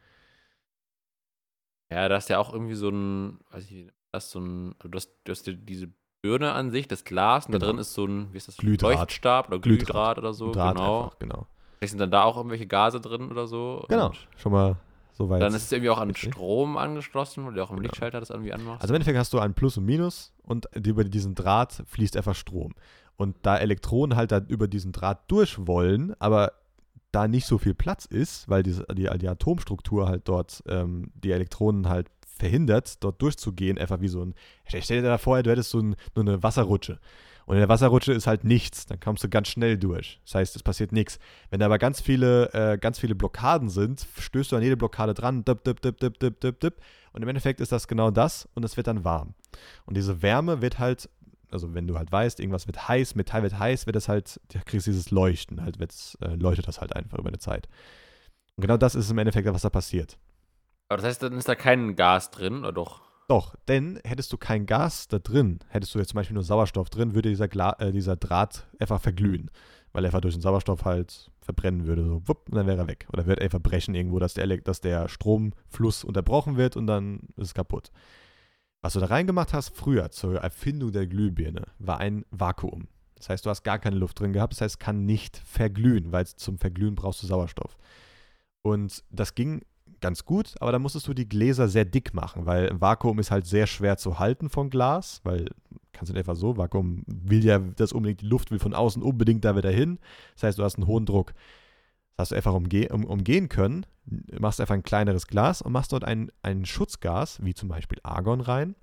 Ja, 1.90 2.08
da 2.08 2.16
ist 2.16 2.28
ja 2.28 2.38
auch 2.38 2.52
irgendwie 2.52 2.74
so 2.74 2.88
ein, 2.88 3.40
weiß 3.50 3.70
ich, 3.70 3.88
das 4.10 4.26
ist 4.26 4.30
so 4.32 4.40
ein, 4.40 4.74
also 4.78 4.88
du 4.88 4.96
hast, 4.96 5.10
du 5.24 5.30
hast 5.32 5.44
diese 5.46 5.88
Birne 6.22 6.52
an 6.52 6.70
sich, 6.70 6.88
das 6.88 7.04
Glas, 7.04 7.46
und 7.46 7.52
genau. 7.52 7.66
da 7.66 7.72
drin 7.72 7.78
ist 7.78 7.92
so 7.92 8.06
ein, 8.06 8.32
wie 8.32 8.38
ist 8.38 8.48
das, 8.48 8.56
Glühdraht. 8.56 8.94
Leuchtstab 8.94 9.48
oder 9.48 9.58
Glühdraht, 9.58 9.86
Glühdraht 9.86 10.18
oder 10.18 10.32
so. 10.32 10.52
Draht 10.52 10.76
genau. 10.76 11.04
Einfach, 11.04 11.18
genau. 11.18 11.46
Vielleicht 11.78 11.90
sind 11.90 11.98
dann 11.98 12.10
da 12.10 12.22
auch 12.22 12.36
irgendwelche 12.36 12.66
Gase 12.66 13.00
drin 13.00 13.30
oder 13.30 13.46
so. 13.46 13.84
Genau, 13.88 14.12
schon 14.36 14.52
mal 14.52 14.76
Soweit 15.16 15.40
dann 15.40 15.54
ist 15.54 15.64
es 15.64 15.72
irgendwie 15.72 15.90
auch 15.90 15.98
an 15.98 16.14
Strom 16.14 16.76
angeschlossen, 16.76 17.46
weil 17.46 17.54
du 17.54 17.62
auch 17.62 17.70
im 17.70 17.76
genau. 17.76 17.86
Lichtschalter 17.86 18.18
das 18.18 18.30
irgendwie 18.30 18.52
anmachst. 18.52 18.82
Also 18.82 18.92
im 18.92 18.96
Endeffekt 18.96 19.18
hast 19.18 19.32
du 19.32 19.38
ein 19.38 19.54
Plus 19.54 19.76
und 19.78 19.84
Minus 19.84 20.32
und 20.42 20.68
über 20.74 21.04
diesen 21.04 21.34
Draht 21.36 21.84
fließt 21.86 22.16
einfach 22.16 22.34
Strom. 22.34 22.74
Und 23.16 23.36
da 23.42 23.56
Elektronen 23.56 24.16
halt 24.16 24.32
da 24.32 24.38
über 24.38 24.66
diesen 24.66 24.90
Draht 24.90 25.30
durch 25.30 25.66
wollen, 25.66 26.14
aber 26.18 26.52
da 27.12 27.28
nicht 27.28 27.46
so 27.46 27.58
viel 27.58 27.74
Platz 27.74 28.06
ist, 28.06 28.48
weil 28.48 28.64
die, 28.64 28.76
die, 28.92 29.08
die 29.18 29.28
Atomstruktur 29.28 30.08
halt 30.08 30.28
dort 30.28 30.64
ähm, 30.66 31.12
die 31.14 31.30
Elektronen 31.30 31.88
halt 31.88 32.10
verhindert, 32.26 33.02
dort 33.04 33.22
durchzugehen, 33.22 33.78
einfach 33.78 34.00
wie 34.00 34.08
so 34.08 34.20
ein, 34.24 34.34
stell 34.66 35.00
dir 35.00 35.08
da 35.08 35.18
vor, 35.18 35.40
du 35.42 35.50
hättest 35.50 35.70
so 35.70 35.78
ein, 35.78 35.94
nur 36.16 36.26
eine 36.26 36.42
Wasserrutsche. 36.42 36.98
Und 37.46 37.56
in 37.56 37.60
der 37.60 37.68
Wasserrutsche 37.68 38.12
ist 38.12 38.26
halt 38.26 38.44
nichts, 38.44 38.86
dann 38.86 39.00
kommst 39.00 39.22
du 39.22 39.28
ganz 39.28 39.48
schnell 39.48 39.76
durch. 39.76 40.20
Das 40.24 40.36
heißt, 40.36 40.56
es 40.56 40.62
passiert 40.62 40.92
nichts. 40.92 41.18
Wenn 41.50 41.60
da 41.60 41.66
aber 41.66 41.78
ganz 41.78 42.00
viele, 42.00 42.52
äh, 42.54 42.78
ganz 42.78 42.98
viele 42.98 43.14
Blockaden 43.14 43.68
sind, 43.68 44.06
stößt 44.18 44.52
du 44.52 44.56
an 44.56 44.62
jede 44.62 44.76
Blockade 44.76 45.14
dran, 45.14 45.44
dip, 45.44 45.62
dip, 45.64 45.80
dip, 45.82 45.98
dip, 45.98 46.18
dip, 46.18 46.40
dip, 46.40 46.60
dip. 46.60 46.80
Und 47.12 47.22
im 47.22 47.28
Endeffekt 47.28 47.60
ist 47.60 47.72
das 47.72 47.86
genau 47.86 48.10
das 48.10 48.48
und 48.54 48.64
es 48.64 48.76
wird 48.76 48.86
dann 48.86 49.04
warm. 49.04 49.34
Und 49.84 49.96
diese 49.96 50.22
Wärme 50.22 50.62
wird 50.62 50.78
halt, 50.78 51.08
also 51.50 51.74
wenn 51.74 51.86
du 51.86 51.98
halt 51.98 52.10
weißt, 52.10 52.40
irgendwas 52.40 52.66
wird 52.66 52.88
heiß, 52.88 53.14
Metall 53.14 53.42
wird 53.42 53.58
heiß, 53.58 53.86
wird 53.86 53.96
es 53.96 54.08
halt, 54.08 54.40
du 54.52 54.58
kriegst 54.64 54.86
dieses 54.86 55.10
Leuchten, 55.10 55.62
halt 55.62 55.78
wird's, 55.78 56.16
äh, 56.22 56.34
leuchtet 56.34 56.66
das 56.66 56.80
halt 56.80 56.96
einfach 56.96 57.18
über 57.18 57.28
eine 57.28 57.38
Zeit. 57.38 57.68
Und 58.56 58.62
genau 58.62 58.76
das 58.76 58.94
ist 58.94 59.10
im 59.10 59.18
Endeffekt, 59.18 59.46
was 59.52 59.62
da 59.62 59.70
passiert. 59.70 60.18
Aber 60.88 60.98
das 60.98 61.06
heißt, 61.06 61.22
dann 61.22 61.36
ist 61.38 61.48
da 61.48 61.54
kein 61.54 61.96
Gas 61.96 62.30
drin, 62.30 62.58
oder 62.58 62.72
doch? 62.72 63.02
Doch, 63.28 63.54
denn 63.68 63.98
hättest 64.04 64.32
du 64.32 64.36
kein 64.36 64.66
Gas 64.66 65.08
da 65.08 65.18
drin, 65.18 65.60
hättest 65.68 65.94
du 65.94 65.98
jetzt 65.98 66.10
zum 66.10 66.16
Beispiel 66.16 66.34
nur 66.34 66.42
Sauerstoff 66.42 66.90
drin, 66.90 67.14
würde 67.14 67.30
dieser, 67.30 67.48
Gla 67.48 67.74
äh, 67.78 67.90
dieser 67.90 68.16
Draht 68.16 68.66
einfach 68.78 69.00
verglühen, 69.00 69.50
weil 69.92 70.04
er 70.04 70.08
einfach 70.08 70.20
durch 70.20 70.34
den 70.34 70.42
Sauerstoff 70.42 70.84
halt 70.84 71.30
verbrennen 71.40 71.86
würde, 71.86 72.04
so 72.04 72.28
wupp, 72.28 72.48
und 72.50 72.56
dann 72.56 72.66
wäre 72.66 72.82
er 72.82 72.86
weg. 72.86 73.06
Oder 73.12 73.26
wird 73.26 73.40
einfach 73.40 73.60
brechen 73.60 73.94
irgendwo, 73.94 74.18
dass 74.18 74.34
der, 74.34 74.46
dass 74.58 74.82
der 74.82 75.08
Stromfluss 75.08 76.04
unterbrochen 76.04 76.56
wird 76.58 76.76
und 76.76 76.86
dann 76.86 77.20
ist 77.36 77.48
es 77.48 77.54
kaputt. 77.54 77.90
Was 78.82 78.92
du 78.92 79.00
da 79.00 79.06
reingemacht 79.06 79.54
hast 79.54 79.74
früher 79.74 80.10
zur 80.10 80.36
Erfindung 80.40 80.92
der 80.92 81.06
Glühbirne, 81.06 81.62
war 81.78 82.00
ein 82.00 82.26
Vakuum. 82.30 82.88
Das 83.14 83.30
heißt, 83.30 83.46
du 83.46 83.50
hast 83.50 83.62
gar 83.62 83.78
keine 83.78 83.96
Luft 83.96 84.20
drin 84.20 84.34
gehabt, 84.34 84.52
das 84.52 84.60
heißt, 84.60 84.74
es 84.74 84.78
kann 84.78 85.06
nicht 85.06 85.38
verglühen, 85.38 86.12
weil 86.12 86.26
zum 86.26 86.58
Verglühen 86.58 86.94
brauchst 86.94 87.22
du 87.22 87.26
Sauerstoff. 87.26 87.78
Und 88.60 89.02
das 89.10 89.34
ging 89.34 89.62
ganz 90.04 90.26
gut, 90.26 90.54
aber 90.60 90.70
da 90.70 90.78
musstest 90.78 91.08
du 91.08 91.14
die 91.14 91.26
Gläser 91.26 91.66
sehr 91.66 91.86
dick 91.86 92.12
machen, 92.12 92.44
weil 92.44 92.68
ein 92.68 92.82
Vakuum 92.82 93.18
ist 93.18 93.30
halt 93.30 93.46
sehr 93.46 93.66
schwer 93.66 93.96
zu 93.96 94.18
halten 94.18 94.50
von 94.50 94.68
Glas, 94.68 95.22
weil 95.24 95.48
kannst 95.94 96.12
du 96.12 96.18
einfach 96.18 96.36
so, 96.36 96.58
Vakuum 96.58 97.04
will 97.06 97.42
ja 97.42 97.58
das 97.58 97.94
unbedingt, 97.94 98.20
die 98.20 98.26
Luft 98.26 98.50
will 98.50 98.58
von 98.58 98.74
außen 98.74 99.02
unbedingt 99.02 99.46
da 99.46 99.56
wieder 99.56 99.70
hin. 99.70 99.98
Das 100.34 100.42
heißt, 100.42 100.58
du 100.58 100.62
hast 100.62 100.76
einen 100.76 100.86
hohen 100.86 101.06
Druck. 101.06 101.32
Das 102.16 102.24
hast 102.24 102.32
du 102.32 102.36
einfach 102.36 102.52
umge 102.52 102.90
um, 102.90 103.06
umgehen 103.06 103.48
können, 103.48 103.86
machst 104.38 104.60
einfach 104.60 104.74
ein 104.74 104.82
kleineres 104.82 105.26
Glas 105.26 105.62
und 105.62 105.72
machst 105.72 105.92
dort 105.92 106.04
ein, 106.04 106.30
ein 106.42 106.66
Schutzgas, 106.66 107.42
wie 107.42 107.54
zum 107.54 107.70
Beispiel 107.70 107.98
Argon 108.02 108.42
rein. 108.42 108.74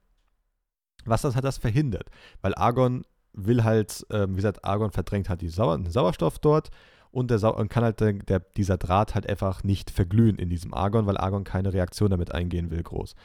Was 1.05 1.21
das 1.21 1.35
hat 1.35 1.43
das 1.43 1.59
verhindert? 1.59 2.09
Weil 2.41 2.55
Argon 2.55 3.03
will 3.33 3.63
halt, 3.63 4.07
äh, 4.09 4.27
wie 4.27 4.37
gesagt, 4.37 4.65
Argon 4.65 4.89
verdrängt 4.89 5.29
halt 5.29 5.41
die 5.41 5.49
Sauer 5.49 5.77
den 5.77 5.91
Sauerstoff 5.91 6.39
dort 6.39 6.71
und, 7.11 7.29
der 7.29 7.39
Sau 7.39 7.53
kann 7.67 7.83
halt 7.83 7.99
der, 7.99 8.13
der, 8.13 8.39
dieser 8.39 8.77
Draht 8.77 9.15
halt 9.15 9.27
einfach 9.27 9.63
nicht 9.63 9.91
verglühen 9.91 10.37
in 10.37 10.49
diesem 10.49 10.73
Argon, 10.73 11.05
weil 11.05 11.17
Argon 11.17 11.43
keine 11.43 11.73
Reaktion 11.73 12.09
damit 12.09 12.33
eingehen 12.33 12.71
will, 12.71 12.83
groß. 12.83 13.15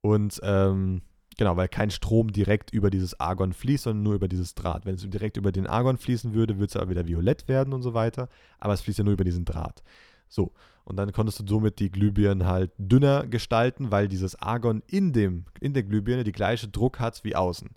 Und 0.00 0.40
ähm, 0.42 1.02
genau, 1.38 1.56
weil 1.56 1.68
kein 1.68 1.90
Strom 1.90 2.32
direkt 2.32 2.70
über 2.72 2.90
dieses 2.90 3.18
Argon 3.18 3.52
fließt, 3.52 3.84
sondern 3.84 4.02
nur 4.02 4.14
über 4.14 4.28
dieses 4.28 4.54
Draht. 4.54 4.84
Wenn 4.84 4.96
es 4.96 5.08
direkt 5.08 5.36
über 5.36 5.52
den 5.52 5.66
Argon 5.66 5.96
fließen 5.96 6.34
würde, 6.34 6.56
würde 6.58 6.66
es 6.66 6.76
aber 6.76 6.90
wieder 6.90 7.06
violett 7.06 7.48
werden 7.48 7.72
und 7.72 7.82
so 7.82 7.94
weiter. 7.94 8.28
Aber 8.58 8.74
es 8.74 8.82
fließt 8.82 8.98
ja 8.98 9.04
nur 9.04 9.14
über 9.14 9.24
diesen 9.24 9.44
Draht. 9.44 9.82
So, 10.28 10.52
und 10.84 10.96
dann 10.96 11.12
konntest 11.12 11.40
du 11.40 11.46
somit 11.46 11.78
die 11.78 11.90
Glühbirnen 11.90 12.46
halt 12.46 12.72
dünner 12.76 13.26
gestalten, 13.26 13.90
weil 13.90 14.08
dieses 14.08 14.40
Argon 14.40 14.82
in, 14.86 15.12
dem, 15.12 15.46
in 15.60 15.72
der 15.72 15.82
Glühbirne 15.82 16.24
die 16.24 16.32
gleiche 16.32 16.68
Druck 16.68 17.00
hat 17.00 17.24
wie 17.24 17.36
außen. 17.36 17.70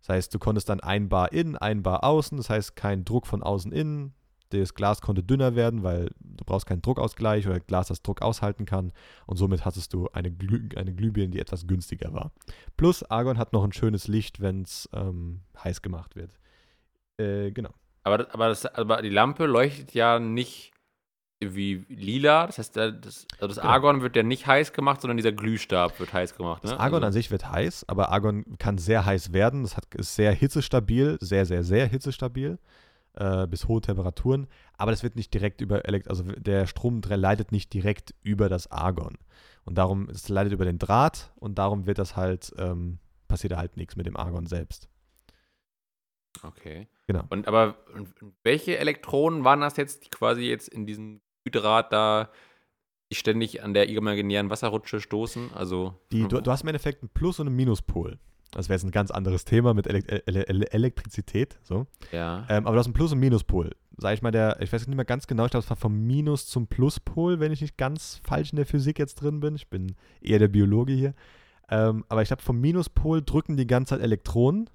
Das 0.00 0.08
heißt, 0.08 0.34
du 0.34 0.38
konntest 0.38 0.68
dann 0.68 0.80
ein 0.80 1.08
Bar 1.08 1.32
innen, 1.32 1.56
ein 1.56 1.82
Bar 1.82 2.04
außen, 2.04 2.36
das 2.38 2.50
heißt 2.50 2.76
kein 2.76 3.04
Druck 3.04 3.26
von 3.26 3.42
außen 3.42 3.72
innen, 3.72 4.14
das 4.60 4.74
Glas 4.74 5.00
konnte 5.00 5.22
dünner 5.22 5.54
werden, 5.54 5.82
weil 5.82 6.10
du 6.20 6.44
brauchst 6.44 6.66
keinen 6.66 6.82
Druckausgleich 6.82 7.46
oder 7.46 7.60
Glas, 7.60 7.88
das 7.88 8.02
Druck 8.02 8.22
aushalten 8.22 8.64
kann. 8.64 8.92
Und 9.26 9.36
somit 9.36 9.64
hattest 9.64 9.92
du 9.92 10.08
eine, 10.12 10.30
Glüh 10.30 10.68
eine 10.76 10.94
Glühbirne, 10.94 11.30
die 11.30 11.40
etwas 11.40 11.66
günstiger 11.66 12.12
war. 12.12 12.32
Plus 12.76 13.02
Argon 13.04 13.38
hat 13.38 13.52
noch 13.52 13.64
ein 13.64 13.72
schönes 13.72 14.08
Licht, 14.08 14.40
wenn 14.40 14.62
es 14.62 14.88
ähm, 14.92 15.42
heiß 15.62 15.82
gemacht 15.82 16.16
wird. 16.16 16.38
Äh, 17.18 17.52
genau. 17.52 17.70
Aber, 18.02 18.26
aber, 18.34 18.48
das, 18.48 18.66
aber 18.66 19.02
die 19.02 19.08
Lampe 19.08 19.46
leuchtet 19.46 19.94
ja 19.94 20.18
nicht 20.18 20.72
wie 21.40 21.84
lila. 21.88 22.46
Das 22.46 22.58
heißt, 22.58 22.76
das, 22.76 23.26
also 23.38 23.48
das 23.48 23.56
genau. 23.56 23.68
Argon 23.68 24.02
wird 24.02 24.16
ja 24.16 24.22
nicht 24.22 24.46
heiß 24.46 24.72
gemacht, 24.72 25.00
sondern 25.00 25.16
dieser 25.16 25.32
Glühstab 25.32 25.98
wird 25.98 26.12
heiß 26.12 26.36
gemacht. 26.36 26.64
Ne? 26.64 26.70
Das 26.70 26.78
Argon 26.78 26.96
also. 26.96 27.06
an 27.08 27.12
sich 27.12 27.30
wird 27.30 27.50
heiß, 27.50 27.84
aber 27.88 28.10
Argon 28.10 28.44
kann 28.58 28.78
sehr 28.78 29.04
heiß 29.04 29.32
werden. 29.32 29.62
Das 29.62 29.76
hat, 29.76 29.94
ist 29.94 30.14
sehr 30.14 30.32
hitzestabil, 30.32 31.18
sehr, 31.20 31.46
sehr, 31.46 31.64
sehr 31.64 31.86
hitzestabil 31.86 32.58
äh, 33.14 33.46
bis 33.46 33.68
hohe 33.68 33.80
Temperaturen, 33.80 34.46
aber 34.76 34.90
das 34.90 35.02
wird 35.02 35.16
nicht 35.16 35.32
direkt 35.32 35.60
über 35.60 35.86
Elekt 35.86 36.08
also 36.08 36.24
der 36.24 36.66
Strom 36.66 37.00
leitet 37.06 37.52
nicht 37.52 37.72
direkt 37.72 38.14
über 38.22 38.48
das 38.48 38.70
Argon. 38.70 39.18
Und 39.64 39.76
darum, 39.78 40.08
es 40.10 40.28
leitet 40.28 40.52
über 40.52 40.64
den 40.64 40.78
Draht 40.78 41.32
und 41.36 41.58
darum 41.58 41.86
wird 41.86 41.98
das 41.98 42.16
halt, 42.16 42.52
ähm, 42.58 42.98
passiert 43.28 43.52
da 43.52 43.56
halt 43.56 43.76
nichts 43.76 43.96
mit 43.96 44.06
dem 44.06 44.16
Argon 44.16 44.46
selbst. 44.46 44.88
Okay. 46.42 46.88
Genau. 47.06 47.24
Und 47.30 47.48
aber 47.48 47.76
welche 48.42 48.78
Elektronen 48.78 49.44
waren 49.44 49.60
das 49.60 49.76
jetzt, 49.76 50.04
die 50.04 50.10
quasi 50.10 50.42
jetzt 50.42 50.68
in 50.68 50.86
diesem 50.86 51.20
Draht 51.50 51.92
da 51.92 52.30
die 53.10 53.16
ständig 53.16 53.62
an 53.62 53.74
der 53.74 53.88
imaginären 53.88 54.50
Wasserrutsche 54.50 55.00
stoßen? 55.00 55.52
Also 55.52 56.00
die, 56.10 56.26
du, 56.26 56.40
du 56.40 56.50
hast 56.50 56.62
im 56.62 56.68
Endeffekt 56.68 57.02
einen 57.02 57.10
Plus- 57.10 57.38
und 57.40 57.46
einen 57.46 57.56
Minuspol. 57.56 58.18
Das 58.54 58.68
wäre 58.68 58.76
jetzt 58.76 58.84
ein 58.84 58.90
ganz 58.90 59.10
anderes 59.10 59.44
Thema 59.44 59.74
mit 59.74 59.86
Elek 59.86 60.22
Ele 60.26 60.46
Ele 60.48 60.72
Elektrizität. 60.72 61.58
So. 61.62 61.86
Ja. 62.12 62.46
Ähm, 62.48 62.66
aber 62.66 62.74
du 62.74 62.78
hast 62.78 62.86
einen 62.86 62.94
Plus- 62.94 63.12
und 63.12 63.18
Minuspol. 63.18 63.70
Sag 63.96 64.14
ich 64.14 64.22
mal, 64.22 64.30
der, 64.30 64.60
ich 64.60 64.72
weiß 64.72 64.86
nicht 64.86 64.96
mehr 64.96 65.04
ganz 65.04 65.26
genau, 65.26 65.44
ich 65.44 65.50
glaube, 65.50 65.64
es 65.64 65.70
war 65.70 65.76
vom 65.76 66.04
Minus 66.04 66.46
zum 66.46 66.66
Pluspol, 66.66 67.38
wenn 67.38 67.52
ich 67.52 67.60
nicht 67.60 67.76
ganz 67.76 68.20
falsch 68.24 68.52
in 68.52 68.56
der 68.56 68.66
Physik 68.66 68.98
jetzt 68.98 69.16
drin 69.16 69.40
bin. 69.40 69.54
Ich 69.54 69.68
bin 69.68 69.94
eher 70.20 70.38
der 70.38 70.48
Biologe 70.48 70.92
hier. 70.92 71.14
Ähm, 71.68 72.04
aber 72.08 72.22
ich 72.22 72.28
glaube, 72.28 72.42
vom 72.42 72.60
Minuspol 72.60 73.22
drücken 73.22 73.56
die 73.56 73.66
ganze 73.66 73.94
Zeit 73.94 74.02
Elektronen 74.02 74.68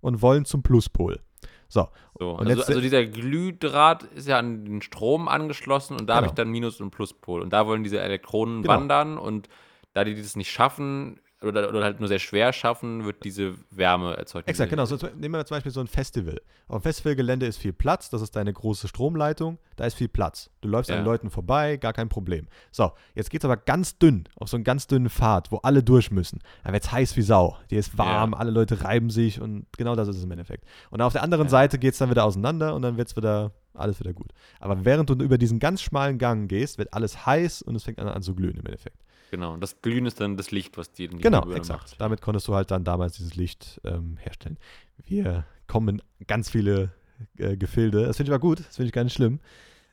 und 0.00 0.22
wollen 0.22 0.44
zum 0.44 0.62
Pluspol. 0.62 1.20
So. 1.68 1.88
so 2.18 2.36
also, 2.36 2.50
jetzt, 2.50 2.68
also, 2.68 2.80
dieser 2.80 3.06
Glühdraht 3.06 4.02
ist 4.02 4.26
ja 4.26 4.38
an 4.38 4.64
den 4.64 4.82
Strom 4.82 5.28
angeschlossen 5.28 5.94
und 5.94 6.06
da 6.06 6.14
genau. 6.14 6.16
habe 6.16 6.26
ich 6.26 6.32
dann 6.32 6.50
Minus- 6.50 6.80
und 6.80 6.90
Pluspol. 6.90 7.42
Und 7.42 7.52
da 7.52 7.66
wollen 7.66 7.84
diese 7.84 8.00
Elektronen 8.00 8.62
genau. 8.62 8.74
wandern 8.74 9.18
und 9.18 9.48
da 9.92 10.04
die 10.04 10.14
das 10.14 10.36
nicht 10.36 10.50
schaffen, 10.50 11.20
oder, 11.42 11.68
oder 11.68 11.82
halt 11.82 12.00
nur 12.00 12.08
sehr 12.08 12.18
schwer 12.18 12.52
schaffen, 12.52 13.04
wird 13.04 13.24
diese 13.24 13.54
Wärme 13.70 14.16
erzeugt. 14.16 14.48
Exakt, 14.48 14.70
genau. 14.70 14.84
So, 14.84 14.96
nehmen 15.16 15.34
wir 15.34 15.44
zum 15.46 15.56
Beispiel 15.56 15.72
so 15.72 15.80
ein 15.80 15.86
Festival. 15.86 16.40
Auf 16.68 16.78
dem 16.78 16.82
Festivalgelände 16.82 17.46
ist 17.46 17.56
viel 17.56 17.72
Platz, 17.72 18.10
das 18.10 18.20
ist 18.20 18.36
deine 18.36 18.52
große 18.52 18.88
Stromleitung, 18.88 19.58
da 19.76 19.86
ist 19.86 19.94
viel 19.94 20.08
Platz. 20.08 20.50
Du 20.60 20.68
läufst 20.68 20.90
ja. 20.90 20.96
an 20.96 21.04
Leuten 21.04 21.30
vorbei, 21.30 21.78
gar 21.78 21.92
kein 21.92 22.08
Problem. 22.08 22.46
So, 22.70 22.92
jetzt 23.14 23.30
geht 23.30 23.40
es 23.40 23.44
aber 23.44 23.56
ganz 23.56 23.98
dünn, 23.98 24.24
auf 24.36 24.48
so 24.48 24.56
einen 24.56 24.64
ganz 24.64 24.86
dünnen 24.86 25.08
Pfad, 25.08 25.50
wo 25.50 25.56
alle 25.58 25.82
durch 25.82 26.10
müssen. 26.10 26.40
Da 26.62 26.72
wird 26.72 26.84
es 26.84 26.92
heiß 26.92 27.16
wie 27.16 27.22
Sau. 27.22 27.56
Die 27.70 27.76
ist 27.76 27.96
warm, 27.96 28.32
ja. 28.32 28.38
alle 28.38 28.50
Leute 28.50 28.84
reiben 28.84 29.08
sich 29.10 29.40
und 29.40 29.66
genau 29.76 29.96
das 29.96 30.08
ist 30.08 30.18
es 30.18 30.24
im 30.24 30.30
Endeffekt. 30.30 30.64
Und 30.90 31.00
auf 31.00 31.12
der 31.12 31.22
anderen 31.22 31.46
ja. 31.46 31.50
Seite 31.50 31.78
geht 31.78 31.94
es 31.94 31.98
dann 31.98 32.10
wieder 32.10 32.24
auseinander 32.24 32.74
und 32.74 32.82
dann 32.82 32.98
wird 32.98 33.08
es 33.08 33.16
wieder, 33.16 33.52
alles 33.72 33.98
wieder 33.98 34.12
gut. 34.12 34.32
Aber 34.58 34.84
während 34.84 35.08
du 35.08 35.14
über 35.14 35.38
diesen 35.38 35.58
ganz 35.58 35.80
schmalen 35.80 36.18
Gang 36.18 36.48
gehst, 36.48 36.76
wird 36.76 36.92
alles 36.92 37.24
heiß 37.24 37.62
und 37.62 37.74
es 37.76 37.84
fängt 37.84 37.98
an, 37.98 38.08
an 38.08 38.22
zu 38.22 38.34
glühen 38.34 38.56
im 38.56 38.66
Endeffekt. 38.66 38.98
Genau, 39.30 39.54
und 39.54 39.60
das 39.60 39.80
Glühen 39.80 40.06
ist 40.06 40.20
dann 40.20 40.36
das 40.36 40.50
Licht, 40.50 40.76
was 40.76 40.92
dir 40.92 41.08
Genau, 41.08 41.48
exakt. 41.52 41.82
Macht. 41.82 42.00
Damit 42.00 42.20
konntest 42.20 42.48
du 42.48 42.54
halt 42.54 42.70
dann 42.70 42.82
damals 42.82 43.16
dieses 43.16 43.36
Licht 43.36 43.80
ähm, 43.84 44.16
herstellen. 44.16 44.58
Wir 45.04 45.44
kommen 45.68 46.00
in 46.18 46.26
ganz 46.26 46.50
viele 46.50 46.92
äh, 47.38 47.56
Gefilde. 47.56 48.06
Das 48.06 48.16
finde 48.16 48.30
ich 48.30 48.34
aber 48.34 48.40
gut, 48.40 48.58
das 48.60 48.76
finde 48.76 48.88
ich 48.88 48.92
gar 48.92 49.04
nicht 49.04 49.14
schlimm. 49.14 49.38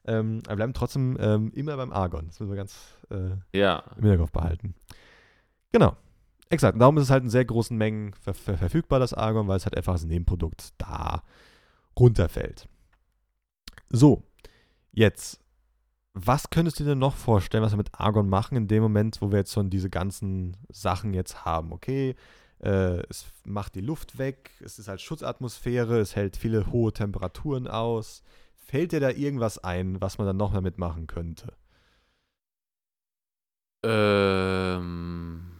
Ähm, 0.05 0.39
aber 0.45 0.53
wir 0.53 0.55
bleiben 0.55 0.73
trotzdem 0.73 1.17
ähm, 1.19 1.51
immer 1.53 1.77
beim 1.77 1.93
Argon. 1.93 2.27
Das 2.27 2.39
müssen 2.39 2.51
wir 2.51 2.57
ganz 2.57 2.75
äh, 3.11 3.35
ja. 3.57 3.83
im 3.97 4.03
Hinterkopf 4.03 4.31
behalten. 4.31 4.73
Genau. 5.71 5.95
Exakt. 6.49 6.73
Und 6.73 6.79
darum 6.79 6.97
ist 6.97 7.03
es 7.03 7.09
halt 7.09 7.23
in 7.23 7.29
sehr 7.29 7.45
großen 7.45 7.77
Mengen 7.77 8.13
ver 8.13 8.33
ver 8.33 8.57
verfügbar, 8.57 8.99
das 8.99 9.13
Argon, 9.13 9.47
weil 9.47 9.57
es 9.57 9.65
halt 9.65 9.75
einfach 9.75 9.93
als 9.93 10.05
Nebenprodukt 10.05 10.73
da 10.77 11.23
runterfällt. 11.99 12.67
So, 13.89 14.23
jetzt 14.91 15.41
was 16.25 16.49
könntest 16.49 16.79
du 16.79 16.83
dir 16.83 16.95
noch 16.95 17.15
vorstellen, 17.15 17.63
was 17.63 17.73
wir 17.73 17.77
mit 17.77 17.93
Argon 17.93 18.27
machen 18.27 18.57
in 18.57 18.67
dem 18.67 18.81
Moment, 18.81 19.21
wo 19.21 19.31
wir 19.31 19.39
jetzt 19.39 19.53
schon 19.53 19.69
diese 19.69 19.89
ganzen 19.89 20.57
Sachen 20.69 21.13
jetzt 21.13 21.45
haben? 21.45 21.71
Okay, 21.71 22.15
äh, 22.59 23.01
es 23.09 23.25
macht 23.45 23.75
die 23.75 23.81
Luft 23.81 24.17
weg, 24.17 24.51
es 24.59 24.79
ist 24.79 24.87
halt 24.87 24.99
Schutzatmosphäre, 25.01 25.99
es 25.99 26.15
hält 26.15 26.35
viele 26.35 26.71
hohe 26.71 26.91
Temperaturen 26.91 27.67
aus. 27.67 28.23
Fällt 28.55 28.91
dir 28.93 28.99
da 28.99 29.11
irgendwas 29.11 29.59
ein, 29.59 30.01
was 30.01 30.17
man 30.17 30.27
dann 30.27 30.37
noch 30.37 30.53
damit 30.53 30.77
machen 30.79 31.07
könnte? 31.07 31.53
Ähm. 33.83 35.51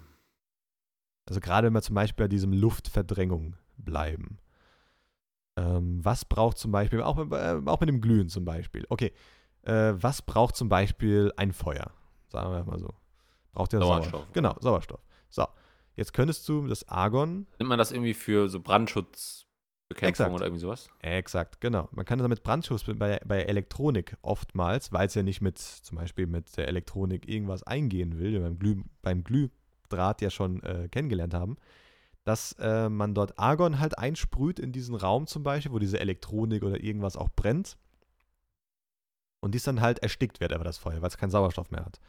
Also 1.27 1.40
gerade 1.40 1.67
wenn 1.67 1.73
wir 1.73 1.82
zum 1.82 1.96
Beispiel 1.96 2.25
bei 2.25 2.29
diesem 2.29 2.54
Luftverdrängung 2.54 3.56
bleiben. 3.77 4.40
Ähm, 5.58 6.04
was 6.04 6.25
braucht 6.25 6.58
zum 6.58 6.71
Beispiel, 6.71 7.02
auch, 7.02 7.17
äh, 7.32 7.62
auch 7.65 7.79
mit 7.79 7.90
dem 7.90 8.02
Glühen 8.02 8.29
zum 8.29 8.46
Beispiel. 8.46 8.86
Okay, 8.90 9.13
äh, 9.68 10.02
was 10.02 10.22
braucht 10.22 10.56
zum 10.56 10.70
Beispiel 10.70 11.32
ein 11.36 11.52
Feuer? 11.52 11.92
Sagen 12.30 12.52
wir 12.52 12.63
mal 12.63 12.80
so. 12.80 12.94
Braucht 13.52 13.74
ja 13.74 13.80
Sauerstoff. 13.80 14.12
Sauerstoff. 14.12 14.34
Genau, 14.34 14.56
Sauerstoff. 14.60 15.02
So, 15.30 15.46
jetzt 15.96 16.13
könntest 16.13 16.48
du 16.48 16.68
das 16.68 16.88
Argon. 16.88 17.48
Nimmt 17.60 17.70
man 17.70 17.78
das 17.78 17.92
irgendwie 17.92 18.13
für 18.13 18.50
so 18.50 18.62
Brandschutzbekämpfung 18.62 20.08
Exakt. 20.08 20.34
oder 20.34 20.46
irgendwie 20.46 20.62
sowas? 20.62 20.90
Exakt, 21.00 21.60
genau. 21.60 21.90
Man 21.92 22.06
kann 22.06 22.20
damit 22.20 22.44
Brandschutz 22.44 22.84
bei, 22.84 23.20
bei 23.26 23.42
Elektronik 23.44 24.15
oftmals, 24.22 24.94
weil 24.94 25.08
es 25.08 25.15
ja 25.15 25.24
nicht 25.24 25.42
mit, 25.42 25.58
zum 25.58 25.98
Beispiel 25.98 26.28
mit 26.28 26.56
der 26.56 26.68
Elektronik 26.68 27.28
irgendwas 27.28 27.63
eingehen 27.63 28.18
will, 28.20 28.30
wie 28.30 28.34
wir 28.34 28.42
beim, 28.42 28.58
Glüh, 28.58 28.84
beim 29.02 29.24
Glühdraht 29.24 30.22
ja 30.22 30.30
schon 30.30 30.63
äh, 30.63 30.88
kennengelernt 30.90 31.34
haben, 31.34 31.58
dass 32.24 32.54
äh, 32.60 32.90
man 32.90 33.13
dort 33.13 33.38
Argon 33.38 33.80
halt 33.80 33.98
einsprüht 33.98 34.60
in 34.60 34.72
diesen 34.72 34.96
Raum 34.96 35.28
zum 35.28 35.44
Beispiel, 35.44 35.72
wo 35.74 35.80
diese 35.80 36.00
Elektronik 36.00 36.63
oder 36.63 36.82
irgendwas 36.82 37.18
auch 37.18 37.30
brennt. 37.36 37.78
Und 39.40 39.54
dies 39.54 39.63
dann 39.63 39.81
halt 39.81 40.00
erstickt 40.00 40.40
wird, 40.40 40.54
aber 40.54 40.63
das 40.63 40.77
Feuer, 40.77 41.02
weil 41.02 41.10
es 41.10 41.17
keinen 41.17 41.29
Sauerstoff 41.29 41.71
mehr 41.71 41.85
hat. 41.85 42.00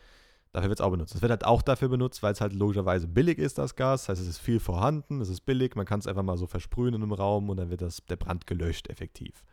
Dafür 0.53 0.71
wird 0.71 0.81
es 0.81 0.85
auch 0.85 0.91
benutzt. 0.91 1.15
Es 1.15 1.21
wird 1.21 1.31
halt 1.31 1.45
auch 1.45 1.61
dafür 1.61 1.89
benutzt, 1.89 2.23
weil 2.23 2.33
es 2.33 2.41
halt 2.41 2.55
logischerweise 2.55 3.07
billig 3.07 3.39
ist, 3.39 3.59
das 3.59 3.77
Gas. 3.77 4.03
Das 4.03 4.09
heißt, 4.11 4.23
es 4.23 4.29
ist 4.29 4.39
viel 4.39 4.61
vorhanden, 4.61 5.21
es 5.21 5.29
ist 5.29 5.43
billig, 5.43 5.75
man 5.77 5.85
kann 5.85 6.01
es 6.01 6.07
einfach 6.07 6.23
mal 6.23 6.39
so 6.39 6.47
versprühen 6.47 6.95
in 6.95 7.03
einem 7.03 7.13
Raum 7.13 7.51
und 7.51 7.59
dann 7.59 7.71
wird 7.71 7.83
das, 7.83 8.03
der 8.07 8.17
Brand 8.17 8.47
gelöscht, 8.47 8.89
effektiv. 8.89 9.45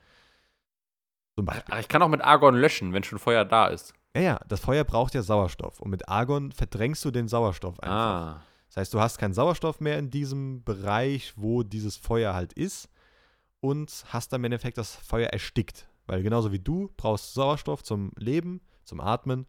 Zum 1.36 1.45
Beispiel. 1.45 1.73
Ach, 1.76 1.80
ich 1.80 1.89
kann 1.89 2.01
auch 2.01 2.07
mit 2.07 2.21
Argon 2.21 2.55
löschen, 2.55 2.93
wenn 2.93 3.03
schon 3.03 3.19
Feuer 3.19 3.43
da 3.43 3.67
ist. 3.67 3.93
Ja, 4.15 4.21
ja, 4.21 4.39
das 4.47 4.61
Feuer 4.61 4.86
braucht 4.86 5.13
ja 5.13 5.21
Sauerstoff. 5.21 5.82
Und 5.82 5.91
mit 5.91 6.07
Argon 6.07 6.53
verdrängst 6.53 7.03
du 7.03 7.11
den 7.11 7.28
Sauerstoff 7.28 7.78
einfach. 7.82 7.95
Ah. 7.95 8.43
Das 8.69 8.78
heißt, 8.78 8.93
du 8.93 9.01
hast 9.01 9.17
keinen 9.17 9.34
Sauerstoff 9.34 9.82
mehr 9.82 9.99
in 9.99 10.09
diesem 10.09 10.63
Bereich, 10.63 11.34
wo 11.36 11.63
dieses 11.63 11.97
Feuer 11.97 12.34
halt 12.34 12.53
ist. 12.53 12.89
Und 13.59 14.05
hast 14.07 14.32
dann 14.32 14.41
im 14.41 14.45
Endeffekt 14.45 14.78
das 14.78 14.95
Feuer 14.95 15.28
erstickt. 15.30 15.88
Weil 16.08 16.24
genauso 16.24 16.51
wie 16.51 16.60
du 16.60 16.91
brauchst 16.97 17.34
Sauerstoff 17.34 17.84
zum 17.84 18.12
Leben, 18.18 18.62
zum 18.84 18.99
Atmen. 18.99 19.47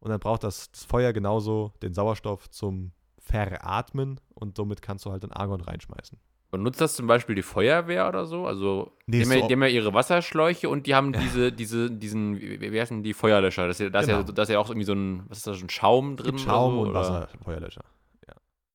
Und 0.00 0.10
dann 0.10 0.20
braucht 0.20 0.42
das, 0.42 0.70
das 0.72 0.84
Feuer 0.84 1.12
genauso 1.12 1.72
den 1.82 1.94
Sauerstoff 1.94 2.50
zum 2.50 2.92
Veratmen. 3.18 4.20
Und 4.34 4.56
somit 4.56 4.82
kannst 4.82 5.04
du 5.04 5.12
halt 5.12 5.22
den 5.22 5.32
Argon 5.32 5.60
reinschmeißen. 5.60 6.18
Und 6.52 6.62
nutzt 6.62 6.82
das 6.82 6.96
zum 6.96 7.06
Beispiel 7.06 7.34
die 7.34 7.42
Feuerwehr 7.42 8.06
oder 8.06 8.26
so? 8.26 8.46
Also, 8.46 8.92
nee, 9.06 9.20
die, 9.20 9.24
haben 9.24 9.40
ja, 9.40 9.46
die, 9.46 9.54
haben 9.54 9.62
ja, 9.62 9.68
ihre 9.68 9.94
Wasserschläuche 9.94 10.68
und 10.68 10.86
die 10.86 10.94
haben 10.94 11.14
diese, 11.14 11.50
diese, 11.50 11.90
diesen, 11.90 12.38
wie 12.38 12.78
heißen 12.78 13.02
die 13.02 13.14
Feuerlöscher? 13.14 13.66
Das 13.66 13.80
ist 13.80 13.84
ja, 13.84 13.88
das 13.88 14.04
genau. 14.04 14.18
ja, 14.18 14.24
das 14.24 14.48
ist 14.50 14.52
ja 14.52 14.58
auch 14.58 14.68
irgendwie 14.68 14.84
so 14.84 14.92
ein, 14.92 15.22
was 15.28 15.38
ist 15.38 15.46
da, 15.46 15.54
so 15.54 15.64
ein 15.64 15.70
Schaum 15.70 16.16
drin? 16.16 16.38
Schaum 16.38 16.74
so, 16.74 16.80
und 16.82 16.94
Wasserfeuerlöscher. 16.94 17.84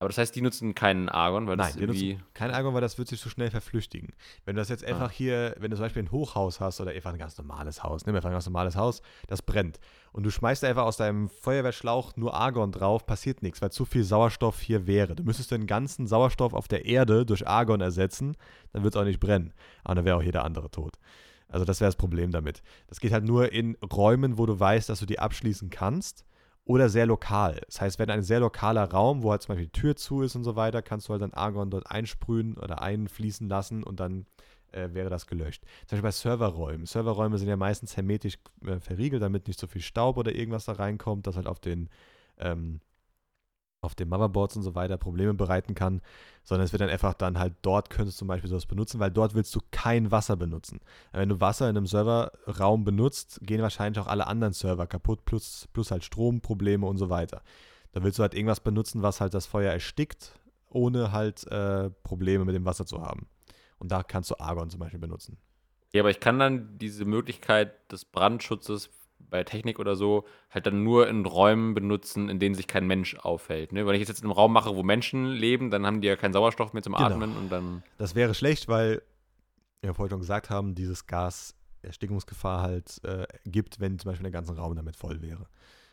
Aber 0.00 0.08
das 0.08 0.18
heißt, 0.18 0.36
die 0.36 0.42
nutzen 0.42 0.76
keinen 0.76 1.08
Argon, 1.08 1.48
weil 1.48 1.56
Nein, 1.56 1.72
das 1.72 1.76
irgendwie. 1.76 2.12
Nutzen 2.14 2.26
kein 2.34 2.50
Argon, 2.52 2.72
weil 2.72 2.80
das 2.80 2.98
wird 2.98 3.08
sich 3.08 3.20
so 3.20 3.28
schnell 3.28 3.50
verflüchtigen. 3.50 4.12
Wenn 4.44 4.54
du 4.54 4.60
das 4.60 4.68
jetzt 4.68 4.84
ah. 4.84 4.88
einfach 4.88 5.10
ah. 5.10 5.12
hier, 5.12 5.56
wenn 5.58 5.70
du 5.70 5.76
zum 5.76 5.84
Beispiel 5.84 6.04
ein 6.04 6.12
Hochhaus 6.12 6.60
hast 6.60 6.80
oder 6.80 6.92
einfach 6.92 7.12
ein 7.12 7.18
ganz 7.18 7.36
normales 7.36 7.82
Haus, 7.82 8.06
nimm 8.06 8.14
einfach 8.14 8.28
ein 8.28 8.34
ganz 8.34 8.46
normales 8.46 8.76
Haus, 8.76 9.02
das 9.26 9.42
brennt. 9.42 9.80
Und 10.12 10.22
du 10.22 10.30
schmeißt 10.30 10.62
einfach 10.64 10.84
aus 10.84 10.98
deinem 10.98 11.28
Feuerwehrschlauch 11.28 12.16
nur 12.16 12.34
Argon 12.34 12.70
drauf, 12.70 13.06
passiert 13.06 13.42
nichts, 13.42 13.60
weil 13.60 13.72
zu 13.72 13.84
viel 13.84 14.04
Sauerstoff 14.04 14.60
hier 14.60 14.86
wäre. 14.86 15.16
Du 15.16 15.24
müsstest 15.24 15.50
den 15.50 15.66
ganzen 15.66 16.06
Sauerstoff 16.06 16.54
auf 16.54 16.68
der 16.68 16.84
Erde 16.84 17.26
durch 17.26 17.48
Argon 17.48 17.80
ersetzen, 17.80 18.36
dann 18.72 18.84
wird 18.84 18.94
es 18.94 19.00
auch 19.00 19.04
nicht 19.04 19.20
brennen. 19.20 19.52
Aber 19.82 19.96
dann 19.96 20.04
wäre 20.04 20.16
auch 20.16 20.22
jeder 20.22 20.44
andere 20.44 20.70
tot. 20.70 20.94
Also 21.48 21.64
das 21.64 21.80
wäre 21.80 21.88
das 21.88 21.96
Problem 21.96 22.30
damit. 22.30 22.62
Das 22.86 23.00
geht 23.00 23.12
halt 23.12 23.24
nur 23.24 23.52
in 23.52 23.76
Räumen, 23.92 24.38
wo 24.38 24.46
du 24.46 24.60
weißt, 24.60 24.88
dass 24.88 25.00
du 25.00 25.06
die 25.06 25.18
abschließen 25.18 25.70
kannst 25.70 26.24
oder 26.68 26.90
sehr 26.90 27.06
lokal. 27.06 27.62
Das 27.66 27.80
heißt, 27.80 27.98
wenn 27.98 28.10
ein 28.10 28.22
sehr 28.22 28.40
lokaler 28.40 28.84
Raum, 28.90 29.22
wo 29.22 29.30
halt 29.30 29.40
zum 29.40 29.54
Beispiel 29.54 29.70
die 29.72 29.80
Tür 29.80 29.96
zu 29.96 30.20
ist 30.20 30.36
und 30.36 30.44
so 30.44 30.54
weiter, 30.54 30.82
kannst 30.82 31.08
du 31.08 31.12
halt 31.12 31.22
dann 31.22 31.32
Argon 31.32 31.70
dort 31.70 31.90
einsprühen 31.90 32.58
oder 32.58 32.82
einfließen 32.82 33.48
lassen 33.48 33.82
und 33.82 34.00
dann 34.00 34.26
äh, 34.72 34.90
wäre 34.92 35.08
das 35.08 35.26
gelöscht. 35.26 35.64
Zum 35.86 35.96
Beispiel 35.96 36.02
bei 36.02 36.10
Serverräumen. 36.10 36.84
Serverräume 36.84 37.38
sind 37.38 37.48
ja 37.48 37.56
meistens 37.56 37.96
hermetisch 37.96 38.38
äh, 38.66 38.80
verriegelt, 38.80 39.22
damit 39.22 39.48
nicht 39.48 39.58
so 39.58 39.66
viel 39.66 39.80
Staub 39.80 40.18
oder 40.18 40.34
irgendwas 40.34 40.66
da 40.66 40.72
reinkommt, 40.72 41.26
das 41.26 41.36
halt 41.36 41.46
auf 41.46 41.58
den 41.58 41.88
ähm, 42.36 42.80
auf 43.80 43.94
den 43.94 44.08
Motherboards 44.08 44.56
und 44.56 44.62
so 44.62 44.74
weiter 44.74 44.96
Probleme 44.96 45.34
bereiten 45.34 45.74
kann, 45.74 46.00
sondern 46.42 46.64
es 46.64 46.72
wird 46.72 46.80
dann 46.80 46.90
einfach 46.90 47.14
dann 47.14 47.38
halt 47.38 47.54
dort 47.62 47.90
könntest 47.90 48.18
du 48.18 48.20
zum 48.20 48.28
Beispiel 48.28 48.50
sowas 48.50 48.66
benutzen, 48.66 48.98
weil 48.98 49.10
dort 49.10 49.34
willst 49.34 49.54
du 49.54 49.60
kein 49.70 50.10
Wasser 50.10 50.36
benutzen. 50.36 50.80
Wenn 51.12 51.28
du 51.28 51.40
Wasser 51.40 51.70
in 51.70 51.76
einem 51.76 51.86
Serverraum 51.86 52.84
benutzt, 52.84 53.40
gehen 53.42 53.62
wahrscheinlich 53.62 54.00
auch 54.02 54.08
alle 54.08 54.26
anderen 54.26 54.52
Server 54.52 54.86
kaputt, 54.86 55.24
plus, 55.24 55.68
plus 55.72 55.90
halt 55.90 56.04
Stromprobleme 56.04 56.86
und 56.86 56.98
so 56.98 57.08
weiter. 57.08 57.42
Da 57.92 58.02
willst 58.02 58.18
du 58.18 58.22
halt 58.22 58.34
irgendwas 58.34 58.60
benutzen, 58.60 59.02
was 59.02 59.20
halt 59.20 59.34
das 59.34 59.46
Feuer 59.46 59.72
erstickt, 59.72 60.38
ohne 60.68 61.12
halt 61.12 61.46
äh, 61.46 61.90
Probleme 62.02 62.44
mit 62.44 62.54
dem 62.54 62.64
Wasser 62.64 62.84
zu 62.84 63.00
haben. 63.00 63.28
Und 63.78 63.92
da 63.92 64.02
kannst 64.02 64.30
du 64.30 64.38
Argon 64.38 64.70
zum 64.70 64.80
Beispiel 64.80 65.00
benutzen. 65.00 65.38
Ja, 65.92 66.02
aber 66.02 66.10
ich 66.10 66.20
kann 66.20 66.38
dann 66.38 66.76
diese 66.78 67.04
Möglichkeit 67.04 67.90
des 67.90 68.04
Brandschutzes 68.04 68.90
bei 69.18 69.44
Technik 69.44 69.78
oder 69.78 69.96
so 69.96 70.24
halt 70.50 70.66
dann 70.66 70.82
nur 70.82 71.08
in 71.08 71.26
Räumen 71.26 71.74
benutzen, 71.74 72.28
in 72.28 72.38
denen 72.38 72.54
sich 72.54 72.66
kein 72.66 72.86
Mensch 72.86 73.16
aufhält. 73.16 73.72
Ne? 73.72 73.86
Wenn 73.86 73.94
ich 73.94 74.06
jetzt 74.06 74.18
in 74.20 74.24
einem 74.24 74.32
Raum 74.32 74.52
mache, 74.52 74.74
wo 74.74 74.82
Menschen 74.82 75.26
leben, 75.26 75.70
dann 75.70 75.86
haben 75.86 76.00
die 76.00 76.08
ja 76.08 76.16
keinen 76.16 76.32
Sauerstoff 76.32 76.72
mehr 76.72 76.82
zum 76.82 76.94
genau. 76.94 77.06
Atmen 77.06 77.36
und 77.36 77.50
dann. 77.50 77.82
Das 77.98 78.14
wäre 78.14 78.34
schlecht, 78.34 78.68
weil 78.68 79.02
wir 79.82 79.94
vorhin 79.94 80.10
schon 80.10 80.20
gesagt 80.20 80.50
haben, 80.50 80.74
dieses 80.74 81.06
Gas 81.06 81.54
Erstickungsgefahr 81.82 82.62
halt 82.62 83.00
äh, 83.04 83.26
gibt, 83.44 83.80
wenn 83.80 83.98
zum 83.98 84.10
Beispiel 84.10 84.24
der 84.24 84.32
ganze 84.32 84.56
Raum 84.56 84.74
damit 84.74 84.96
voll 84.96 85.22
wäre. 85.22 85.46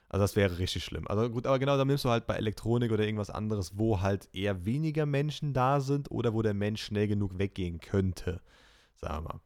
Also 0.10 0.24
das 0.24 0.36
wäre 0.36 0.60
richtig 0.60 0.84
schlimm. 0.84 1.08
Also 1.08 1.30
gut, 1.30 1.48
aber 1.48 1.60
genau, 1.60 1.78
dann 1.78 1.88
nimmst 1.88 2.06
du 2.06 2.10
halt 2.10 2.28
bei 2.28 2.36
Elektronik 2.36 2.92
oder 2.92 3.04
irgendwas 3.04 3.30
anderes, 3.30 3.78
wo 3.78 4.02
halt 4.02 4.30
eher 4.34 4.66
weniger 4.66 5.06
Menschen 5.06 5.54
da 5.54 5.80
sind 5.80 6.12
oder 6.12 6.34
wo 6.34 6.42
der 6.42 6.54
Mensch 6.54 6.84
schnell 6.84 7.08
genug 7.08 7.38
weggehen 7.38 7.80
könnte, 7.80 8.42
sagen 8.96 9.26
wir 9.26 9.34
mal. 9.34 9.42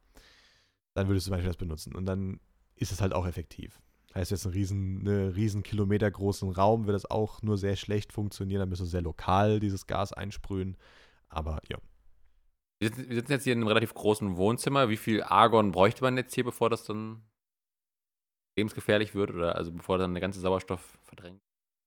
Dann 0.94 1.08
würdest 1.08 1.26
du 1.26 1.30
zum 1.30 1.36
Beispiel 1.36 1.48
das 1.48 1.56
benutzen. 1.56 1.94
Und 1.94 2.06
dann 2.06 2.40
ist 2.80 2.90
es 2.92 3.00
halt 3.00 3.12
auch 3.12 3.26
effektiv. 3.26 3.80
Heißt 4.14 4.32
jetzt, 4.32 4.44
ein 4.44 4.52
riesen, 4.52 5.00
eine 5.00 5.36
riesen 5.36 5.62
Kilometer 5.62 6.10
großen 6.10 6.50
Raum 6.50 6.86
wird 6.86 6.96
das 6.96 7.08
auch 7.08 7.42
nur 7.42 7.56
sehr 7.56 7.76
schlecht 7.76 8.12
funktionieren. 8.12 8.58
Dann 8.58 8.68
müssen 8.68 8.86
wir 8.86 8.90
sehr 8.90 9.02
lokal 9.02 9.60
dieses 9.60 9.86
Gas 9.86 10.12
einsprühen. 10.12 10.76
Aber 11.28 11.60
ja. 11.68 11.78
Wir 12.80 12.90
sitzen 12.90 13.32
jetzt 13.32 13.44
hier 13.44 13.52
in 13.52 13.60
einem 13.60 13.68
relativ 13.68 13.94
großen 13.94 14.36
Wohnzimmer. 14.36 14.88
Wie 14.88 14.96
viel 14.96 15.22
Argon 15.22 15.70
bräuchte 15.70 16.02
man 16.02 16.16
jetzt 16.16 16.34
hier, 16.34 16.44
bevor 16.44 16.70
das 16.70 16.82
dann 16.84 17.22
lebensgefährlich 18.56 19.14
wird? 19.14 19.30
Oder 19.30 19.54
also 19.54 19.70
bevor 19.70 19.98
dann 19.98 20.14
der 20.14 20.20
ganze 20.22 20.40
Sauerstoff 20.40 20.98
verdrängt? 21.02 21.40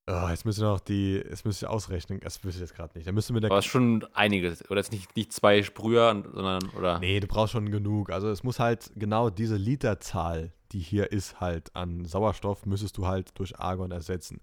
Oh, 0.06 0.28
jetzt 0.30 0.44
müssen 0.44 0.62
wir 0.62 0.68
noch 0.68 0.82
die, 0.82 1.14
jetzt 1.16 1.46
müsst 1.46 1.62
ihr 1.62 1.70
ausrechnen, 1.70 2.20
das 2.20 2.44
wüsste 2.44 2.58
ich 2.58 2.70
jetzt 2.70 2.76
gerade 2.76 2.98
nicht. 2.98 3.08
Da 3.08 3.14
müssen 3.14 3.34
wir 3.34 3.46
Aber 3.46 3.60
es 3.60 3.66
ist 3.66 3.72
schon 3.72 4.06
einiges. 4.14 4.70
Oder 4.70 4.82
jetzt 4.82 4.92
nicht, 4.92 5.16
nicht 5.16 5.32
zwei 5.32 5.64
Sprüher, 5.64 6.24
sondern, 6.34 6.62
oder? 6.78 7.00
Nee, 7.00 7.22
du 7.22 7.28
brauchst 7.28 7.54
schon 7.54 7.72
genug. 7.72 8.10
Also 8.10 8.30
es 8.30 8.44
muss 8.44 8.60
halt 8.60 8.92
genau 8.98 9.30
diese 9.30 9.56
Literzahl, 9.56 10.52
die 10.74 10.80
hier 10.80 11.14
ist, 11.14 11.40
halt 11.40 11.74
an 11.74 12.04
Sauerstoff, 12.04 12.66
müsstest 12.66 12.98
du 12.98 13.08
halt 13.08 13.32
durch 13.40 13.58
Argon 13.60 13.92
ersetzen. 13.92 14.42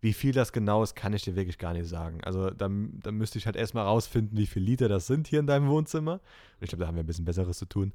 Wie 0.00 0.12
viel 0.12 0.32
das 0.32 0.52
genau 0.52 0.82
ist, 0.84 0.94
kann 0.94 1.12
ich 1.12 1.22
dir 1.22 1.34
wirklich 1.34 1.58
gar 1.58 1.72
nicht 1.72 1.88
sagen. 1.88 2.22
Also 2.22 2.50
da, 2.50 2.70
da 2.70 3.10
müsste 3.10 3.38
ich 3.38 3.46
halt 3.46 3.56
erstmal 3.56 3.86
rausfinden, 3.86 4.38
wie 4.38 4.46
viele 4.46 4.64
Liter 4.64 4.88
das 4.88 5.08
sind 5.08 5.26
hier 5.26 5.40
in 5.40 5.46
deinem 5.48 5.68
Wohnzimmer. 5.68 6.14
Und 6.14 6.62
ich 6.62 6.68
glaube, 6.68 6.82
da 6.82 6.86
haben 6.86 6.94
wir 6.94 7.02
ein 7.02 7.06
bisschen 7.06 7.24
Besseres 7.24 7.58
zu 7.58 7.66
tun. 7.66 7.92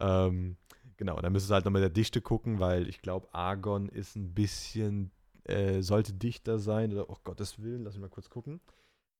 Ähm, 0.00 0.56
genau, 0.98 1.16
dann 1.16 1.32
müsstest 1.32 1.50
du 1.50 1.54
halt 1.54 1.64
noch 1.64 1.72
mit 1.72 1.82
der 1.82 1.88
Dichte 1.88 2.20
gucken, 2.20 2.60
weil 2.60 2.88
ich 2.88 3.00
glaube, 3.00 3.28
Argon 3.32 3.88
ist 3.88 4.16
ein 4.16 4.34
bisschen 4.34 5.10
äh, 5.48 5.82
sollte 5.82 6.12
dichter 6.12 6.58
sein. 6.58 6.92
Oder, 6.92 7.08
oh 7.10 7.16
Gottes 7.24 7.60
Willen, 7.62 7.84
lass 7.84 7.94
mich 7.94 8.02
mal 8.02 8.08
kurz 8.08 8.30
gucken. 8.30 8.60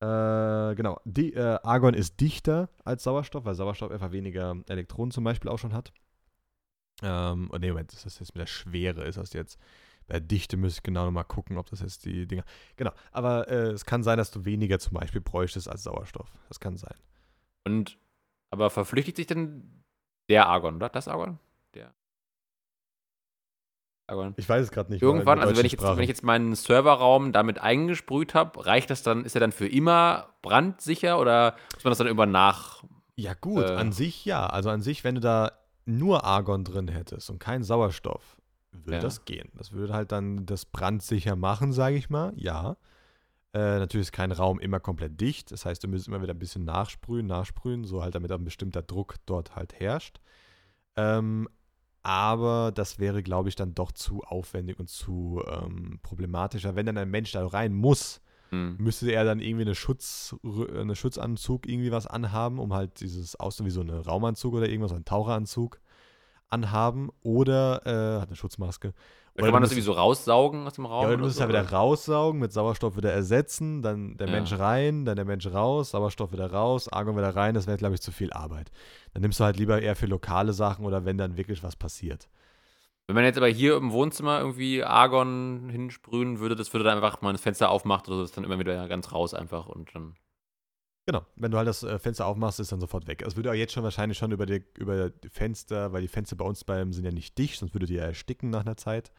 Äh, 0.00 0.74
genau, 0.76 1.00
die, 1.04 1.34
äh, 1.34 1.58
Argon 1.62 1.94
ist 1.94 2.20
dichter 2.20 2.68
als 2.84 3.02
Sauerstoff, 3.02 3.44
weil 3.44 3.54
Sauerstoff 3.54 3.90
einfach 3.90 4.12
weniger 4.12 4.56
Elektronen 4.68 5.10
zum 5.10 5.24
Beispiel 5.24 5.50
auch 5.50 5.58
schon 5.58 5.72
hat. 5.72 5.92
Ähm, 7.02 7.50
und 7.50 7.60
nee, 7.60 7.68
Moment, 7.68 7.92
das 7.92 8.06
ist 8.06 8.20
jetzt 8.20 8.34
mit 8.34 8.40
der 8.40 8.46
Schwere 8.46 9.04
ist 9.04 9.18
das 9.18 9.32
jetzt. 9.32 9.58
Bei 10.06 10.20
Dichte 10.20 10.56
müsste 10.56 10.78
ich 10.78 10.82
genau 10.84 11.04
nochmal 11.04 11.24
gucken, 11.24 11.58
ob 11.58 11.68
das 11.68 11.80
jetzt 11.80 12.04
die 12.06 12.26
Dinger. 12.26 12.44
Genau, 12.76 12.92
aber 13.12 13.48
äh, 13.48 13.72
es 13.72 13.84
kann 13.84 14.02
sein, 14.02 14.18
dass 14.18 14.30
du 14.30 14.44
weniger 14.44 14.78
zum 14.78 14.94
Beispiel 14.94 15.20
bräuchtest 15.20 15.68
als 15.68 15.82
Sauerstoff. 15.82 16.30
Das 16.48 16.60
kann 16.60 16.76
sein. 16.76 16.94
Und, 17.64 17.98
aber 18.50 18.70
verflüchtigt 18.70 19.16
sich 19.16 19.26
denn 19.26 19.84
der 20.30 20.46
Argon, 20.46 20.76
oder? 20.76 20.88
Das 20.88 21.08
Argon? 21.08 21.38
Argon. 24.08 24.34
Ich 24.36 24.48
weiß 24.48 24.64
es 24.64 24.70
gerade 24.70 24.90
nicht. 24.90 25.02
Irgendwann, 25.02 25.38
also 25.38 25.56
wenn 25.56 25.66
ich, 25.66 25.72
jetzt, 25.72 25.84
wenn 25.84 25.98
ich 26.00 26.08
jetzt 26.08 26.24
meinen 26.24 26.54
Serverraum 26.54 27.32
damit 27.32 27.60
eingesprüht 27.60 28.34
habe, 28.34 28.64
reicht 28.64 28.90
das 28.90 29.02
dann, 29.02 29.24
ist 29.24 29.36
er 29.36 29.40
dann 29.40 29.52
für 29.52 29.68
immer 29.68 30.28
brandsicher 30.42 31.20
oder 31.20 31.54
muss 31.74 31.84
man 31.84 31.90
das 31.90 31.98
dann 31.98 32.06
irgendwann 32.06 32.30
nach. 32.30 32.82
Ja, 33.16 33.34
gut, 33.34 33.64
äh, 33.64 33.74
an 33.74 33.92
sich 33.92 34.24
ja. 34.24 34.46
Also 34.46 34.70
an 34.70 34.80
sich, 34.80 35.04
wenn 35.04 35.16
du 35.16 35.20
da 35.20 35.52
nur 35.84 36.24
Argon 36.24 36.64
drin 36.64 36.88
hättest 36.88 37.30
und 37.30 37.38
keinen 37.38 37.64
Sauerstoff, 37.64 38.36
würde 38.72 38.96
ja. 38.96 39.00
das 39.00 39.24
gehen. 39.24 39.50
Das 39.56 39.72
würde 39.72 39.92
halt 39.92 40.12
dann 40.12 40.46
das 40.46 40.64
brandsicher 40.64 41.36
machen, 41.36 41.72
sage 41.72 41.96
ich 41.96 42.10
mal. 42.10 42.32
Ja. 42.36 42.76
Äh, 43.54 43.78
natürlich 43.78 44.08
ist 44.08 44.12
kein 44.12 44.32
Raum 44.32 44.58
immer 44.58 44.80
komplett 44.80 45.20
dicht. 45.20 45.50
Das 45.52 45.64
heißt, 45.64 45.82
du 45.82 45.88
müsstest 45.88 46.08
immer 46.08 46.22
wieder 46.22 46.34
ein 46.34 46.38
bisschen 46.38 46.64
nachsprühen, 46.64 47.26
nachsprühen, 47.26 47.84
so 47.84 48.02
halt, 48.02 48.14
damit 48.14 48.30
ein 48.30 48.44
bestimmter 48.44 48.82
Druck 48.82 49.16
dort 49.26 49.56
halt 49.56 49.80
herrscht. 49.80 50.20
Ähm, 50.96 51.48
aber 52.02 52.72
das 52.74 52.98
wäre, 52.98 53.22
glaube 53.22 53.48
ich, 53.48 53.56
dann 53.56 53.74
doch 53.74 53.92
zu 53.92 54.22
aufwendig 54.22 54.78
und 54.78 54.88
zu 54.88 55.42
ähm, 55.46 55.98
problematischer. 56.02 56.76
Wenn 56.76 56.86
dann 56.86 56.98
ein 56.98 57.10
Mensch 57.10 57.32
da 57.32 57.46
rein 57.46 57.74
muss, 57.74 58.20
hm. 58.50 58.76
müsste 58.78 59.10
er 59.10 59.24
dann 59.24 59.40
irgendwie 59.40 59.64
eine, 59.64 59.74
Schutz, 59.74 60.36
eine 60.74 60.96
Schutzanzug 60.96 61.68
irgendwie 61.68 61.92
was 61.92 62.06
anhaben, 62.06 62.58
um 62.58 62.72
halt 62.72 63.00
dieses 63.00 63.36
aussehen 63.36 63.66
wie 63.66 63.70
so 63.70 63.80
eine 63.80 64.04
Raumanzug 64.04 64.54
oder 64.54 64.68
irgendwas, 64.68 64.92
ein 64.92 65.04
Taucheranzug 65.04 65.80
anhaben 66.48 67.10
oder 67.22 67.82
äh, 67.84 68.20
hat 68.20 68.28
eine 68.28 68.36
Schutzmaske 68.36 68.94
oder 69.38 69.46
kann 69.46 69.52
man 69.52 69.62
das 69.62 69.70
irgendwie 69.70 69.84
so 69.84 69.92
raussaugen 69.92 70.66
aus 70.66 70.74
dem 70.74 70.86
Raum? 70.86 71.04
Ja, 71.04 71.16
du 71.16 71.18
musst 71.18 71.30
es 71.32 71.36
so, 71.36 71.42
ja 71.44 71.48
wieder 71.48 71.70
raussaugen, 71.70 72.40
mit 72.40 72.52
Sauerstoff 72.52 72.96
wieder 72.96 73.12
ersetzen, 73.12 73.82
dann 73.82 74.16
der 74.16 74.26
ja. 74.26 74.32
Mensch 74.32 74.52
rein, 74.52 75.04
dann 75.04 75.16
der 75.16 75.24
Mensch 75.24 75.46
raus, 75.46 75.90
Sauerstoff 75.90 76.32
wieder 76.32 76.50
raus, 76.50 76.88
Argon 76.88 77.16
wieder 77.16 77.34
rein, 77.34 77.54
das 77.54 77.66
wäre, 77.66 77.78
glaube 77.78 77.94
ich, 77.94 78.00
zu 78.00 78.10
viel 78.10 78.32
Arbeit. 78.32 78.70
Dann 79.14 79.22
nimmst 79.22 79.38
du 79.38 79.44
halt 79.44 79.56
lieber 79.56 79.80
eher 79.80 79.94
für 79.94 80.06
lokale 80.06 80.52
Sachen 80.52 80.84
oder 80.84 81.04
wenn 81.04 81.18
dann 81.18 81.36
wirklich 81.36 81.62
was 81.62 81.76
passiert. 81.76 82.28
Wenn 83.06 83.14
man 83.14 83.24
jetzt 83.24 83.38
aber 83.38 83.48
hier 83.48 83.76
im 83.76 83.92
Wohnzimmer 83.92 84.40
irgendwie 84.40 84.84
Argon 84.84 85.70
hinsprühen 85.70 86.40
würde, 86.40 86.56
das 86.56 86.72
würde 86.74 86.84
dann 86.84 86.96
einfach 86.96 87.22
mal 87.22 87.30
ein 87.30 87.38
Fenster 87.38 87.70
aufmacht 87.70 88.06
oder 88.08 88.18
so, 88.18 88.22
das 88.22 88.32
dann 88.32 88.44
immer 88.44 88.58
wieder 88.58 88.86
ganz 88.86 89.12
raus 89.12 89.32
einfach 89.34 89.66
und 89.66 89.94
dann. 89.94 90.14
Genau, 91.08 91.24
wenn 91.36 91.50
du 91.50 91.56
halt 91.56 91.66
das 91.66 91.82
äh, 91.84 91.98
Fenster 91.98 92.26
aufmachst, 92.26 92.60
ist 92.60 92.70
dann 92.70 92.80
sofort 92.80 93.06
weg. 93.06 93.22
Es 93.26 93.34
würde 93.34 93.48
auch 93.50 93.54
jetzt 93.54 93.72
schon 93.72 93.82
wahrscheinlich 93.82 94.18
schon 94.18 94.30
über 94.30 94.44
die, 94.44 94.62
über 94.76 95.08
die 95.08 95.30
Fenster, 95.30 95.90
weil 95.94 96.02
die 96.02 96.08
Fenster 96.08 96.36
bei 96.36 96.44
uns 96.44 96.64
beim 96.64 96.92
sind 96.92 97.06
ja 97.06 97.10
nicht 97.10 97.38
dicht, 97.38 97.58
sonst 97.58 97.72
würde 97.72 97.86
die 97.86 97.94
ja 97.94 98.02
ersticken 98.04 98.50
nach 98.50 98.60
einer 98.60 98.76
Zeit, 98.76 99.10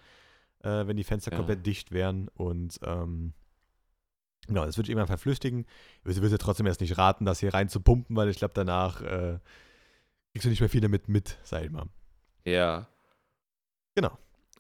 äh, 0.59 0.85
wenn 0.85 0.97
die 0.97 1.03
Fenster 1.03 1.31
Ja. 1.31 1.37
komplett 1.37 1.65
dicht 1.65 1.91
wären. 1.91 2.27
Und 2.35 2.79
ähm, 2.83 3.33
genau, 4.45 4.67
das 4.67 4.77
würde 4.77 4.85
ich 4.85 4.89
irgendwann 4.91 5.07
verflüchtigen. 5.07 5.65
Ich 6.05 6.15
würde 6.17 6.29
dir 6.29 6.37
trotzdem 6.37 6.67
erst 6.67 6.79
nicht 6.79 6.95
raten, 6.99 7.25
das 7.25 7.39
hier 7.39 7.55
rein 7.55 7.69
zu 7.69 7.81
pumpen, 7.81 8.15
weil 8.15 8.29
ich 8.29 8.37
glaube, 8.37 8.53
danach 8.53 9.01
äh, 9.01 9.39
kriegst 10.33 10.45
du 10.45 10.49
nicht 10.49 10.59
mehr 10.59 10.69
viel 10.69 10.81
damit 10.81 11.07
mit, 11.07 11.39
sag 11.41 11.63
ich 11.63 11.71
mal. 11.71 11.87
Ja. 12.45 14.15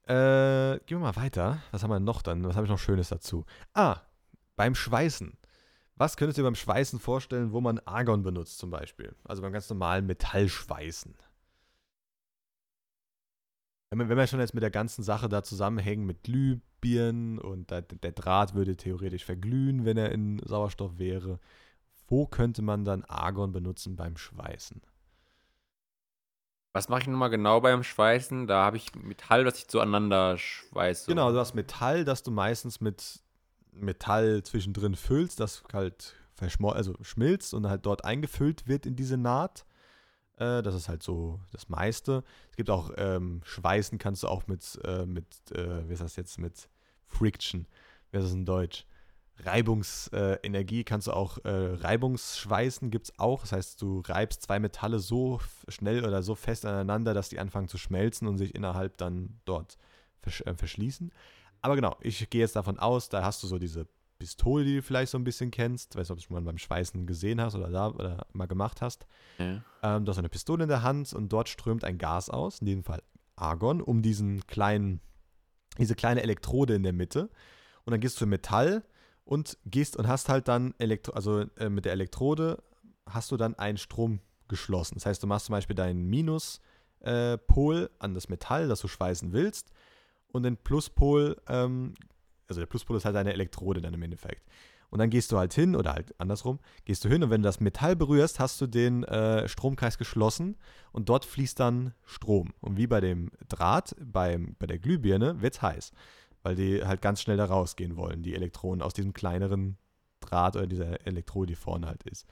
Äh, 0.07 0.79
gehen 0.87 0.97
wir 0.97 1.13
mal 1.13 1.15
weiter. 1.15 1.61
Was 1.69 1.83
haben 1.83 1.91
wir 1.91 1.99
noch 1.99 2.23
dann? 2.23 2.43
Was 2.43 2.55
habe 2.55 2.65
ich 2.65 2.71
noch 2.71 2.79
Schönes 2.79 3.09
dazu? 3.09 3.45
Ah, 3.75 3.97
beim 4.55 4.73
Schweißen. 4.73 5.37
Was 5.99 6.15
könntest 6.15 6.37
du 6.37 6.41
dir 6.41 6.47
beim 6.47 6.55
Schweißen 6.55 6.97
vorstellen, 6.97 7.51
wo 7.51 7.59
man 7.59 7.79
Argon 7.79 8.23
benutzt 8.23 8.57
zum 8.57 8.69
Beispiel? 8.69 9.13
Also 9.25 9.41
beim 9.41 9.51
ganz 9.51 9.69
normalen 9.69 10.05
Metallschweißen. 10.05 11.13
Wenn 13.89 13.99
wir, 13.99 14.07
wenn 14.07 14.17
wir 14.17 14.27
schon 14.27 14.39
jetzt 14.39 14.53
mit 14.53 14.63
der 14.63 14.71
ganzen 14.71 15.03
Sache 15.03 15.27
da 15.27 15.43
zusammenhängen 15.43 16.05
mit 16.05 16.23
Glühbirnen 16.23 17.37
und 17.37 17.69
da, 17.69 17.81
der 17.81 18.13
Draht 18.13 18.53
würde 18.53 18.77
theoretisch 18.77 19.25
verglühen, 19.25 19.83
wenn 19.83 19.97
er 19.97 20.13
in 20.13 20.39
Sauerstoff 20.45 20.97
wäre. 20.99 21.37
Wo 22.07 22.25
könnte 22.25 22.61
man 22.61 22.85
dann 22.85 23.03
Argon 23.03 23.51
benutzen 23.51 23.97
beim 23.97 24.15
Schweißen? 24.15 24.81
Was 26.71 26.87
mache 26.87 27.01
ich 27.01 27.07
nochmal 27.07 27.29
genau 27.29 27.59
beim 27.59 27.83
Schweißen? 27.83 28.47
Da 28.47 28.63
habe 28.63 28.77
ich 28.77 28.95
Metall, 28.95 29.43
das 29.43 29.57
ich 29.57 29.67
zueinander 29.67 30.37
schweiße. 30.37 31.07
Genau, 31.07 31.33
du 31.33 31.39
hast 31.39 31.55
Metall, 31.55 32.05
das 32.05 32.23
du 32.23 32.31
meistens 32.31 32.79
mit 32.79 33.21
Metall 33.71 34.43
zwischendrin 34.43 34.95
füllst, 34.95 35.39
das 35.39 35.63
halt 35.73 36.15
verschmol 36.35 36.73
also 36.73 36.95
schmilzt 37.01 37.53
und 37.53 37.67
halt 37.67 37.85
dort 37.85 38.05
eingefüllt 38.05 38.67
wird 38.67 38.85
in 38.85 38.95
diese 38.95 39.17
Naht. 39.17 39.65
Äh, 40.37 40.61
das 40.61 40.75
ist 40.75 40.89
halt 40.89 41.03
so 41.03 41.39
das 41.51 41.69
meiste. 41.69 42.23
Es 42.49 42.55
gibt 42.55 42.69
auch 42.69 42.91
ähm, 42.97 43.41
Schweißen, 43.43 43.97
kannst 43.97 44.23
du 44.23 44.27
auch 44.27 44.47
mit, 44.47 44.79
äh, 44.83 45.05
mit 45.05 45.27
äh, 45.51 45.87
wie 45.87 45.93
ist 45.93 46.01
das 46.01 46.15
jetzt, 46.15 46.39
mit 46.39 46.69
Friction, 47.07 47.67
wie 48.11 48.17
ist 48.17 48.23
das 48.23 48.33
in 48.33 48.45
Deutsch? 48.45 48.85
Reibungsenergie 49.41 50.83
kannst 50.83 51.07
du 51.07 51.13
auch, 51.13 51.37
äh, 51.45 51.49
Reibungsschweißen 51.49 52.91
gibt 52.91 53.05
es 53.05 53.19
auch. 53.19 53.41
Das 53.41 53.53
heißt, 53.53 53.81
du 53.81 54.01
reibst 54.05 54.43
zwei 54.43 54.59
Metalle 54.59 54.99
so 54.99 55.39
schnell 55.69 56.05
oder 56.05 56.23
so 56.23 56.35
fest 56.35 56.65
aneinander, 56.65 57.13
dass 57.13 57.29
die 57.29 57.39
anfangen 57.39 57.69
zu 57.69 57.77
schmelzen 57.77 58.27
und 58.27 58.37
sich 58.37 58.53
innerhalb 58.53 58.97
dann 58.97 59.39
dort 59.45 59.77
versch 60.21 60.41
äh, 60.41 60.53
verschließen. 60.55 61.11
Aber 61.61 61.75
genau, 61.75 61.95
ich 62.01 62.29
gehe 62.29 62.41
jetzt 62.41 62.55
davon 62.55 62.79
aus, 62.79 63.09
da 63.09 63.23
hast 63.23 63.43
du 63.43 63.47
so 63.47 63.59
diese 63.59 63.87
Pistole, 64.17 64.65
die 64.65 64.75
du 64.75 64.81
vielleicht 64.81 65.11
so 65.11 65.17
ein 65.17 65.23
bisschen 65.23 65.49
kennst. 65.49 65.95
Weißt 65.95 66.09
du, 66.09 66.13
ob 66.13 66.19
du 66.19 66.25
schon 66.25 66.35
mal 66.35 66.41
beim 66.41 66.57
Schweißen 66.57 67.07
gesehen 67.07 67.41
hast 67.41 67.55
oder 67.55 67.69
da 67.69 67.87
oder 67.89 68.27
mal 68.33 68.47
gemacht 68.47 68.81
hast. 68.81 69.07
Ja. 69.37 69.63
Ähm, 69.81 70.05
du 70.05 70.11
hast 70.11 70.19
eine 70.19 70.29
Pistole 70.29 70.63
in 70.63 70.69
der 70.69 70.83
Hand 70.83 71.13
und 71.13 71.31
dort 71.31 71.49
strömt 71.49 71.83
ein 71.83 71.97
Gas 71.97 72.29
aus, 72.29 72.59
in 72.59 72.65
diesem 72.65 72.83
Fall 72.83 73.01
Argon, 73.35 73.81
um 73.81 74.01
diesen 74.01 74.45
kleinen, 74.47 74.99
diese 75.77 75.95
kleine 75.95 76.21
Elektrode 76.21 76.75
in 76.75 76.83
der 76.83 76.93
Mitte. 76.93 77.29
Und 77.85 77.91
dann 77.91 78.01
gehst 78.01 78.17
du 78.17 78.19
zum 78.19 78.29
Metall 78.29 78.83
und 79.23 79.57
gehst 79.65 79.95
und 79.95 80.07
hast 80.07 80.27
halt 80.27 80.47
dann 80.47 80.73
Elektro 80.77 81.13
also 81.13 81.45
äh, 81.57 81.69
mit 81.69 81.85
der 81.85 81.93
Elektrode 81.93 82.61
hast 83.05 83.31
du 83.31 83.37
dann 83.37 83.55
einen 83.55 83.77
Strom 83.77 84.19
geschlossen. 84.49 84.95
Das 84.95 85.05
heißt, 85.05 85.23
du 85.23 85.27
machst 85.27 85.45
zum 85.45 85.53
Beispiel 85.53 85.75
deinen 85.75 86.03
Minuspol 86.03 86.65
äh, 87.01 87.37
Pol 87.37 87.89
an 87.99 88.13
das 88.13 88.29
Metall, 88.29 88.67
das 88.67 88.81
du 88.81 88.87
schweißen 88.87 89.31
willst, 89.31 89.71
und 90.31 90.43
den 90.43 90.57
Pluspol, 90.57 91.37
ähm, 91.47 91.93
also 92.47 92.61
der 92.61 92.67
Pluspol 92.67 92.97
ist 92.97 93.05
halt 93.05 93.15
deine 93.15 93.33
Elektrode 93.33 93.81
dann 93.81 93.93
im 93.93 94.01
Endeffekt. 94.01 94.43
Und 94.89 94.99
dann 94.99 95.09
gehst 95.09 95.31
du 95.31 95.37
halt 95.37 95.53
hin, 95.53 95.75
oder 95.75 95.93
halt 95.93 96.19
andersrum, 96.19 96.59
gehst 96.85 97.05
du 97.05 97.09
hin 97.09 97.23
und 97.23 97.29
wenn 97.29 97.41
du 97.41 97.47
das 97.47 97.59
Metall 97.59 97.95
berührst, 97.95 98.39
hast 98.39 98.59
du 98.59 98.67
den 98.67 99.03
äh, 99.03 99.47
Stromkreis 99.47 99.97
geschlossen 99.97 100.57
und 100.91 101.09
dort 101.09 101.25
fließt 101.25 101.59
dann 101.59 101.93
Strom. 102.05 102.53
Und 102.59 102.77
wie 102.77 102.87
bei 102.87 102.99
dem 102.99 103.31
Draht, 103.47 103.95
beim, 104.03 104.55
bei 104.57 104.65
der 104.65 104.79
Glühbirne, 104.79 105.41
wird 105.41 105.55
es 105.55 105.61
heiß, 105.61 105.91
weil 106.41 106.55
die 106.55 106.83
halt 106.83 107.01
ganz 107.01 107.21
schnell 107.21 107.37
da 107.37 107.45
rausgehen 107.45 107.97
wollen, 107.97 108.23
die 108.23 108.33
Elektronen 108.33 108.81
aus 108.81 108.93
diesem 108.93 109.13
kleineren 109.13 109.77
Draht 110.21 110.55
oder 110.55 110.67
dieser 110.67 111.05
Elektrode, 111.05 111.47
die 111.47 111.55
vorne 111.55 111.87
halt 111.87 112.03
ist. 112.03 112.25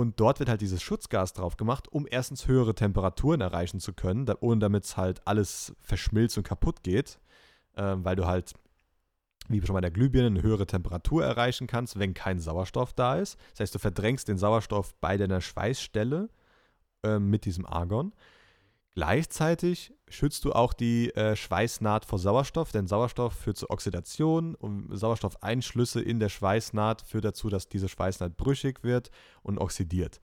Und 0.00 0.18
dort 0.18 0.38
wird 0.38 0.48
halt 0.48 0.62
dieses 0.62 0.82
Schutzgas 0.82 1.34
drauf 1.34 1.58
gemacht, 1.58 1.86
um 1.92 2.06
erstens 2.10 2.48
höhere 2.48 2.74
Temperaturen 2.74 3.42
erreichen 3.42 3.80
zu 3.80 3.92
können, 3.92 4.24
da, 4.24 4.34
ohne 4.40 4.58
damit 4.58 4.84
es 4.84 4.96
halt 4.96 5.20
alles 5.26 5.74
verschmilzt 5.82 6.38
und 6.38 6.42
kaputt 6.42 6.82
geht, 6.82 7.20
ähm, 7.76 8.02
weil 8.02 8.16
du 8.16 8.24
halt, 8.24 8.54
wie 9.48 9.60
schon 9.60 9.74
bei 9.74 9.82
der 9.82 9.90
Glühbirne, 9.90 10.28
eine 10.28 10.42
höhere 10.42 10.66
Temperatur 10.66 11.22
erreichen 11.22 11.66
kannst, 11.66 11.98
wenn 11.98 12.14
kein 12.14 12.40
Sauerstoff 12.40 12.94
da 12.94 13.16
ist. 13.16 13.38
Das 13.50 13.60
heißt, 13.60 13.74
du 13.74 13.78
verdrängst 13.78 14.26
den 14.28 14.38
Sauerstoff 14.38 14.94
bei 15.02 15.18
deiner 15.18 15.42
Schweißstelle 15.42 16.30
ähm, 17.02 17.28
mit 17.28 17.44
diesem 17.44 17.66
Argon. 17.66 18.14
Gleichzeitig 18.94 19.94
schützt 20.08 20.44
du 20.44 20.52
auch 20.52 20.72
die 20.72 21.14
äh, 21.14 21.36
Schweißnaht 21.36 22.04
vor 22.04 22.18
Sauerstoff, 22.18 22.72
denn 22.72 22.88
Sauerstoff 22.88 23.34
führt 23.34 23.56
zu 23.56 23.70
Oxidation 23.70 24.56
und 24.56 24.88
Sauerstoffeinschlüsse 24.96 26.00
in 26.00 26.18
der 26.18 26.28
Schweißnaht 26.28 27.02
führt 27.02 27.24
dazu, 27.24 27.48
dass 27.48 27.68
diese 27.68 27.88
Schweißnaht 27.88 28.36
brüchig 28.36 28.82
wird 28.82 29.10
und 29.42 29.58
oxidiert. 29.58 30.20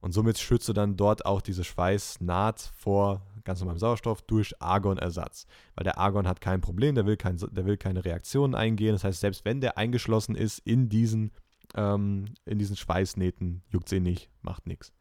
Und 0.00 0.12
somit 0.12 0.38
schützt 0.38 0.68
du 0.68 0.72
dann 0.72 0.96
dort 0.96 1.24
auch 1.24 1.40
diese 1.40 1.64
Schweißnaht 1.64 2.72
vor 2.76 3.22
ganz 3.44 3.60
normalem 3.60 3.78
Sauerstoff 3.78 4.20
durch 4.22 4.60
Argonersatz. 4.60 5.46
Weil 5.74 5.84
der 5.84 5.96
Argon 5.96 6.26
hat 6.26 6.40
kein 6.40 6.60
Problem, 6.60 6.94
der 6.96 7.06
will, 7.06 7.16
kein, 7.16 7.36
der 7.38 7.64
will 7.64 7.76
keine 7.76 8.04
Reaktionen 8.04 8.54
eingehen. 8.54 8.92
Das 8.92 9.04
heißt, 9.04 9.20
selbst 9.20 9.44
wenn 9.44 9.60
der 9.60 9.78
eingeschlossen 9.78 10.34
ist 10.34 10.58
in 10.58 10.88
diesen, 10.88 11.30
ähm, 11.76 12.26
in 12.44 12.58
diesen 12.58 12.76
Schweißnähten, 12.76 13.62
juckt 13.70 13.88
sie 13.88 14.00
nicht, 14.00 14.28
macht 14.42 14.66
nichts. 14.66 14.92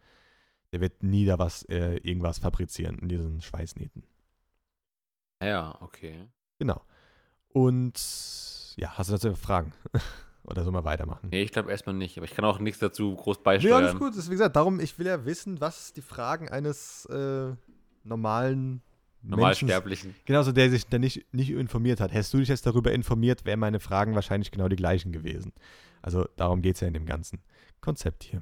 Der 0.72 0.82
wird 0.82 1.04
nie 1.04 1.26
da 1.26 1.38
was, 1.38 1.64
äh, 1.64 1.98
irgendwas 1.98 2.40
fabrizieren 2.40 2.98
in 3.00 3.10
diesen 3.10 3.42
Schweißnähten. 3.42 4.04
Ja, 5.44 5.78
okay. 5.82 6.28
Genau. 6.60 6.82
Und 7.50 7.94
ja, 8.78 8.98
hast 8.98 9.10
du 9.10 9.14
dazu 9.14 9.36
Fragen? 9.36 9.74
Oder 10.44 10.64
soll 10.64 10.74
mal 10.74 10.84
weitermachen? 10.84 11.30
Nee, 11.30 11.44
ich 11.44 11.52
glaube 11.52 11.70
erstmal 11.70 11.96
nicht, 11.96 12.18
aber 12.18 12.26
ich 12.26 12.34
kann 12.34 12.46
auch 12.46 12.60
nichts 12.60 12.80
dazu 12.80 13.16
groß 13.16 13.44
beisteuern. 13.44 13.84
alles 13.84 13.96
gut. 13.96 14.12
Das 14.12 14.18
ist, 14.18 14.30
wie 14.30 14.34
gesagt, 14.34 14.56
darum, 14.56 14.80
ich 14.80 14.98
will 14.98 15.06
ja 15.06 15.26
wissen, 15.26 15.62
was 15.62 15.94
die 15.94 16.02
Fragen 16.02 16.50
eines 16.50 17.06
äh, 17.06 17.54
normalen 18.04 18.82
Menschen 19.22 19.30
Normalsterblichen. 19.30 20.16
Genauso 20.26 20.52
der 20.52 20.70
sich 20.72 20.88
der 20.88 21.00
nicht, 21.00 21.32
nicht 21.34 21.52
informiert 21.52 22.00
hat. 22.00 22.12
Hättest 22.12 22.34
du 22.34 22.40
dich 22.40 22.48
jetzt 22.48 22.66
darüber 22.66 22.92
informiert, 22.92 23.46
wären 23.46 23.60
meine 23.60 23.80
Fragen 23.80 24.16
wahrscheinlich 24.16 24.50
genau 24.50 24.68
die 24.68 24.76
gleichen 24.76 25.12
gewesen. 25.12 25.54
Also 26.02 26.28
darum 26.38 26.62
geht 26.62 26.76
es 26.76 26.82
ja 26.82 26.88
in 26.88 26.96
dem 26.96 27.06
ganzen 27.06 27.40
Konzept 27.82 28.24
hier. 28.24 28.42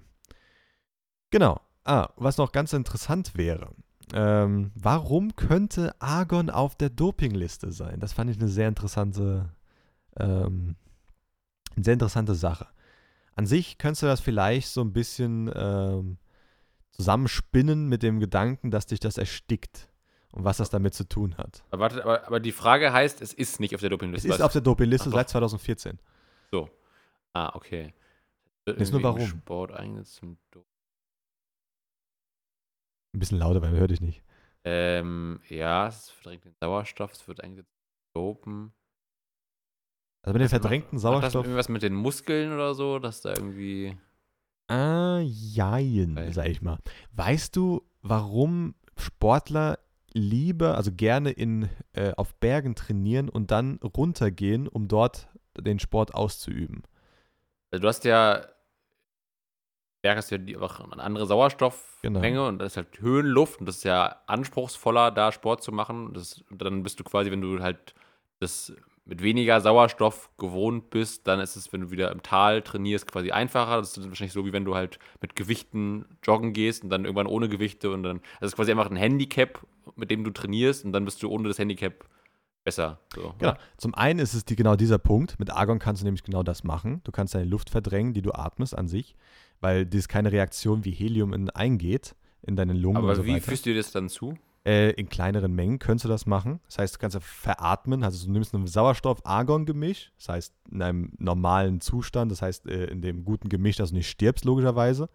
Genau. 1.32 1.60
Ah, 1.90 2.10
was 2.18 2.38
noch 2.38 2.52
ganz 2.52 2.74
interessant 2.74 3.36
wäre. 3.36 3.72
Ähm, 4.14 4.72
warum 4.76 5.36
könnte 5.36 6.00
Argon 6.00 6.50
auf 6.50 6.76
der 6.76 6.90
Dopingliste 6.90 7.72
sein? 7.72 8.00
Das 8.00 8.14
fand 8.14 8.30
ich 8.30 8.38
eine 8.38 8.48
sehr 8.48 8.68
interessante, 8.68 9.50
ähm, 10.18 10.76
eine 11.76 11.84
sehr 11.84 11.94
interessante 11.94 12.36
Sache. 12.36 12.68
An 13.36 13.46
sich 13.48 13.78
könntest 13.78 14.04
du 14.04 14.08
das 14.08 14.20
vielleicht 14.20 14.68
so 14.70 14.82
ein 14.82 14.94
bisschen 14.94 15.52
ähm, 15.56 16.18
zusammenspinnen 16.92 17.88
mit 17.88 18.04
dem 18.04 18.20
Gedanken, 18.20 18.70
dass 18.72 18.86
dich 18.86 19.00
das 19.00 19.18
erstickt 19.18 19.90
und 20.32 20.44
was 20.44 20.58
das 20.58 20.70
damit 20.70 20.94
zu 20.94 21.06
tun 21.08 21.38
hat. 21.38 21.64
Aber, 21.72 21.82
warte, 21.84 22.04
aber, 22.04 22.28
aber 22.28 22.40
die 22.40 22.52
Frage 22.52 22.92
heißt, 22.94 23.22
es 23.22 23.34
ist 23.34 23.60
nicht 23.60 23.74
auf 23.74 23.82
der 23.82 23.88
Es 23.88 23.92
Dopingliste. 23.92 24.28
ist 24.28 24.34
was- 24.36 24.42
auf 24.42 24.52
der 24.52 24.62
Dopingliste 24.62 25.10
Ach 25.10 25.14
seit 25.14 25.30
2014. 25.30 25.98
So. 26.52 26.70
Ah, 27.34 27.52
okay. 27.56 27.94
Ist 28.66 28.92
nur 28.92 29.02
warum. 29.02 29.26
Sport 29.26 29.72
eingesetzt 29.72 30.16
zum 30.18 30.38
Do 30.52 30.64
Ein 33.14 33.20
bisschen 33.20 33.40
lauter, 33.40 33.62
weil 33.62 33.72
man 33.72 33.80
hört 33.80 33.92
dich 33.92 34.02
nicht. 34.02 34.24
ähm, 34.64 35.40
ja, 35.50 35.88
es 35.88 36.10
verdrängt 36.10 36.46
den 36.46 36.56
Sauerstoff, 36.60 37.14
es 37.14 37.28
wird 37.28 37.44
eingesetzt 37.44 37.74
Dopen. 38.14 38.74
Also 40.22 40.34
mit 40.34 40.42
dem 40.42 40.50
verdrängten 40.50 41.00
Macht 41.02 41.24
das 41.24 41.34
Sauerstoff. 41.34 41.46
irgendwas 41.46 41.70
mit 41.70 41.82
den 41.82 41.94
Muskeln 41.94 42.52
oder 42.54 42.74
so, 42.76 43.00
dass 43.00 43.22
da 43.22 43.34
irgendwie. 43.34 43.98
Ah, 44.68 45.20
jein, 45.24 46.16
Weiß 46.16 46.36
sag 46.36 46.48
ich 46.48 46.62
mal. 46.62 46.78
Weißt 47.14 47.56
du, 47.56 47.82
warum 48.02 48.76
Sportler 48.98 49.80
lieber, 50.14 50.76
also 50.76 50.92
gerne 50.92 51.32
in, 51.32 51.70
äh, 51.94 52.14
auf 52.18 52.36
Bergen 52.36 52.76
trainieren 52.76 53.30
und 53.30 53.52
dann 53.52 53.78
runtergehen, 53.78 54.68
um 54.68 54.88
dort 54.88 55.28
den 55.58 55.80
Sport 55.80 56.14
auszuüben? 56.14 56.84
Also 57.72 57.82
du 57.82 57.88
hast 57.88 58.04
ja. 58.06 58.46
Berg 60.02 60.18
hast 60.18 60.30
ja 60.32 60.38
auch 60.62 60.80
eine 60.80 61.04
andere 61.04 61.26
Sauerstoffmenge 61.28 62.30
Genau. 62.30 62.48
und 62.48 62.60
das 62.60 62.74
ist 62.74 62.78
halt 62.78 63.00
Höhenluft 63.02 63.60
und 63.60 63.66
das 63.66 63.78
ist 63.78 63.84
ja 63.84 64.16
anspruchsvoller, 64.28 65.12
da 65.12 65.32
Sport 65.32 65.62
zu 65.64 65.72
machen. 65.72 66.14
Das, 66.14 66.44
dann 66.50 66.84
bist 66.84 67.00
du 67.00 67.04
quasi, 67.04 67.32
wenn 67.32 67.42
du 67.42 67.60
halt 67.62 67.94
das 68.40 68.72
mit 69.06 69.24
weniger 69.24 69.60
Sauerstoff 69.60 70.30
gewohnt 70.38 70.92
bist, 70.92 71.28
dann 71.28 71.40
ist 71.40 71.56
es, 71.56 71.74
wenn 71.74 71.82
du 71.82 71.92
wieder 71.92 72.12
im 72.12 72.22
Tal 72.22 72.62
trainierst, 72.62 73.12
quasi 73.12 73.32
einfacher. 73.32 73.78
Das 73.78 73.98
ist 73.98 74.08
wahrscheinlich 74.08 74.34
so, 74.34 74.46
wie 74.46 74.54
wenn 74.54 74.66
du 74.66 74.76
halt 74.76 75.00
mit 75.20 75.36
Gewichten 75.36 76.06
joggen 76.24 76.54
gehst 76.54 76.84
und 76.84 76.92
dann 76.92 77.06
irgendwann 77.06 77.26
ohne 77.28 77.50
Gewichte 77.50 77.90
und 77.92 78.04
dann. 78.04 78.22
Das 78.40 78.52
ist 78.52 78.56
quasi 78.56 78.72
einfach 78.72 78.90
ein 78.90 78.96
Handicap, 78.96 79.66
mit 79.96 80.12
dem 80.12 80.24
du 80.24 80.30
trainierst 80.32 80.86
und 80.86 80.94
dann 80.94 81.06
bist 81.06 81.22
du 81.24 81.30
ohne 81.30 81.48
das 81.48 81.58
Handicap 81.58 82.06
besser. 82.64 83.00
So, 83.16 83.22
Genau. 83.40 83.52
oder? 83.52 83.58
Zum 83.78 83.96
einen 83.96 84.20
ist 84.20 84.36
es 84.36 84.46
die, 84.46 84.56
genau 84.56 84.76
dieser 84.76 85.00
Punkt. 85.00 85.40
Mit 85.40 85.50
Argon 85.50 85.80
kannst 85.80 86.04
du 86.04 86.06
nämlich 86.06 86.24
genau 86.24 86.44
das 86.44 86.64
machen. 86.64 87.02
Du 87.04 87.12
kannst 87.12 87.34
deine 87.34 87.46
Luft 87.46 87.72
verdrängen, 87.72 88.14
die 88.14 88.22
du 88.22 88.32
atmest 88.34 88.78
an 88.78 88.88
sich. 88.88 89.16
Weil 89.62 89.86
das 89.86 90.08
keine 90.08 90.32
Reaktion 90.32 90.86
wie 90.86 90.92
Helium 90.92 91.34
in, 91.34 91.50
eingeht 91.50 92.16
in 92.42 92.56
deine 92.56 92.74
Lungen 92.74 92.98
Aber 92.98 93.16
so 93.16 93.26
wie 93.26 93.34
weiter. 93.34 93.46
führst 93.46 93.66
du 93.66 93.72
dir 93.72 93.78
das 93.78 93.92
dann 93.92 94.10
zu? 94.10 94.38
Äh, 94.66 94.92
in 94.92 95.10
kleineren 95.10 95.54
Mengen 95.54 95.80
könntest 95.80 96.06
du 96.06 96.10
das 96.10 96.26
machen. 96.26 96.60
Das 96.66 96.80
heißt, 96.80 96.96
du 96.96 97.00
kannst 97.00 97.14
ja 97.16 97.22
veratmen. 97.22 98.04
Also 98.04 98.26
du 98.26 98.32
nimmst 98.32 98.54
ein 98.54 98.68
Sauerstoff-Argon-Gemisch, 98.68 100.12
das 100.18 100.30
heißt 100.30 100.54
in 100.72 100.82
einem 100.82 101.12
normalen 101.18 101.82
Zustand, 101.82 102.32
das 102.32 102.42
heißt 102.42 102.68
äh, 102.68 102.86
in 102.86 103.02
dem 103.02 103.24
guten 103.24 103.50
Gemisch, 103.50 103.78
dass 103.78 103.90
du 103.90 103.96
nicht 103.96 104.10
stirbst, 104.10 104.46
logischerweise. 104.46 105.10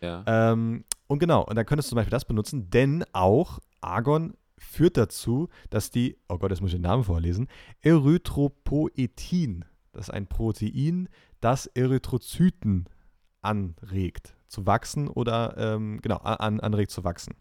Ja. 0.00 0.22
Ähm, 0.26 0.84
und 1.06 1.18
genau, 1.18 1.44
und 1.44 1.56
dann 1.56 1.66
könntest 1.66 1.88
du 1.88 1.90
zum 1.90 1.96
Beispiel 1.96 2.10
das 2.10 2.24
benutzen, 2.24 2.70
denn 2.70 3.04
auch 3.12 3.58
Argon 3.80 4.34
führt 4.58 4.96
dazu, 4.96 5.48
dass 5.70 5.90
die, 5.90 6.16
oh 6.28 6.38
Gott, 6.38 6.50
jetzt 6.50 6.60
muss 6.60 6.70
ich 6.70 6.76
den 6.76 6.82
Namen 6.82 7.04
vorlesen, 7.04 7.48
Erythropoetin, 7.82 9.64
das 9.92 10.08
ist 10.08 10.14
ein 10.14 10.26
Protein, 10.26 11.08
das 11.40 11.66
Erythrozyten 11.66 12.88
anregt 13.44 14.36
zu 14.48 14.66
wachsen 14.66 15.08
oder, 15.08 15.56
ähm, 15.58 16.00
genau, 16.02 16.16
an, 16.18 16.60
anregt 16.60 16.90
zu 16.90 17.04
wachsen. 17.04 17.34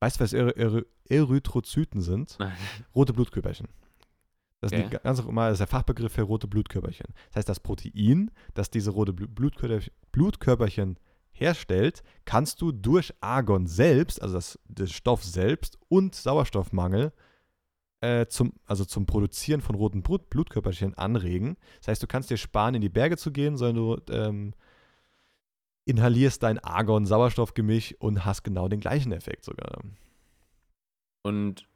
Weißt 0.00 0.18
du, 0.18 0.24
was 0.24 0.32
Ery 0.32 0.52
Ery 0.56 0.84
Erythrozyten 1.08 2.00
sind? 2.00 2.36
Nein. 2.38 2.52
Rote 2.94 3.12
Blutkörperchen. 3.12 3.68
Das 4.60 4.72
Okay. 4.72 4.84
ist 4.94 5.02
ganz 5.02 5.22
normal, 5.22 5.50
das 5.50 5.56
ist 5.56 5.60
der 5.60 5.66
Fachbegriff 5.66 6.12
für 6.12 6.22
rote 6.22 6.46
Blutkörperchen. 6.46 7.06
Das 7.28 7.36
heißt, 7.36 7.48
das 7.48 7.60
Protein, 7.60 8.30
das 8.54 8.70
diese 8.70 8.90
rote 8.90 9.12
Blu- 9.12 9.26
Blutkörper 9.28 9.84
Blutkörperchen 10.12 10.98
herstellt, 11.32 12.02
kannst 12.26 12.60
du 12.60 12.70
durch 12.72 13.14
Argon 13.20 13.66
selbst, 13.66 14.20
also 14.20 14.34
das, 14.34 14.58
den 14.66 14.86
Stoff 14.88 15.24
selbst 15.24 15.78
und 15.88 16.14
Sauerstoffmangel 16.14 17.12
äh, 18.02 18.26
zum, 18.26 18.52
also 18.66 18.84
zum 18.84 19.06
Produzieren 19.06 19.60
von 19.62 19.74
roten 19.74 20.02
Blut 20.02 20.28
Blutkörperchen 20.30 20.94
anregen. 20.94 21.56
Das 21.78 21.88
heißt, 21.88 22.02
du 22.02 22.06
kannst 22.06 22.30
dir 22.30 22.36
sparen, 22.36 22.74
in 22.74 22.82
die 22.82 22.88
Berge 22.90 23.16
zu 23.16 23.32
gehen, 23.32 23.56
sondern 23.56 23.76
du 24.06 24.12
ähm, 24.12 24.54
inhalierst 25.90 26.42
dein 26.42 26.58
Argon-Sauerstoffgemisch 26.58 27.94
und 27.98 28.24
hast 28.24 28.42
genau 28.42 28.68
den 28.68 28.80
gleichen 28.80 29.12
Effekt 29.12 29.44
sogar. 29.44 29.82
Und 31.22 31.66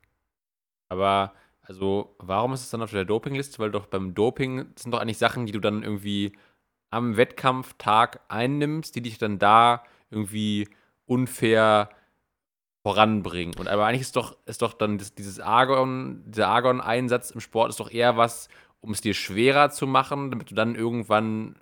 aber, 0.88 1.32
also, 1.62 2.14
warum 2.18 2.52
ist 2.52 2.62
es 2.62 2.70
dann 2.70 2.82
auf 2.82 2.90
der 2.90 3.04
Dopingliste? 3.04 3.58
Weil 3.58 3.70
doch 3.70 3.86
beim 3.86 4.14
Doping 4.14 4.66
sind 4.76 4.92
doch 4.92 5.00
eigentlich 5.00 5.18
Sachen, 5.18 5.46
die 5.46 5.52
du 5.52 5.60
dann 5.60 5.82
irgendwie 5.82 6.32
am 6.90 7.16
Wettkampftag 7.16 8.20
einnimmst, 8.28 8.94
die 8.94 9.02
dich 9.02 9.18
dann 9.18 9.38
da 9.38 9.82
irgendwie 10.10 10.68
unfair 11.06 11.90
voranbringen. 12.82 13.54
Und 13.58 13.66
aber 13.68 13.86
eigentlich 13.86 14.02
ist 14.02 14.16
doch, 14.16 14.36
ist 14.46 14.62
doch 14.62 14.74
dann 14.74 14.98
dieses 14.98 15.40
Argon, 15.40 16.22
dieser 16.26 16.48
Argon-Einsatz 16.48 17.30
im 17.30 17.40
Sport 17.40 17.70
ist 17.70 17.80
doch 17.80 17.90
eher 17.90 18.16
was, 18.16 18.48
um 18.80 18.92
es 18.92 19.00
dir 19.00 19.14
schwerer 19.14 19.70
zu 19.70 19.86
machen, 19.86 20.30
damit 20.30 20.50
du 20.50 20.54
dann 20.54 20.74
irgendwann, 20.74 21.56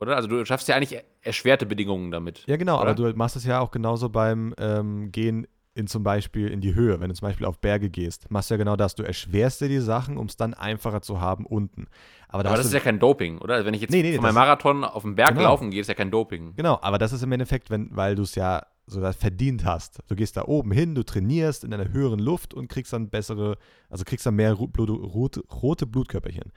oder? 0.00 0.16
Also 0.16 0.28
du 0.28 0.44
schaffst 0.44 0.68
ja 0.68 0.76
eigentlich 0.76 1.02
erschwerte 1.24 1.66
Bedingungen 1.66 2.10
damit. 2.10 2.44
Ja, 2.46 2.56
genau, 2.56 2.80
Oder? 2.80 2.90
aber 2.90 2.94
du 2.94 3.16
machst 3.16 3.36
es 3.36 3.44
ja 3.44 3.60
auch 3.60 3.70
genauso 3.70 4.08
beim 4.08 4.54
ähm, 4.58 5.10
Gehen 5.10 5.46
in 5.74 5.88
zum 5.88 6.04
Beispiel 6.04 6.48
in 6.48 6.60
die 6.60 6.74
Höhe, 6.74 7.00
wenn 7.00 7.08
du 7.08 7.14
zum 7.14 7.26
Beispiel 7.28 7.46
auf 7.46 7.58
Berge 7.58 7.90
gehst, 7.90 8.30
machst 8.30 8.48
du 8.48 8.54
ja 8.54 8.58
genau 8.58 8.76
das. 8.76 8.94
Du 8.94 9.02
erschwerst 9.02 9.60
dir 9.60 9.68
die 9.68 9.80
Sachen, 9.80 10.16
um 10.18 10.26
es 10.26 10.36
dann 10.36 10.54
einfacher 10.54 11.02
zu 11.02 11.20
haben 11.20 11.46
unten. 11.46 11.86
Aber, 12.28 12.44
da 12.44 12.50
Aber 12.50 12.58
das 12.58 12.66
ist 12.66 12.72
ja 12.74 12.80
kein 12.80 13.00
Doping, 13.00 13.38
oder? 13.38 13.64
Wenn 13.64 13.74
ich 13.74 13.80
jetzt 13.80 13.90
Nee, 13.90 14.02
nee, 14.02 14.18
meinem 14.18 14.34
Marathon 14.34 14.84
auf 14.84 15.02
den 15.02 15.16
Berg 15.16 15.30
Genau. 15.30 15.42
laufen 15.42 15.70
gehe, 15.70 15.80
ist 15.80 15.88
ja 15.88 15.94
kein 15.94 16.12
Doping. 16.12 16.54
Genau, 16.54 16.78
aber 16.80 16.98
das 16.98 17.12
ist 17.12 17.22
im 17.22 17.32
Endeffekt, 17.32 17.70
wenn, 17.70 17.88
weil 17.90 18.14
du 18.14 18.22
es 18.22 18.36
ja 18.36 18.64
so 18.86 19.00
das 19.00 19.16
verdient 19.16 19.64
hast. 19.64 19.98
Du 20.08 20.14
gehst 20.14 20.36
da 20.36 20.44
oben 20.44 20.70
hin, 20.70 20.94
du 20.94 21.02
trainierst 21.02 21.64
in 21.64 21.72
einer 21.72 21.88
höheren 21.92 22.18
Luft 22.18 22.54
und 22.54 22.68
kriegst 22.68 22.92
dann 22.92 23.08
bessere, 23.08 23.56
also 23.88 24.04
kriegst 24.04 24.26
dann 24.26 24.34
mehr 24.36 24.54
Blut, 24.54 24.90
rote, 24.90 25.42
rote 25.50 25.86
Blutkörperchen. 25.86 26.52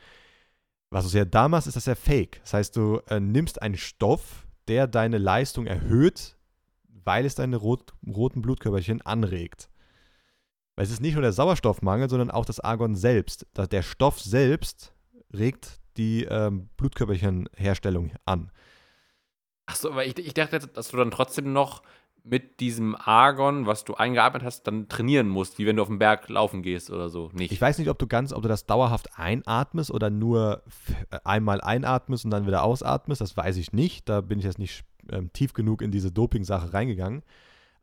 Was 0.90 1.10
du 1.10 1.18
ja 1.18 1.26
da 1.26 1.48
machst, 1.50 1.68
ist 1.68 1.76
das 1.76 1.86
ja 1.86 1.96
fake. 1.96 2.40
Das 2.42 2.54
heißt, 2.54 2.76
du 2.76 3.02
äh, 3.10 3.20
nimmst 3.20 3.62
einen 3.62 3.78
Stoff, 3.78 4.47
der 4.68 4.88
deine 4.88 5.18
Leistung 5.18 5.66
erhöht, 5.66 6.38
weil 7.04 7.26
es 7.26 7.36
deine 7.36 7.58
rot, 7.58 7.94
roten 8.06 8.42
Blutkörperchen 8.42 9.02
anregt. 9.02 9.70
Weil 10.76 10.86
es 10.86 10.92
ist 10.92 11.02
nicht 11.02 11.14
nur 11.14 11.24
der 11.24 11.34
Sauerstoffmangel, 11.34 12.10
sondern 12.10 12.32
auch 12.32 12.46
das 12.46 12.60
Argon 12.60 12.96
selbst. 12.96 13.48
Der 13.56 13.82
Stoff 13.82 14.20
selbst 14.20 14.94
regt 15.34 15.80
die 15.98 16.24
ähm, 16.26 16.70
Blutkörperchenherstellung 16.78 18.12
an. 18.26 18.52
Achso, 19.66 19.90
aber 19.90 20.06
ich, 20.06 20.18
ich 20.20 20.34
dachte, 20.34 20.60
dass 20.60 20.90
du 20.90 20.98
dann 20.98 21.12
trotzdem 21.12 21.52
noch 21.52 21.82
mit 22.30 22.60
diesem 22.60 22.96
Argon, 22.96 23.66
was 23.66 23.86
du 23.86 23.96
eingeatmet 23.96 24.44
hast, 24.44 24.64
dann 24.68 24.90
trainieren 24.90 25.30
musst, 25.30 25.60
wie 25.60 25.66
wenn 25.66 25.78
du 25.78 25.82
auf 25.82 25.88
den 25.88 26.00
Berg 26.00 26.28
laufen 26.30 26.62
gehst 26.62 26.92
oder 26.92 27.10
so. 27.10 27.30
Nicht. 27.34 27.52
Ich 27.52 27.62
weiß 27.62 27.78
nicht, 27.78 27.90
ob 27.90 27.98
du 28.00 28.08
ganz, 28.08 28.34
ob 28.34 28.42
du 28.42 28.50
das 28.50 28.66
dauerhaft 28.66 29.18
einatmest 29.18 29.92
oder 29.92 30.10
nur 30.10 30.64
äh, 31.12 31.20
einmal 31.24 31.62
einatmest 31.62 32.26
und 32.26 32.32
dann 32.32 32.46
wieder 32.46 32.64
ausatmest. 32.64 33.22
Das 33.22 33.38
weiß 33.38 33.58
ich 33.58 33.72
nicht. 33.74 34.10
Da 34.10 34.22
bin 34.22 34.40
ich 34.40 34.46
jetzt 34.46 34.60
nicht 34.60 34.84
ähm, 35.12 35.32
tief 35.34 35.54
genug 35.54 35.82
in 35.82 35.92
diese 35.92 36.12
Doping-Sache 36.12 36.74
reingegangen. 36.74 37.24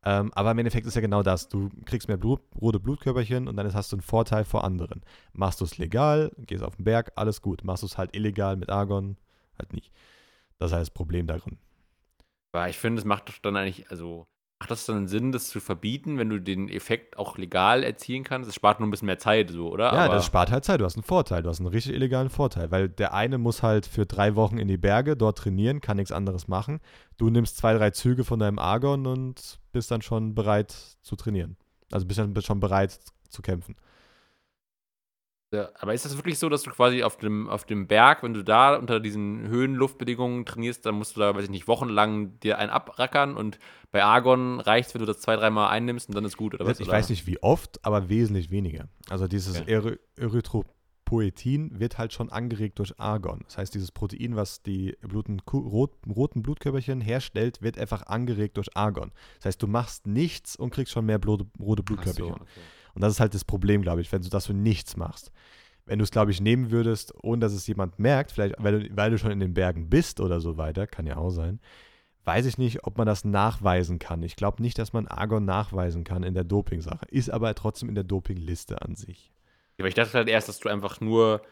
Ähm, 0.04 0.30
aber 0.34 0.50
im 0.50 0.58
Endeffekt 0.58 0.86
ist 0.86 0.94
ja 0.94 1.00
genau 1.00 1.22
das. 1.22 1.48
Du 1.48 1.70
kriegst 1.86 2.08
mehr 2.08 2.18
Blut, 2.18 2.42
rote 2.60 2.78
Blutkörperchen 2.78 3.48
und 3.48 3.56
dann 3.56 3.72
hast 3.72 3.92
du 3.92 3.96
einen 3.96 4.02
Vorteil 4.02 4.44
vor 4.44 4.64
anderen. 4.64 5.02
Machst 5.32 5.60
du 5.60 5.64
es 5.64 5.78
legal, 5.78 6.30
gehst 6.36 6.62
auf 6.62 6.76
den 6.76 6.84
Berg, 6.84 7.12
alles 7.16 7.40
gut. 7.40 7.64
Machst 7.64 7.82
du 7.82 7.86
es 7.86 7.96
halt 7.96 8.14
illegal 8.14 8.56
mit 8.56 8.68
Argon, 8.68 9.16
halt 9.58 9.72
nicht. 9.72 9.90
Das 10.58 10.70
ist 10.70 10.72
halt 10.74 10.82
das 10.82 10.90
Problem 10.90 11.26
darin. 11.26 11.58
Aber 12.52 12.68
ich 12.68 12.78
finde, 12.78 13.00
es 13.00 13.04
macht 13.04 13.28
doch 13.28 13.38
dann 13.38 13.56
eigentlich, 13.56 13.90
also 13.90 14.26
macht 14.64 14.70
das 14.70 14.86
dann 14.86 15.08
Sinn, 15.08 15.30
das 15.30 15.48
zu 15.48 15.60
verbieten, 15.60 16.16
wenn 16.16 16.30
du 16.30 16.40
den 16.40 16.70
Effekt 16.70 17.18
auch 17.18 17.36
legal 17.36 17.84
erzielen 17.84 18.24
kannst? 18.24 18.48
Es 18.48 18.54
spart 18.54 18.80
nur 18.80 18.88
ein 18.88 18.90
bisschen 18.90 19.04
mehr 19.04 19.18
Zeit, 19.18 19.50
so, 19.50 19.70
oder? 19.70 19.92
Ja, 19.92 20.04
aber, 20.06 20.14
das 20.14 20.24
spart 20.24 20.50
halt 20.50 20.64
Zeit. 20.64 20.80
Du 20.80 20.86
hast 20.86 20.96
einen 20.96 21.02
Vorteil. 21.02 21.42
Du 21.42 21.50
hast 21.50 21.60
einen 21.60 21.68
richtig 21.68 21.92
illegalen 21.92 22.30
Vorteil. 22.30 22.70
Weil 22.70 22.88
der 22.88 23.12
eine 23.12 23.36
muss 23.36 23.62
halt 23.62 23.84
für 23.84 24.06
drei 24.06 24.36
Wochen 24.36 24.56
in 24.56 24.66
die 24.66 24.78
Berge, 24.78 25.18
dort 25.18 25.36
trainieren, 25.36 25.82
kann 25.82 25.98
nichts 25.98 26.12
anderes 26.12 26.48
machen. 26.48 26.80
Du 27.18 27.28
nimmst 27.28 27.58
zwei, 27.58 27.74
drei 27.74 27.90
Züge 27.90 28.24
von 28.24 28.38
deinem 28.38 28.58
Argon 28.58 29.06
und 29.06 29.58
bist 29.72 29.90
dann 29.90 30.00
schon 30.00 30.34
bereit 30.34 30.74
zu 31.02 31.14
trainieren. 31.14 31.58
Also 31.92 32.06
bist 32.06 32.18
dann 32.18 32.32
bist 32.32 32.46
schon 32.46 32.60
bereit 32.60 32.98
zu 33.28 33.42
kämpfen. 33.42 33.76
Ja, 35.54 35.68
aber 35.78 35.94
ist 35.94 36.04
das 36.04 36.16
wirklich 36.16 36.38
so, 36.38 36.48
dass 36.48 36.62
du 36.62 36.70
quasi 36.70 37.02
auf 37.02 37.16
dem, 37.16 37.48
auf 37.48 37.64
dem 37.64 37.86
Berg, 37.86 38.22
wenn 38.22 38.34
du 38.34 38.42
da 38.42 38.76
unter 38.76 38.98
diesen 39.00 39.46
Höhenluftbedingungen 39.48 40.44
trainierst, 40.44 40.84
dann 40.84 40.96
musst 40.96 41.16
du 41.16 41.20
da, 41.20 41.34
weiß 41.34 41.44
ich 41.44 41.50
nicht, 41.50 41.68
wochenlang 41.68 42.38
dir 42.40 42.58
einen 42.58 42.70
abrackern 42.70 43.36
und 43.36 43.58
bei 43.92 44.02
Argon 44.02 44.60
reicht 44.60 44.92
wenn 44.94 45.00
du 45.00 45.06
das 45.06 45.20
zwei, 45.20 45.36
dreimal 45.36 45.70
einnimmst 45.70 46.08
und 46.08 46.16
dann 46.16 46.24
ist 46.24 46.36
gut, 46.36 46.54
oder 46.54 46.66
was? 46.66 46.80
ich 46.80 46.88
oder? 46.88 46.96
weiß 46.96 47.10
nicht 47.10 47.26
wie 47.26 47.40
oft, 47.42 47.84
aber 47.84 48.08
wesentlich 48.08 48.50
weniger. 48.50 48.88
Also 49.08 49.28
dieses 49.28 49.60
Okay. 49.60 49.72
Ery 49.72 49.98
Erythropoetin 50.16 51.78
wird 51.78 51.98
halt 51.98 52.12
schon 52.12 52.30
angeregt 52.30 52.78
durch 52.78 52.98
Argon. 52.98 53.42
Das 53.46 53.58
heißt, 53.58 53.74
dieses 53.74 53.92
Protein, 53.92 54.36
was 54.36 54.62
die 54.62 54.96
bluten, 55.00 55.40
rot, 55.52 55.92
roten 56.08 56.42
Blutkörperchen 56.42 57.00
herstellt, 57.00 57.62
wird 57.62 57.78
einfach 57.78 58.06
angeregt 58.06 58.56
durch 58.56 58.76
Argon. 58.76 59.12
Das 59.38 59.46
heißt, 59.46 59.62
du 59.62 59.66
machst 59.66 60.06
nichts 60.06 60.56
und 60.56 60.70
kriegst 60.70 60.92
schon 60.92 61.06
mehr 61.06 61.20
rote 61.24 61.46
Ach 61.46 61.58
so, 61.66 61.82
Blutkörperchen. 61.82 62.34
okay. 62.34 62.60
Und 62.94 63.02
das 63.02 63.14
ist 63.14 63.20
halt 63.20 63.34
das 63.34 63.44
Problem, 63.44 63.82
glaube 63.82 64.00
ich, 64.00 64.12
wenn 64.12 64.22
du 64.22 64.28
das 64.28 64.46
für 64.46 64.54
nichts 64.54 64.96
machst. 64.96 65.32
Wenn 65.86 65.98
du 65.98 66.04
es, 66.04 66.10
glaube 66.10 66.30
ich, 66.30 66.40
nehmen 66.40 66.70
würdest, 66.70 67.12
ohne 67.22 67.40
dass 67.40 67.52
es 67.52 67.66
jemand 67.66 67.98
merkt, 67.98 68.32
vielleicht 68.32 68.54
weil 68.58 68.80
du, 68.80 68.96
weil 68.96 69.10
du 69.10 69.18
schon 69.18 69.30
in 69.30 69.40
den 69.40 69.54
Bergen 69.54 69.90
bist 69.90 70.20
oder 70.20 70.40
so 70.40 70.56
weiter, 70.56 70.86
kann 70.86 71.06
ja 71.06 71.16
auch 71.16 71.30
sein, 71.30 71.60
weiß 72.24 72.46
ich 72.46 72.56
nicht, 72.56 72.84
ob 72.84 72.96
man 72.96 73.06
das 73.06 73.24
nachweisen 73.24 73.98
kann. 73.98 74.22
Ich 74.22 74.36
glaube 74.36 74.62
nicht, 74.62 74.78
dass 74.78 74.92
man 74.92 75.06
Argon 75.06 75.44
nachweisen 75.44 76.04
kann 76.04 76.22
in 76.22 76.34
der 76.34 76.44
Doping-Sache. 76.44 77.06
Ist 77.10 77.30
aber 77.30 77.54
trotzdem 77.54 77.90
in 77.90 77.94
der 77.94 78.04
Dopingliste 78.04 78.80
an 78.80 78.94
sich. 78.96 79.30
Aber 79.78 79.88
ich 79.88 79.94
dachte 79.94 80.14
halt 80.14 80.28
erst, 80.28 80.48
dass 80.48 80.60
du 80.60 80.68
einfach 80.68 81.00
nur 81.00 81.42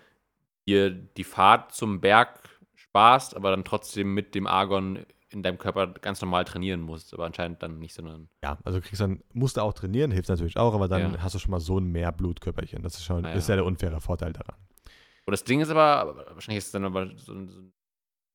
dir 0.67 0.91
die 0.91 1.25
Fahrt 1.25 1.75
zum 1.75 2.01
Berg 2.01 2.39
sparst, 2.75 3.37
aber 3.37 3.51
dann 3.51 3.65
trotzdem 3.65 4.15
mit 4.15 4.35
dem 4.35 4.47
Argon 4.47 5.05
in 5.33 5.43
deinem 5.43 5.59
Körper 5.59 5.87
ganz 5.89 6.21
normal 6.21 6.45
trainieren 6.45 6.81
musst. 6.81 7.13
Aber 7.15 7.25
anscheinend 7.27 7.63
dann 7.63 7.79
nicht, 7.79 7.95
sondern. 7.95 8.29
Ja, 8.43 8.59
also 8.65 8.79
du 8.81 8.85
kriegst 8.87 9.01
dann, 9.01 9.23
musst 9.33 9.57
du 9.57 9.61
auch 9.63 9.73
trainieren, 9.73 10.11
hilft 10.11 10.29
natürlich 10.29 10.57
auch, 10.57 10.75
aber 10.75 10.89
dann 10.89 11.15
Ja. 11.15 11.23
hast 11.23 11.35
du 11.35 11.39
schon 11.39 11.51
mal 11.51 11.61
so 11.61 11.79
ein 11.79 11.87
mehr 11.87 12.13
Blutkörperchen. 12.13 12.83
Das 12.83 12.95
ist 12.95 13.05
schon, 13.05 13.23
das 13.23 13.37
ist 13.37 13.49
ja. 13.49 13.57
der 13.57 13.65
unfaire 13.65 14.01
Vorteil 14.01 14.33
daran. 14.33 14.57
Und 15.25 15.31
das 15.33 15.45
Ding 15.45 15.61
ist 15.61 15.71
aber, 15.71 16.27
wahrscheinlich 16.35 16.59
ist 16.59 16.67
es 16.67 16.73
dann 16.73 16.85
aber 16.85 17.07
so, 17.17 17.17
so 17.17 17.33
eine 17.33 17.73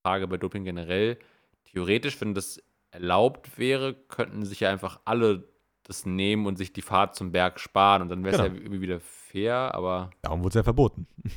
Frage 0.05 0.27
bei 0.27 0.37
Doping 0.37 0.63
generell. 0.63 1.17
Theoretisch, 1.65 2.19
wenn 2.21 2.33
das 2.33 2.61
erlaubt 2.91 3.57
wäre, 3.57 3.93
könnten 3.93 4.45
sich 4.45 4.61
ja 4.61 4.69
einfach 4.71 4.99
alle 5.05 5.47
das 5.83 6.05
nehmen 6.05 6.45
und 6.45 6.57
sich 6.57 6.73
die 6.73 6.81
Fahrt 6.81 7.15
zum 7.15 7.31
Berg 7.31 7.59
sparen 7.59 8.01
und 8.01 8.09
dann 8.09 8.23
wäre 8.23 8.35
es 8.35 8.41
Genau. 8.41 8.53
ja 8.55 8.61
irgendwie 8.61 8.81
wieder 8.81 8.99
fair, 8.99 9.73
aber 9.73 10.09
Darum 10.21 10.39
wurde 10.41 10.49
es 10.49 10.55
ja 10.55 10.63
verboten. 10.63 11.07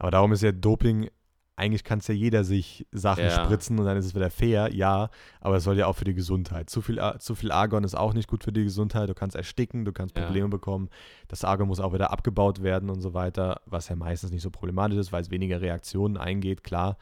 Aber 0.00 0.12
darum 0.12 0.30
ist 0.32 0.42
ja 0.44 0.52
Doping, 0.52 1.10
eigentlich 1.58 1.82
kann 1.84 1.98
es 1.98 2.06
ja 2.06 2.14
jeder 2.14 2.44
sich 2.44 2.86
Sachen 2.92 3.24
Ja. 3.24 3.30
spritzen 3.44 3.78
und 3.78 3.84
dann 3.84 3.96
ist 3.96 4.06
es 4.06 4.14
wieder 4.14 4.30
fair, 4.30 4.72
ja, 4.74 5.10
aber 5.40 5.56
es 5.56 5.64
soll 5.64 5.76
ja 5.76 5.86
auch 5.86 5.96
für 5.96 6.04
die 6.04 6.14
Gesundheit. 6.14 6.70
Zu 6.70 6.80
viel, 6.80 7.00
zu 7.18 7.34
viel 7.34 7.50
Argon 7.50 7.84
ist 7.84 7.94
auch 7.96 8.14
nicht 8.14 8.28
gut 8.28 8.44
für 8.44 8.52
die 8.52 8.64
Gesundheit. 8.64 9.08
Du 9.08 9.14
kannst 9.14 9.34
ersticken, 9.36 9.84
du 9.84 9.92
kannst 9.92 10.16
Ja. 10.16 10.24
Probleme 10.24 10.48
bekommen. 10.48 10.88
Das 11.26 11.44
Argon 11.44 11.68
muss 11.68 11.80
auch 11.80 11.92
wieder 11.92 12.10
abgebaut 12.12 12.62
werden 12.62 12.90
und 12.90 13.00
so 13.00 13.12
weiter, 13.12 13.60
was 13.66 13.88
ja 13.88 13.96
meistens 13.96 14.30
nicht 14.30 14.42
so 14.42 14.50
problematisch 14.50 14.98
ist, 14.98 15.12
weil 15.12 15.20
es 15.22 15.30
weniger 15.30 15.60
Reaktionen 15.60 16.16
eingeht, 16.16 16.62
klar. 16.64 16.96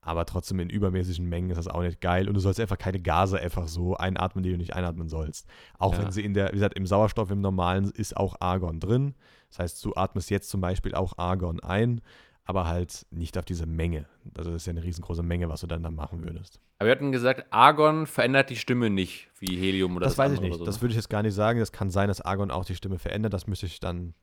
Aber 0.00 0.24
trotzdem 0.24 0.60
in 0.60 0.70
übermäßigen 0.70 1.28
Mengen 1.28 1.50
ist 1.50 1.58
das 1.58 1.68
auch 1.68 1.82
nicht 1.82 2.00
geil. 2.00 2.28
Und 2.28 2.34
du 2.34 2.40
sollst 2.40 2.60
einfach 2.60 2.78
keine 2.78 3.00
Gase 3.00 3.38
einfach 3.38 3.68
so 3.68 3.96
einatmen, 3.96 4.42
die 4.42 4.50
du 4.52 4.56
nicht 4.56 4.74
einatmen 4.74 5.08
sollst. 5.08 5.46
Auch 5.78 5.92
Ja. 5.94 6.02
wenn 6.04 6.12
sie 6.12 6.24
in 6.24 6.32
der, 6.32 6.48
wie 6.48 6.52
gesagt, 6.54 6.78
im 6.78 6.86
Sauerstoff 6.86 7.30
im 7.30 7.40
normalen 7.42 7.90
ist 7.90 8.16
auch 8.16 8.36
Argon 8.40 8.80
drin. 8.80 9.14
Das 9.50 9.58
heißt, 9.58 9.84
du 9.84 9.94
atmest 9.96 10.30
jetzt 10.30 10.48
zum 10.48 10.60
Beispiel 10.62 10.94
auch 10.94 11.18
Argon 11.18 11.60
ein, 11.60 12.00
aber 12.48 12.66
halt 12.66 13.06
nicht 13.10 13.36
auf 13.36 13.44
diese 13.44 13.66
Menge. 13.66 14.06
Also 14.36 14.50
das 14.50 14.62
ist 14.62 14.66
ja 14.66 14.70
eine 14.70 14.82
riesengroße 14.82 15.22
Menge, 15.22 15.50
was 15.50 15.60
du 15.60 15.66
dann 15.66 15.82
da 15.82 15.90
machen 15.90 16.24
würdest. 16.24 16.60
Aber 16.78 16.86
wir 16.86 16.92
hatten 16.92 17.12
gesagt, 17.12 17.44
Argon 17.50 18.06
verändert 18.06 18.48
die 18.48 18.56
Stimme 18.56 18.88
nicht, 18.88 19.28
wie 19.38 19.54
Helium 19.58 19.94
oder 19.96 20.06
das 20.06 20.16
weiß 20.16 20.32
ich 20.32 20.40
nicht. 20.40 20.56
so. 20.56 20.64
Das 20.64 20.80
würde 20.80 20.92
ich 20.92 20.96
jetzt 20.96 21.10
gar 21.10 21.22
nicht 21.22 21.34
sagen. 21.34 21.60
Das 21.60 21.72
kann 21.72 21.90
sein, 21.90 22.08
dass 22.08 22.22
Argon 22.22 22.50
auch 22.50 22.64
die 22.64 22.74
Stimme 22.74 22.98
verändert. 22.98 23.34
Das 23.34 23.46
müsste 23.46 23.66
ich 23.66 23.80
dann, 23.80 24.14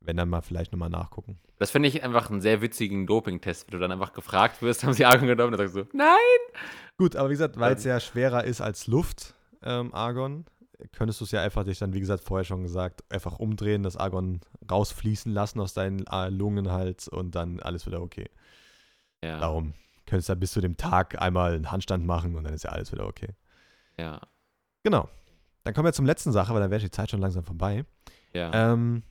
wenn 0.00 0.16
dann 0.16 0.28
mal 0.28 0.40
vielleicht 0.40 0.72
nochmal 0.72 0.90
nachgucken. 0.90 1.38
Das 1.58 1.70
finde 1.70 1.88
ich 1.88 2.02
einfach 2.02 2.28
einen 2.28 2.40
sehr 2.40 2.60
witzigen 2.60 3.06
Doping-Test, 3.06 3.68
wenn 3.68 3.78
du 3.78 3.78
dann 3.78 3.92
einfach 3.92 4.14
gefragt 4.14 4.62
wirst, 4.62 4.82
haben 4.84 4.92
sie 4.92 5.04
Argon 5.04 5.28
genommen 5.28 5.52
und 5.52 5.60
dann 5.60 5.68
sagst 5.68 5.92
du, 5.92 5.96
nein! 5.96 6.16
Gut, 6.98 7.14
aber 7.14 7.28
wie 7.28 7.34
gesagt, 7.34 7.56
weil 7.60 7.74
es 7.74 7.84
ja 7.84 8.00
schwerer 8.00 8.42
ist 8.42 8.60
als 8.60 8.88
Luft, 8.88 9.34
ähm, 9.62 9.94
Argon, 9.94 10.44
könntest 10.92 11.20
du 11.20 11.24
es 11.24 11.30
ja 11.30 11.42
einfach 11.42 11.64
dich 11.64 11.78
dann, 11.78 11.92
wie 11.92 12.00
gesagt, 12.00 12.24
vorher 12.24 12.44
schon 12.44 12.62
gesagt, 12.62 13.04
einfach 13.10 13.38
umdrehen, 13.38 13.82
das 13.82 13.96
Argon 13.96 14.40
rausfließen 14.70 15.32
lassen 15.32 15.60
aus 15.60 15.74
deinen 15.74 16.06
äh, 16.06 16.28
Lungen 16.28 16.70
halt 16.70 17.08
und 17.08 17.34
dann 17.34 17.60
alles 17.60 17.86
wieder 17.86 18.00
okay. 18.02 18.28
Ja, 19.22 19.38
Darum 19.38 19.74
könntest 20.06 20.28
du 20.28 20.36
bis 20.36 20.52
zu 20.52 20.60
dem 20.60 20.76
Tag 20.76 21.20
einmal 21.20 21.54
einen 21.54 21.70
Handstand 21.70 22.06
machen 22.06 22.34
und 22.36 22.44
dann 22.44 22.54
ist 22.54 22.64
ja 22.64 22.70
alles 22.70 22.92
wieder 22.92 23.06
okay. 23.06 23.34
ja, 23.98 24.20
Genau. 24.82 25.08
Dann 25.62 25.74
kommen 25.74 25.84
wir 25.84 25.92
zum 25.92 26.06
letzten 26.06 26.32
Sache, 26.32 26.54
weil 26.54 26.60
dann 26.60 26.70
wäre 26.70 26.80
die 26.80 26.90
Zeit 26.90 27.10
schon 27.10 27.20
langsam 27.20 27.44
vorbei. 27.44 27.84
ja. 28.32 28.72
Ähm, 28.72 29.02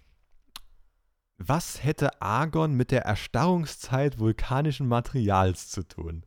was 1.41 1.85
hätte 1.85 2.21
Argon 2.21 2.73
mit 2.73 2.91
der 2.91 3.05
Erstarrungszeit 3.05 4.19
vulkanischen 4.19 4.89
Materials 4.89 5.69
zu 5.69 5.87
tun? 5.87 6.25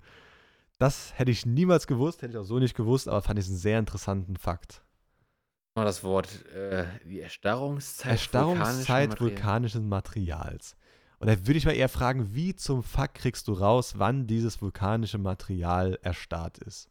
Das 0.79 1.13
hätte 1.19 1.31
ich 1.31 1.45
niemals 1.45 1.87
gewusst, 1.87 2.23
hätte 2.23 2.33
ich 2.33 2.39
auch 2.39 2.45
so 2.45 2.59
nicht 2.59 2.75
gewusst, 2.75 3.09
aber 3.09 3.21
fand 3.21 3.39
ich 3.39 3.47
einen 3.47 3.57
sehr 3.57 3.79
interessanten 3.79 4.37
Fakt. 4.37 4.83
Mal 5.75 5.85
das 5.85 6.05
Wort, 6.05 6.45
äh, 6.55 6.87
die 7.05 7.21
Erstarrungszeit. 7.21 8.13
Erstarrungszeit 8.13 9.21
vulkanischen 9.21 9.89
Material- 9.89 9.89
vulkanischen 9.89 9.89
Materials. 9.89 10.77
Und 11.19 11.29
da 11.29 11.47
würde 11.47 11.57
ich 11.57 11.65
mal 11.65 11.73
eher 11.73 11.89
fragen, 11.89 12.35
wie 12.35 12.55
zum 12.55 12.83
Fuck 12.83 13.15
kriegst 13.15 13.49
du 13.49 13.53
raus, 13.53 13.95
wann 13.99 14.27
dieses 14.27 14.61
vulkanische 14.61 15.19
Material 15.19 15.99
erstarrt 16.03 16.59
ist? 16.59 16.91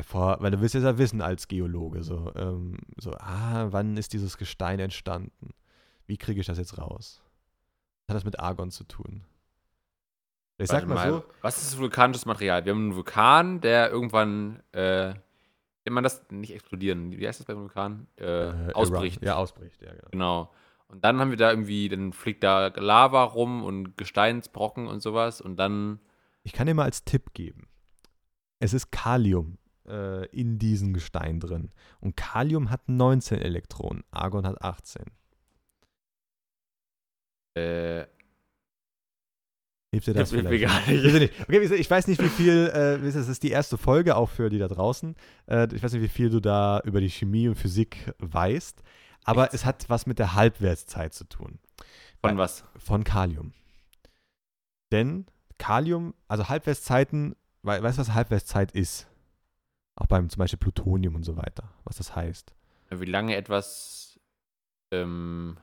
Vor, 0.00 0.38
weil 0.40 0.50
du 0.50 0.60
willst 0.60 0.74
es 0.74 0.84
ja 0.84 0.96
wissen 0.98 1.20
als 1.20 1.46
Geologe, 1.46 2.02
so, 2.02 2.32
ähm, 2.36 2.78
so, 2.96 3.12
ah, 3.18 3.66
wann 3.70 3.96
ist 3.96 4.12
dieses 4.12 4.38
Gestein 4.38 4.80
entstanden? 4.80 5.50
Wie 6.06 6.16
kriege 6.16 6.40
ich 6.40 6.46
das 6.46 6.58
jetzt 6.58 6.78
raus? 6.78 7.22
Was 8.06 8.14
hat 8.14 8.16
das 8.16 8.24
mit 8.24 8.40
Argon 8.40 8.70
zu 8.70 8.84
tun? 8.84 9.24
Ich 10.58 10.68
sag 10.68 10.88
Warte 10.88 10.94
mal, 10.94 11.10
so, 11.10 11.24
Was 11.42 11.62
ist 11.62 11.78
vulkanisches 11.78 12.24
Material? 12.24 12.64
Wir 12.64 12.72
haben 12.72 12.82
einen 12.84 12.96
Vulkan, 12.96 13.60
der 13.60 13.90
irgendwann, 13.90 14.62
äh, 14.72 15.14
man 15.90 16.04
das 16.04 16.24
nicht 16.30 16.52
explodieren? 16.54 17.12
Wie 17.12 17.26
heißt 17.26 17.40
das 17.40 17.46
beim 17.46 17.58
Vulkan? 17.58 18.06
Äh, 18.18 18.24
äh, 18.24 18.72
ausbricht. 18.72 19.22
Ja, 19.22 19.36
ausbricht, 19.36 19.82
ja, 19.82 19.92
genau. 19.92 20.08
Genau. 20.10 20.52
Und 20.88 21.04
dann 21.04 21.18
haben 21.18 21.30
wir 21.30 21.38
da 21.38 21.50
irgendwie, 21.50 21.88
dann 21.88 22.12
fliegt 22.12 22.44
da 22.44 22.68
Lava 22.68 23.24
rum 23.24 23.64
und 23.64 23.96
Gesteinsbrocken 23.96 24.86
und 24.86 25.00
sowas 25.00 25.40
und 25.40 25.56
dann, 25.56 26.00
Ich 26.42 26.52
kann 26.52 26.66
dir 26.66 26.74
mal 26.74 26.84
als 26.84 27.04
Tipp 27.04 27.32
geben. 27.32 27.66
Es 28.58 28.74
ist 28.74 28.92
Kalium 28.92 29.58
äh, 29.88 30.26
in 30.26 30.58
diesem 30.58 30.92
Gestein 30.92 31.40
drin. 31.40 31.72
Und 32.00 32.16
Kalium 32.16 32.70
hat 32.70 32.88
19 32.88 33.40
Elektronen, 33.40 34.04
Argon 34.10 34.46
hat 34.46 34.62
18. 34.62 35.04
äh, 37.54 38.06
Hilft 39.92 40.06
dir 40.06 40.14
das 40.14 40.32
mir 40.32 40.40
vielleicht? 40.42 40.62
gar 40.64 40.86
nicht. 40.90 41.04
Nicht. 41.04 41.40
Okay, 41.42 41.74
ich 41.74 41.90
weiß 41.90 42.06
nicht, 42.06 42.20
wie 42.22 42.28
viel, 42.30 42.68
äh, 42.74 42.98
das 42.98 43.28
ist 43.28 43.42
die 43.42 43.50
erste 43.50 43.76
Folge, 43.76 44.16
auch 44.16 44.30
für 44.30 44.48
die 44.48 44.58
da 44.58 44.66
draußen. 44.68 45.14
Äh, 45.46 45.68
ich 45.74 45.82
weiß 45.82 45.92
nicht, 45.92 46.02
wie 46.02 46.08
viel 46.08 46.30
du 46.30 46.40
da 46.40 46.80
über 46.84 47.00
die 47.00 47.10
Chemie 47.10 47.46
und 47.48 47.56
Physik 47.56 48.12
weißt. 48.18 48.82
Aber 49.24 49.42
Nichts. 49.42 49.54
es 49.56 49.64
hat 49.66 49.88
was 49.90 50.06
mit 50.06 50.18
der 50.18 50.34
Halbwertszeit 50.34 51.12
zu 51.12 51.24
tun. 51.24 51.58
Von 52.20 52.38
was? 52.38 52.64
Von 52.78 53.04
Kalium. 53.04 53.52
Denn 54.92 55.26
Kalium, 55.58 56.14
also 56.26 56.48
Halbwertszeiten, 56.48 57.36
wei- 57.62 57.82
weißt 57.82 57.98
du, 57.98 58.00
was 58.00 58.14
Halbwertszeit 58.14 58.72
ist? 58.72 59.06
Auch 59.96 60.06
beim 60.06 60.30
zum 60.30 60.38
Beispiel 60.40 60.58
Plutonium 60.58 61.14
und 61.16 61.22
so 61.24 61.36
weiter, 61.36 61.70
was 61.84 61.96
das 61.98 62.16
heißt. 62.16 62.54
Wie 62.90 63.04
lange 63.04 63.36
etwas 63.36 64.18
ähm, 64.90 65.58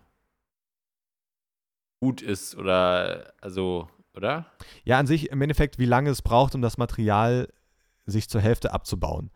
gut 1.99 2.21
ist 2.21 2.55
oder, 2.55 3.33
also, 3.41 3.89
oder? 4.15 4.45
Ja, 4.83 4.99
an 4.99 5.07
sich 5.07 5.29
im 5.31 5.41
Endeffekt, 5.41 5.79
wie 5.79 5.85
lange 5.85 6.09
es 6.09 6.21
braucht, 6.21 6.55
um 6.55 6.61
das 6.61 6.77
Material 6.77 7.47
sich 8.05 8.29
zur 8.29 8.41
Hälfte 8.41 8.73
abzubauen. 8.73 9.31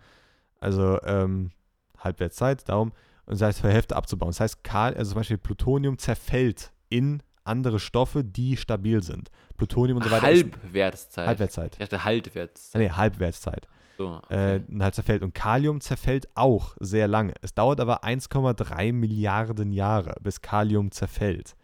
Also 0.59 1.01
ähm, 1.03 1.51
Halbwertszeit, 1.99 2.67
darum, 2.67 2.91
und 3.25 3.39
das 3.39 3.41
heißt 3.41 3.59
zur 3.59 3.69
Hälfte 3.69 3.95
abzubauen. 3.95 4.31
Das 4.31 4.39
heißt, 4.39 4.63
Kal 4.63 4.93
also 4.95 5.11
zum 5.11 5.19
Beispiel 5.19 5.37
Plutonium 5.37 5.97
zerfällt 5.97 6.71
in 6.89 7.21
andere 7.43 7.79
Stoffe, 7.79 8.23
die 8.23 8.57
stabil 8.57 9.03
sind. 9.03 9.29
Plutonium 9.57 9.97
und 9.97 10.03
so 10.03 10.11
weiter. 10.11 10.27
Halbwertszeit. 10.27 11.27
Halbwertszeit. 11.27 11.73
Ich 11.73 11.79
dachte 11.79 12.03
Halbwertszeit. 12.03 12.81
Nee, 12.81 12.89
Halbwertszeit. 12.89 13.67
So, 13.97 14.21
äh, 14.29 14.55
okay. 14.55 14.63
und 14.69 14.83
halt 14.83 14.95
zerfällt. 14.95 15.21
Und 15.21 15.35
Kalium 15.35 15.81
zerfällt 15.81 16.27
auch 16.35 16.75
sehr 16.79 17.07
lange. 17.07 17.33
Es 17.41 17.53
dauert 17.53 17.79
aber 17.79 18.03
1,3 18.03 18.91
Milliarden 18.91 19.71
Jahre, 19.71 20.15
bis 20.21 20.41
Kalium 20.41 20.91
zerfällt. 20.91 21.55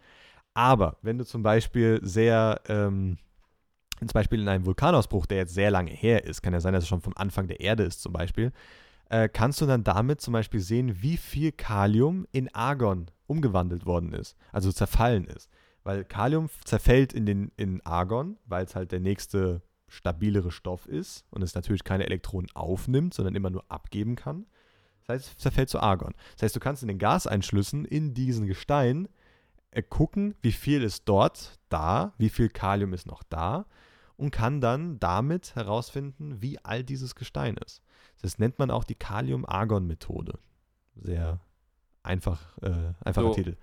Aber 0.54 0.96
wenn 1.02 1.18
du 1.18 1.24
zum 1.24 1.42
Beispiel 1.42 2.00
sehr, 2.02 2.60
ähm, 2.68 3.18
zum 3.98 4.08
Beispiel 4.08 4.40
in 4.40 4.48
einem 4.48 4.66
Vulkanausbruch, 4.66 5.26
der 5.26 5.38
jetzt 5.38 5.54
sehr 5.54 5.70
lange 5.70 5.90
her 5.90 6.24
ist, 6.24 6.42
kann 6.42 6.52
ja 6.52 6.60
sein, 6.60 6.72
dass 6.72 6.84
es 6.84 6.88
schon 6.88 7.02
vom 7.02 7.16
Anfang 7.16 7.46
der 7.46 7.60
Erde 7.60 7.84
ist 7.84 8.02
zum 8.02 8.12
Beispiel, 8.12 8.52
äh, 9.10 9.28
kannst 9.28 9.60
du 9.60 9.66
dann 9.66 9.84
damit 9.84 10.20
zum 10.20 10.32
Beispiel 10.32 10.60
sehen, 10.60 11.02
wie 11.02 11.16
viel 11.16 11.52
Kalium 11.52 12.26
in 12.32 12.52
Argon 12.54 13.10
umgewandelt 13.26 13.86
worden 13.86 14.12
ist, 14.12 14.36
also 14.52 14.72
zerfallen 14.72 15.24
ist. 15.24 15.50
Weil 15.82 16.04
Kalium 16.04 16.48
zerfällt 16.64 17.12
in, 17.12 17.26
den, 17.26 17.52
in 17.56 17.84
Argon, 17.84 18.38
weil 18.44 18.64
es 18.64 18.74
halt 18.74 18.92
der 18.92 19.00
nächste 19.00 19.62
stabilere 19.88 20.50
Stoff 20.50 20.86
ist 20.86 21.24
und 21.30 21.42
es 21.42 21.54
natürlich 21.54 21.84
keine 21.84 22.06
Elektronen 22.06 22.50
aufnimmt, 22.54 23.14
sondern 23.14 23.34
immer 23.34 23.50
nur 23.50 23.64
abgeben 23.68 24.14
kann. 24.14 24.46
Das 25.00 25.08
heißt, 25.08 25.28
es 25.30 25.38
zerfällt 25.38 25.68
zu 25.68 25.80
Argon. 25.80 26.14
Das 26.34 26.44
heißt, 26.44 26.56
du 26.56 26.60
kannst 26.60 26.82
in 26.82 26.88
den 26.88 26.98
Gaseinschlüssen 26.98 27.84
in 27.84 28.14
diesen 28.14 28.46
Gestein 28.46 29.08
gucken, 29.88 30.34
wie 30.42 30.52
viel 30.52 30.82
ist 30.82 31.08
dort 31.08 31.58
da, 31.68 32.12
wie 32.18 32.28
viel 32.28 32.48
Kalium 32.48 32.92
ist 32.92 33.06
noch 33.06 33.22
da 33.22 33.66
und 34.16 34.30
kann 34.30 34.60
dann 34.60 34.98
damit 34.98 35.54
herausfinden, 35.54 36.42
wie 36.42 36.58
alt 36.64 36.88
dieses 36.88 37.14
Gestein 37.14 37.56
ist. 37.56 37.82
Das 38.20 38.38
nennt 38.38 38.58
man 38.58 38.70
auch 38.70 38.84
die 38.84 38.96
Kalium-Argon-Methode. 38.96 40.38
Sehr 40.96 41.40
einfach, 42.02 42.40
äh, 42.62 42.94
einfacher 43.04 43.28
So. 43.28 43.34
Titel. 43.34 43.56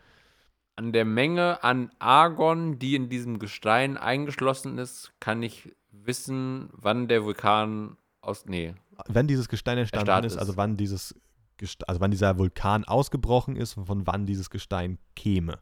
An 0.75 0.93
der 0.93 1.05
Menge 1.05 1.63
an 1.63 1.91
Argon, 1.99 2.77
die 2.77 2.95
in 2.95 3.09
diesem 3.09 3.39
Gestein 3.39 3.97
eingeschlossen 3.97 4.77
ist, 4.77 5.11
kann 5.19 5.41
ich 5.41 5.75
wissen, 5.91 6.69
wann 6.71 7.07
der 7.07 7.23
Vulkan 7.23 7.97
aus. 8.21 8.45
Nee. 8.45 8.75
Wenn 9.07 9.27
dieses 9.27 9.49
Gestein 9.49 9.79
entstanden 9.79 10.25
ist, 10.25 10.33
ist. 10.33 10.39
also 10.39 10.55
wann 10.55 10.77
dieses 10.77 11.15
also 11.87 11.99
wann 11.99 12.11
dieser 12.11 12.37
Vulkan 12.37 12.83
ausgebrochen 12.83 13.55
ist 13.55 13.77
und 13.77 13.85
von 13.85 14.05
wann 14.05 14.27
dieses 14.27 14.51
Gestein 14.51 14.99
käme. 15.15 15.59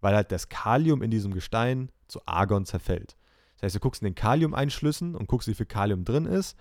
Weil 0.00 0.14
halt 0.14 0.32
das 0.32 0.48
Kalium 0.48 1.02
in 1.02 1.10
diesem 1.10 1.32
Gestein 1.32 1.90
zu 2.08 2.20
Argon 2.26 2.64
zerfällt. 2.64 3.16
Das 3.54 3.64
heißt, 3.64 3.76
du 3.76 3.80
guckst 3.80 4.02
in 4.02 4.06
den 4.06 4.14
Kaliumeinschlüssen 4.14 5.14
und 5.14 5.28
guckst, 5.28 5.48
wie 5.48 5.54
viel 5.54 5.66
Kalium 5.66 6.04
drin 6.04 6.26
ist. 6.26 6.56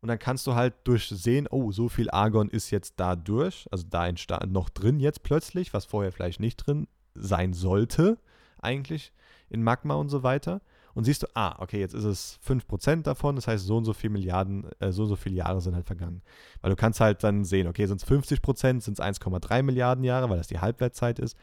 Und 0.00 0.08
dann 0.08 0.18
kannst 0.18 0.46
du 0.46 0.54
halt 0.54 0.74
durchsehen, 0.84 1.48
oh, 1.50 1.72
so 1.72 1.88
viel 1.88 2.10
Argon 2.10 2.48
ist 2.48 2.70
jetzt 2.70 2.94
da 3.00 3.16
durch, 3.16 3.66
also 3.72 3.84
da 3.88 4.12
noch 4.46 4.68
drin 4.68 5.00
jetzt 5.00 5.22
plötzlich, 5.22 5.74
was 5.74 5.84
vorher 5.84 6.12
vielleicht 6.12 6.38
nicht 6.38 6.56
drin 6.58 6.86
sein 7.14 7.52
sollte, 7.54 8.18
eigentlich 8.60 9.12
in 9.48 9.62
Magma 9.62 9.94
und 9.94 10.08
so 10.08 10.22
weiter. 10.22 10.60
Und 10.94 11.04
siehst 11.04 11.24
du, 11.24 11.26
ah, 11.34 11.56
okay, 11.58 11.78
jetzt 11.78 11.94
ist 11.94 12.04
es 12.04 12.38
5% 12.46 13.02
davon, 13.02 13.36
das 13.36 13.46
heißt, 13.46 13.66
so 13.66 13.76
und 13.76 13.84
so 13.84 13.92
viele 13.92 14.14
Milliarden, 14.14 14.66
äh, 14.78 14.92
so 14.92 15.02
und 15.02 15.08
so 15.08 15.16
viele 15.16 15.34
Jahre 15.34 15.60
sind 15.60 15.74
halt 15.74 15.86
vergangen. 15.86 16.22
Weil 16.62 16.70
du 16.70 16.76
kannst 16.76 17.00
halt 17.00 17.22
dann 17.22 17.44
sehen, 17.44 17.66
okay, 17.66 17.86
sind 17.86 18.02
es 18.02 18.08
50%, 18.08 18.80
sind 18.80 18.98
es 18.98 19.00
1,3 19.00 19.62
Milliarden 19.62 20.04
Jahre, 20.04 20.30
weil 20.30 20.38
das 20.38 20.46
die 20.46 20.60
Halbwertzeit 20.60 21.18
ist. 21.18 21.36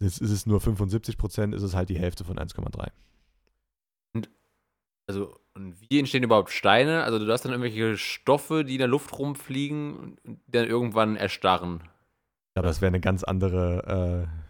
Jetzt 0.00 0.20
ist 0.20 0.30
es 0.30 0.46
nur 0.46 0.60
75%, 0.60 1.54
ist 1.54 1.62
es 1.62 1.74
halt 1.74 1.88
die 1.88 1.98
Hälfte 1.98 2.24
von 2.24 2.36
1,3. 2.36 2.90
Also, 5.08 5.36
und 5.54 5.74
wie 5.88 5.98
entstehen 5.98 6.22
überhaupt 6.22 6.50
Steine? 6.50 7.02
Also, 7.04 7.18
du 7.18 7.30
hast 7.30 7.44
dann 7.44 7.52
irgendwelche 7.52 7.96
Stoffe, 7.96 8.64
die 8.64 8.74
in 8.74 8.78
der 8.78 8.88
Luft 8.88 9.18
rumfliegen 9.18 10.16
und 10.24 10.40
die 10.46 10.52
dann 10.52 10.66
irgendwann 10.66 11.16
erstarren. 11.16 11.82
Aber 12.54 12.66
das 12.66 12.80
wäre 12.80 12.88
eine 12.88 13.00
ganz 13.00 13.24
andere, 13.24 14.28
äh, 14.28 14.42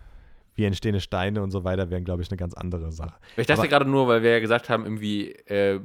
wie 0.55 0.65
entstehende 0.65 1.01
Steine 1.01 1.43
und 1.43 1.51
so 1.51 1.65
weiter, 1.65 1.91
wären, 1.91 2.05
glaube 2.05 2.23
ich, 2.23 2.31
eine 2.31 2.37
ganz 2.37 2.55
andere 2.55 2.93
Sache. 2.93 3.15
Ich 3.37 3.47
dachte 3.47 3.69
gerade 3.69 3.89
nur, 3.89 4.09
weil 4.09 4.23
wir 4.23 4.33
ja 4.33 4.41
gesagt 4.41 4.69
haben, 4.69 4.85
irgendwie 4.85 5.33
äh, 5.33 5.81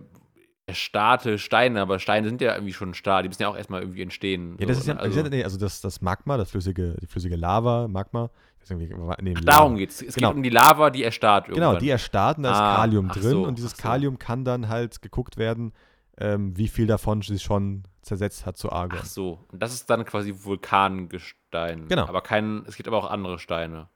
erstarrte 0.66 1.40
Steine, 1.40 1.82
aber 1.82 2.00
Steine 2.00 2.28
sind 2.28 2.42
ja 2.42 2.54
irgendwie 2.54 2.74
schon 2.74 2.94
starr, 2.94 3.24
die 3.24 3.30
müssen 3.30 3.42
ja 3.42 3.48
auch 3.48 3.56
erstmal 3.56 3.82
irgendwie 3.82 4.02
entstehen. 4.02 4.58
Ja, 4.60 4.66
das 4.66 4.78
so, 4.78 4.82
ist 4.82 4.88
ja, 4.88 4.94
ne? 4.96 5.00
also, 5.00 5.20
also, 5.20 5.30
nee, 5.30 5.44
also 5.44 5.58
das, 5.58 5.80
das 5.80 6.02
Magma, 6.02 6.36
das 6.38 6.52
flüssige, 6.52 6.98
die 7.02 7.08
flüssige 7.08 7.38
Lava, 7.38 7.88
Magma. 7.88 8.30
Nee, 8.70 9.34
ach, 9.38 9.42
darum 9.46 9.76
geht's. 9.76 10.02
Es 10.02 10.16
Genau. 10.16 10.30
geht 10.30 10.38
um 10.38 10.44
die 10.44 10.50
Lava, 10.50 10.90
die 10.90 11.04
erstarrt 11.04 11.48
irgendwann. 11.48 11.70
Genau, 11.72 11.80
die 11.80 11.90
erstarten, 11.90 12.44
da 12.44 12.52
ist 12.52 12.58
Ah, 12.58 12.76
Kalium 12.78 13.08
drin 13.10 13.22
so, 13.22 13.44
und 13.46 13.58
dieses 13.58 13.72
so. 13.72 13.82
Kalium 13.82 14.20
kann 14.20 14.44
dann 14.46 14.68
halt 14.70 15.02
geguckt 15.02 15.38
werden, 15.38 15.74
ähm, 16.20 16.58
wie 16.58 16.68
viel 16.68 16.88
davon 16.88 17.22
sich 17.22 17.44
schon 17.44 17.84
zersetzt 18.02 18.46
hat 18.46 18.58
zu 18.58 18.72
Argon. 18.72 19.00
Ach 19.02 19.06
so, 19.06 19.46
und 19.52 19.62
das 19.62 19.74
ist 19.74 19.90
dann 19.90 20.06
quasi 20.06 20.34
Vulkangestein. 20.44 21.88
Genau. 21.88 22.08
Aber 22.08 22.22
kein, 22.22 22.64
es 22.68 22.76
gibt 22.76 22.88
aber 22.88 22.98
auch 22.98 23.10
andere 23.10 23.40
Steine. 23.40 23.90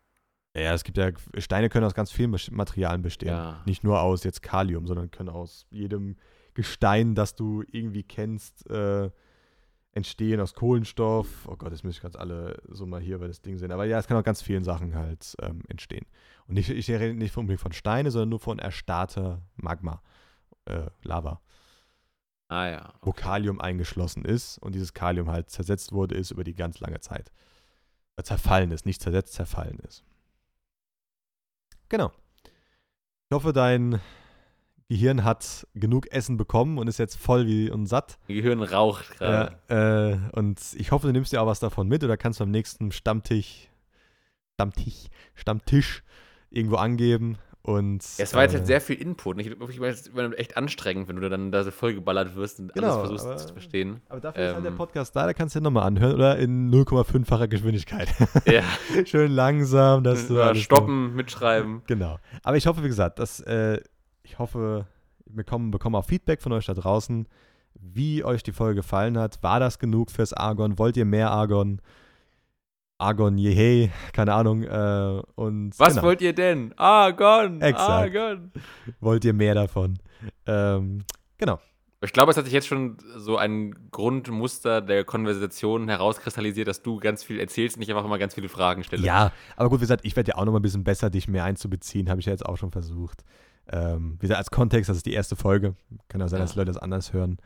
Ja, 0.56 0.74
es 0.74 0.84
gibt 0.84 0.98
ja, 0.98 1.10
Steine 1.38 1.70
können 1.70 1.86
aus 1.86 1.94
ganz 1.94 2.12
vielen 2.12 2.36
Materialien 2.52 3.02
bestehen. 3.02 3.30
Ja. 3.30 3.62
Nicht 3.66 3.84
nur 3.84 4.02
aus 4.02 4.24
jetzt 4.24 4.42
Kalium, 4.42 4.86
sondern 4.86 5.10
können 5.10 5.30
aus 5.30 5.66
jedem 5.70 6.18
Gestein, 6.54 7.16
das 7.16 7.36
du 7.36 7.64
irgendwie 7.72 8.04
kennst, 8.04 8.70
äh, 8.70 9.10
entstehen, 9.94 10.39
aus 10.39 10.54
Kohlenstoff. 10.54 11.48
Oh 11.48 11.56
Gott, 11.56 11.72
jetzt 11.72 11.84
muss 11.84 11.96
ich 11.96 12.02
ganz 12.02 12.16
alle 12.16 12.62
so 12.68 12.86
mal 12.86 13.02
hier 13.02 13.16
über 13.16 13.28
das 13.28 13.42
Ding 13.42 13.58
sehen. 13.58 13.72
Aber 13.72 13.86
ja, 13.86 14.00
es 14.00 14.08
kann 14.08 14.18
auch 14.18 14.24
ganz 14.24 14.42
vielen 14.42 14.64
Sachen 14.64 14.96
halt 14.96 15.36
ähm, 15.42 15.64
entstehen. 15.68 16.06
Und 16.48 16.58
ich, 16.58 16.70
ich 16.70 16.89
rede 16.89 17.14
nicht 17.14 17.36
unbedingt 17.38 17.62
von 17.62 17.74
Steine, 17.74 18.12
sondern 18.12 18.30
nur 18.30 18.39
von 18.39 18.60
erstarrter 18.60 19.42
Magma, 19.56 20.02
äh, 20.66 20.88
Lava. 21.04 21.42
Ah 22.48 22.68
ja. 22.68 22.89
Okay. 22.89 23.00
Wo 23.02 23.12
Kalium 23.12 23.62
eingeschlossen 23.62 24.26
ist 24.26 24.58
und 24.58 24.76
dieses 24.76 24.94
Kalium 24.94 25.30
halt 25.30 25.50
zersetzt 25.50 25.94
wurde, 25.94 26.16
ist 26.16 26.32
über 26.32 26.44
die 26.44 26.56
ganz 26.56 26.80
lange 26.80 27.00
Zeit. 27.00 27.32
Äh, 28.18 28.24
zerfallen 28.24 28.72
ist, 28.72 28.86
nicht 28.86 29.02
zersetzt, 29.02 29.34
zerfallen 29.34 29.80
ist. 29.80 30.04
Genau. 31.89 32.12
Ich 32.44 33.36
hoffe, 33.36 33.54
dein 33.54 34.02
Gehirn 34.92 35.24
hat 35.24 35.66
genug 35.74 36.12
Essen 36.12 36.36
bekommen 36.36 36.78
und 36.78 36.89
ist 36.89 36.98
jetzt 36.98 37.16
voll 37.18 37.48
wie 37.48 37.70
und 37.72 37.86
satt. 37.86 38.20
Gehirn 38.28 38.62
raucht 38.62 39.18
gerade. 39.18 39.56
Ja, 39.70 40.10
äh, 40.10 40.18
und 40.34 40.60
ich 40.76 40.92
hoffe, 40.92 41.08
du 41.08 41.14
nimmst 41.14 41.32
dir 41.32 41.42
auch 41.42 41.48
was 41.48 41.62
davon 41.62 41.88
mit 41.88 42.04
oder 42.04 42.18
kannst 42.18 42.39
beim 42.39 42.52
nächsten 42.52 42.92
Stammtisch, 42.92 43.70
Stammtisch, 44.56 45.08
Stammtisch 45.34 46.04
irgendwo 46.50 46.76
angeben. 46.76 47.38
Und, 47.62 48.04
es 48.18 48.34
war 48.34 48.42
jetzt 48.42 48.54
äh, 48.54 48.58
halt 48.58 48.68
sehr 48.68 48.82
viel 48.82 48.98
Input. 48.98 49.39
Ich, 49.39 49.80
meine, 49.80 49.94
es 49.94 50.08
ist 50.08 50.12
echt 50.38 50.58
anstrengend, 50.58 51.08
wenn 51.08 51.16
du 51.16 51.30
dann 51.30 51.54
da 51.54 51.64
so 51.64 51.72
vollgeballert 51.72 52.36
wirst 52.36 52.60
und 52.60 52.74
Genau, 52.74 52.88
alles 52.88 53.00
versuchst 53.00 53.26
aber- 53.28 53.38
zu 53.38 53.54
verstehen. 53.54 54.02
Aber 54.10 54.20
dafür 54.20 54.44
ist 54.44 54.54
halt 54.56 54.66
der 54.66 54.72
ähm, 54.74 54.78
Podcast 54.78 55.16
da, 55.16 55.26
da 55.26 55.32
kannst 55.34 55.56
du 55.56 55.60
dir 55.60 55.64
nochmal 55.64 55.84
anhören 55.88 56.16
oder 56.16 56.38
in 56.38 56.70
0,5-facher 56.70 57.48
Geschwindigkeit. 57.48 58.10
Ja, 58.46 58.64
Schön 59.06 59.32
langsam, 59.32 60.04
dass 60.04 60.28
du 60.28 60.34
ja 60.36 60.54
stoppen, 60.54 61.16
mitschreiben. 61.16 61.82
Genau. 61.88 62.20
Aber 62.44 62.58
ich 62.58 62.68
hoffe, 62.68 62.84
wie 62.84 62.88
gesagt, 62.89 63.20
dass 63.20 63.39
äh, 63.39 63.80
ich 64.24 64.40
hoffe, 64.40 64.88
wir 65.26 65.36
bekommen, 65.36 65.72
bekommen 65.72 65.96
auch 65.96 66.06
Feedback 66.06 66.42
von 66.42 66.52
euch 66.54 66.66
da 66.66 66.74
draußen, 66.74 67.28
wie 67.74 68.24
euch 68.24 68.44
die 68.44 68.52
Folge 68.52 68.76
gefallen 68.76 69.18
hat. 69.18 69.42
War 69.44 69.60
das 69.60 69.80
genug 69.80 70.12
fürs 70.12 70.34
Argon? 70.34 70.78
Wollt 70.78 70.98
ihr 70.98 71.06
mehr 71.06 71.32
Argon? 71.32 71.82
Argon, 72.98 73.38
jehe, 73.38 73.90
keine 74.14 74.34
Ahnung. 74.34 74.64
Äh, 74.64 75.22
und 75.36 75.78
Was 75.80 75.96
genau, 75.96 76.04
wollt 76.04 76.22
ihr 76.22 76.34
denn? 76.34 76.74
Argon! 76.78 77.60
Exakt. 77.60 77.90
Argon! 77.90 78.52
wollt 79.00 79.26
ihr 79.26 79.34
mehr 79.34 79.56
davon? 79.56 79.98
Ähm, 80.46 81.04
genau. 81.38 81.60
Ich 82.04 82.14
glaube, 82.14 82.32
es 82.32 82.38
hat 82.38 82.46
sich 82.46 82.54
jetzt 82.54 82.68
schon 82.68 82.98
so 83.16 83.38
ein 83.38 83.90
Grundmuster 83.92 84.82
der 84.82 85.04
Konversation 85.04 85.88
herauskristallisiert, 85.88 86.68
dass 86.68 86.82
du 86.82 87.00
ganz 87.00 87.24
viel 87.24 87.40
erzählst 87.40 87.78
und 87.78 87.84
ich 87.84 87.90
einfach 87.92 88.06
immer 88.06 88.18
ganz 88.18 88.34
viele 88.34 88.50
Fragen 88.50 88.84
stelle. 88.84 89.06
Ja, 89.06 89.32
aber 89.56 89.70
gut, 89.70 89.80
wie 89.80 89.84
gesagt, 89.84 90.04
ich 90.04 90.16
werde 90.16 90.30
ja 90.30 90.38
auch 90.38 90.46
noch 90.46 90.52
mal 90.52 90.60
ein 90.60 90.64
bisschen 90.64 90.84
besser, 90.84 91.12
dich 91.12 91.28
mehr 91.28 91.44
einzubeziehen, 91.44 92.10
habe 92.10 92.20
ich 92.20 92.26
ja 92.26 92.32
jetzt 92.32 92.46
auch 92.46 92.58
schon 92.58 92.72
versucht. 92.72 93.24
Ähm, 93.72 94.14
wie 94.20 94.22
gesagt, 94.28 94.38
als 94.40 94.52
Kontext, 94.52 94.90
das 94.90 94.98
ist 94.98 95.06
die 95.06 95.14
erste 95.14 95.36
Folge. 95.36 95.76
Kann 96.10 96.22
auch 96.22 96.28
sein, 96.28 96.40
Ja. 96.40 96.44
dass 96.46 96.54
die 96.54 96.60
Leute 96.60 96.72
das 96.74 96.82
anders 96.82 97.14
hören. 97.14 97.38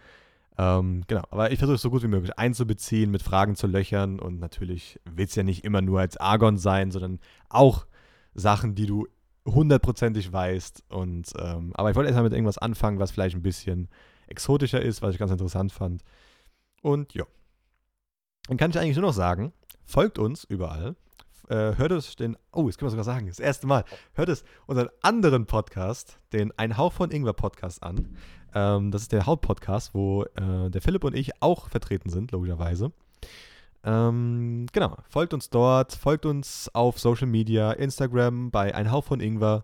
Ähm, 0.58 1.04
genau, 1.08 1.24
aber 1.32 1.52
ich 1.52 1.60
versuche 1.60 1.76
es 1.76 1.82
so 1.82 1.90
gut 1.90 2.02
wie 2.04 2.08
möglich 2.08 2.38
einzubeziehen, 2.40 3.12
mit 3.12 3.22
Fragen 3.22 3.56
zu 3.56 3.68
löchern 3.68 4.20
und 4.20 4.40
natürlich 4.40 5.00
wird 5.04 5.30
es 5.30 5.36
ja 5.36 5.44
nicht 5.44 5.66
immer 5.66 5.82
nur 5.82 6.00
als 6.00 6.16
Argon 6.18 6.58
sein, 6.58 6.92
sondern 6.92 7.20
auch 7.50 7.86
Sachen, 8.34 8.74
die 8.74 8.86
du 8.86 9.06
hundertprozentig 9.46 10.32
weißt. 10.32 10.84
Und, 10.90 11.32
ähm, 11.38 11.72
aber 11.76 11.90
ich 11.90 11.96
wollte 11.96 12.08
erstmal 12.08 12.24
mit 12.24 12.34
irgendwas 12.34 12.58
anfangen, 12.58 13.00
was 13.00 13.12
vielleicht 13.12 13.36
ein 13.36 13.42
bisschen 13.44 13.90
exotischer 14.28 14.82
ist, 14.82 15.02
was 15.02 15.14
ich 15.14 15.20
ganz 15.20 15.32
interessant 15.32 15.72
fand. 15.72 16.04
Und 16.82 17.14
ja. 17.14 17.26
Dann 18.48 18.58
kann 18.58 18.72
ich 18.72 18.80
eigentlich 18.80 18.96
nur 18.96 19.08
noch 19.08 19.14
sagen, 19.14 19.52
folgt 19.86 20.18
uns 20.20 20.44
überall. 20.46 20.96
Äh, 21.50 21.78
hört 21.78 21.91
es 21.91 22.16
den, 22.16 22.38
oh, 22.52 22.68
jetzt 22.68 22.78
können 22.78 22.88
wir 22.88 22.91
sogar 22.91 23.04
sagen, 23.04 23.28
das 23.28 23.39
erste 23.39 23.68
Mal, 23.68 23.84
hört 24.14 24.30
es 24.30 24.43
unseren 24.66 24.89
anderen 25.02 25.46
Podcast, 25.46 26.20
den 26.34 26.52
Ein 26.58 26.78
Hauch 26.78 26.93
von 26.93 27.12
Ingwer 27.12 27.34
Podcast 27.34 27.84
an. 27.84 28.16
Ähm, 28.54 28.91
das 28.91 29.04
ist 29.04 29.12
der 29.12 29.26
Hauptpodcast, 29.26 29.93
wo 29.93 30.24
äh, 30.24 30.70
der 30.70 30.82
Philipp 30.82 31.04
und 31.04 31.16
ich 31.16 31.41
auch 31.41 31.70
vertreten 31.70 32.10
sind, 32.10 32.32
logischerweise. 32.32 32.91
Ähm, 33.84 34.66
genau, 34.72 34.98
folgt 35.08 35.34
uns 35.34 35.50
dort, 35.50 35.93
folgt 35.93 36.26
uns 36.26 36.70
auf 36.74 37.00
Social 37.00 37.28
Media, 37.28 37.72
Instagram 37.72 38.50
bei 38.50 38.74
Ein 38.74 38.91
Hauch 38.91 39.04
von 39.04 39.20
Ingwer, 39.20 39.64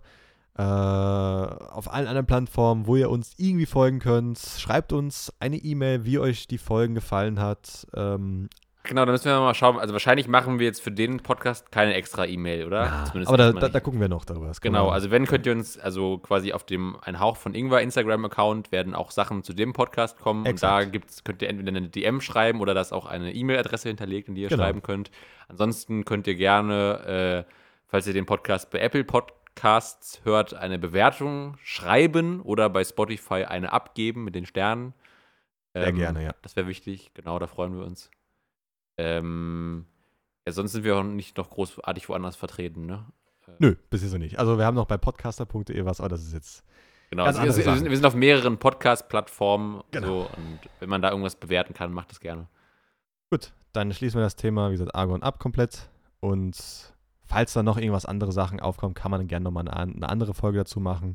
äh, 0.57 0.61
auf 0.61 1.91
allen 1.91 2.07
anderen 2.07 2.27
Plattformen, 2.27 2.85
wo 2.85 2.95
ihr 2.95 3.09
uns 3.09 3.33
irgendwie 3.37 3.65
folgen 3.65 3.99
könnt. 3.99 4.37
Schreibt 4.37 4.93
uns 4.93 5.33
eine 5.39 5.57
E-Mail, 5.57 6.05
wie 6.05 6.19
euch 6.19 6.47
die 6.47 6.57
Folgen 6.57 6.93
gefallen 6.93 7.39
hat. 7.39 7.87
Ähm, 7.95 8.49
Genau, 8.83 9.05
da 9.05 9.11
müssen 9.11 9.25
wir 9.25 9.39
mal 9.39 9.53
schauen. 9.53 9.77
Also 9.79 9.93
wahrscheinlich 9.93 10.27
machen 10.27 10.57
wir 10.57 10.65
jetzt 10.65 10.81
für 10.81 10.91
den 10.91 11.19
Podcast 11.19 11.71
keine 11.71 11.93
extra 11.93 12.25
E-Mail, 12.25 12.65
oder? 12.65 12.85
Ja, 12.85 13.05
Zumindest 13.05 13.27
aber 13.29 13.37
da, 13.37 13.51
da, 13.53 13.69
da 13.69 13.79
gucken 13.79 13.99
wir 13.99 14.09
noch 14.09 14.25
darüber. 14.25 14.51
Genau, 14.59 14.89
also 14.89 15.11
wenn, 15.11 15.27
könnt 15.27 15.45
ihr 15.45 15.51
uns, 15.51 15.77
also 15.77 16.17
quasi 16.17 16.51
auf 16.51 16.63
dem 16.65 16.97
Ein 17.01 17.19
Hauch 17.19 17.37
von 17.37 17.53
Ingwer 17.53 17.81
Instagram-Account 17.81 18.71
werden 18.71 18.95
auch 18.95 19.11
Sachen 19.11 19.43
zu 19.43 19.53
dem 19.53 19.73
Podcast 19.73 20.19
kommen. 20.19 20.45
Exakt. 20.47 20.73
Und 20.73 20.85
da 20.87 20.89
gibt's, 20.91 21.23
könnt 21.23 21.41
ihr 21.43 21.49
entweder 21.49 21.69
eine 21.77 21.89
DM 21.89 22.21
schreiben 22.21 22.59
oder 22.59 22.73
da 22.73 22.81
ist 22.81 22.91
auch 22.91 23.05
eine 23.05 23.33
E-Mail-Adresse 23.33 23.87
hinterlegt, 23.89 24.29
in 24.29 24.35
die 24.35 24.41
ihr 24.41 24.49
Genau. 24.49 24.63
schreiben 24.63 24.81
könnt. 24.81 25.11
Ansonsten 25.47 26.03
könnt 26.03 26.25
ihr 26.25 26.35
gerne, 26.35 27.45
äh, 27.47 27.51
falls 27.87 28.07
ihr 28.07 28.13
den 28.13 28.25
Podcast 28.25 28.71
bei 28.71 28.79
Apple 28.79 29.03
Podcasts 29.03 30.21
hört, 30.23 30.53
eine 30.55 30.79
Bewertung 30.79 31.55
schreiben 31.63 32.41
oder 32.41 32.67
bei 32.69 32.83
Spotify 32.83 33.43
eine 33.43 33.71
abgeben 33.73 34.23
mit 34.23 34.33
den 34.33 34.45
Sternen. 34.47 34.93
Sehr 35.73 35.87
Ähm, 35.87 35.95
gerne, 35.97 36.23
ja. 36.23 36.31
Das 36.41 36.55
wäre 36.55 36.67
wichtig, 36.67 37.11
genau, 37.13 37.37
da 37.37 37.45
freuen 37.47 37.77
wir 37.77 37.85
uns. 37.85 38.09
Ähm, 39.01 39.85
ja, 40.45 40.51
sonst 40.53 40.73
sind 40.73 40.83
wir 40.83 40.97
auch 40.97 41.03
nicht 41.03 41.37
noch 41.37 41.49
großartig 41.49 42.07
woanders 42.09 42.35
vertreten, 42.35 42.85
ne? 42.85 43.05
Nö, 43.59 43.75
bisher 43.89 44.09
so 44.09 44.17
nicht. 44.17 44.39
Also 44.39 44.57
wir 44.57 44.65
haben 44.65 44.75
noch 44.75 44.85
bei 44.85 44.97
podcaster.de 44.97 45.85
was, 45.85 45.99
aber 45.99 46.09
das 46.09 46.21
ist 46.21 46.33
jetzt. 46.33 46.63
Genau, 47.09 47.25
also 47.25 47.43
wir, 47.43 47.51
sind, 47.51 47.89
wir 47.89 47.95
sind 47.95 48.05
auf 48.05 48.15
mehreren 48.15 48.57
Podcast-Plattformen 48.57 49.81
Genau. 49.91 50.07
so, 50.07 50.19
und 50.37 50.59
wenn 50.79 50.89
man 50.89 51.01
da 51.01 51.09
irgendwas 51.09 51.35
bewerten 51.35 51.73
kann, 51.73 51.91
macht 51.91 52.11
das 52.11 52.19
gerne. 52.21 52.47
Gut, 53.29 53.51
dann 53.73 53.91
schließen 53.91 54.19
wir 54.19 54.23
das 54.23 54.35
Thema, 54.37 54.69
wie 54.69 54.73
gesagt, 54.73 54.95
Argon 54.95 55.21
ab 55.21 55.39
komplett. 55.39 55.89
Und 56.21 56.55
falls 57.25 57.53
da 57.53 57.63
noch 57.63 57.77
irgendwas 57.77 58.05
andere 58.05 58.31
Sachen 58.31 58.59
aufkommen, 58.61 58.93
kann 58.93 59.11
man 59.11 59.27
gerne 59.27 59.43
nochmal 59.43 59.67
eine, 59.67 59.95
eine 59.95 60.09
andere 60.09 60.33
Folge 60.33 60.59
dazu 60.59 60.79
machen. 60.79 61.13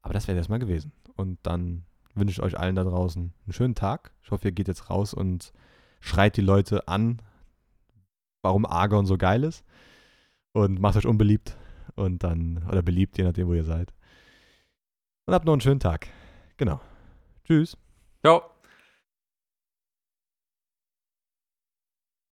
Aber 0.00 0.14
das 0.14 0.28
wäre 0.28 0.38
jetzt 0.38 0.48
mal 0.48 0.58
gewesen. 0.58 0.92
Und 1.16 1.38
dann 1.42 1.84
wünsche 2.14 2.32
ich 2.32 2.42
euch 2.42 2.58
allen 2.58 2.76
da 2.76 2.84
draußen 2.84 3.34
einen 3.44 3.52
schönen 3.52 3.74
Tag. 3.74 4.12
Ich 4.22 4.30
hoffe, 4.30 4.48
ihr 4.48 4.52
geht 4.52 4.68
jetzt 4.68 4.88
raus 4.88 5.12
und 5.12 5.52
schreit 6.00 6.36
die 6.36 6.42
Leute 6.42 6.86
an, 6.88 7.20
warum 8.42 8.66
Argon 8.66 9.06
so 9.06 9.16
geil 9.16 9.44
ist. 9.44 9.64
Und 10.52 10.80
macht 10.80 10.96
euch 10.96 11.06
unbeliebt. 11.06 11.56
Und 11.94 12.22
dann, 12.22 12.64
oder 12.68 12.82
beliebt, 12.82 13.18
je 13.18 13.24
nachdem, 13.24 13.48
wo 13.48 13.54
ihr 13.54 13.64
seid. 13.64 13.92
Und 15.26 15.34
habt 15.34 15.44
noch 15.44 15.52
einen 15.52 15.60
schönen 15.60 15.80
Tag. 15.80 16.06
Genau. 16.56 16.80
Tschüss. 17.44 17.76
Ciao. 18.22 18.57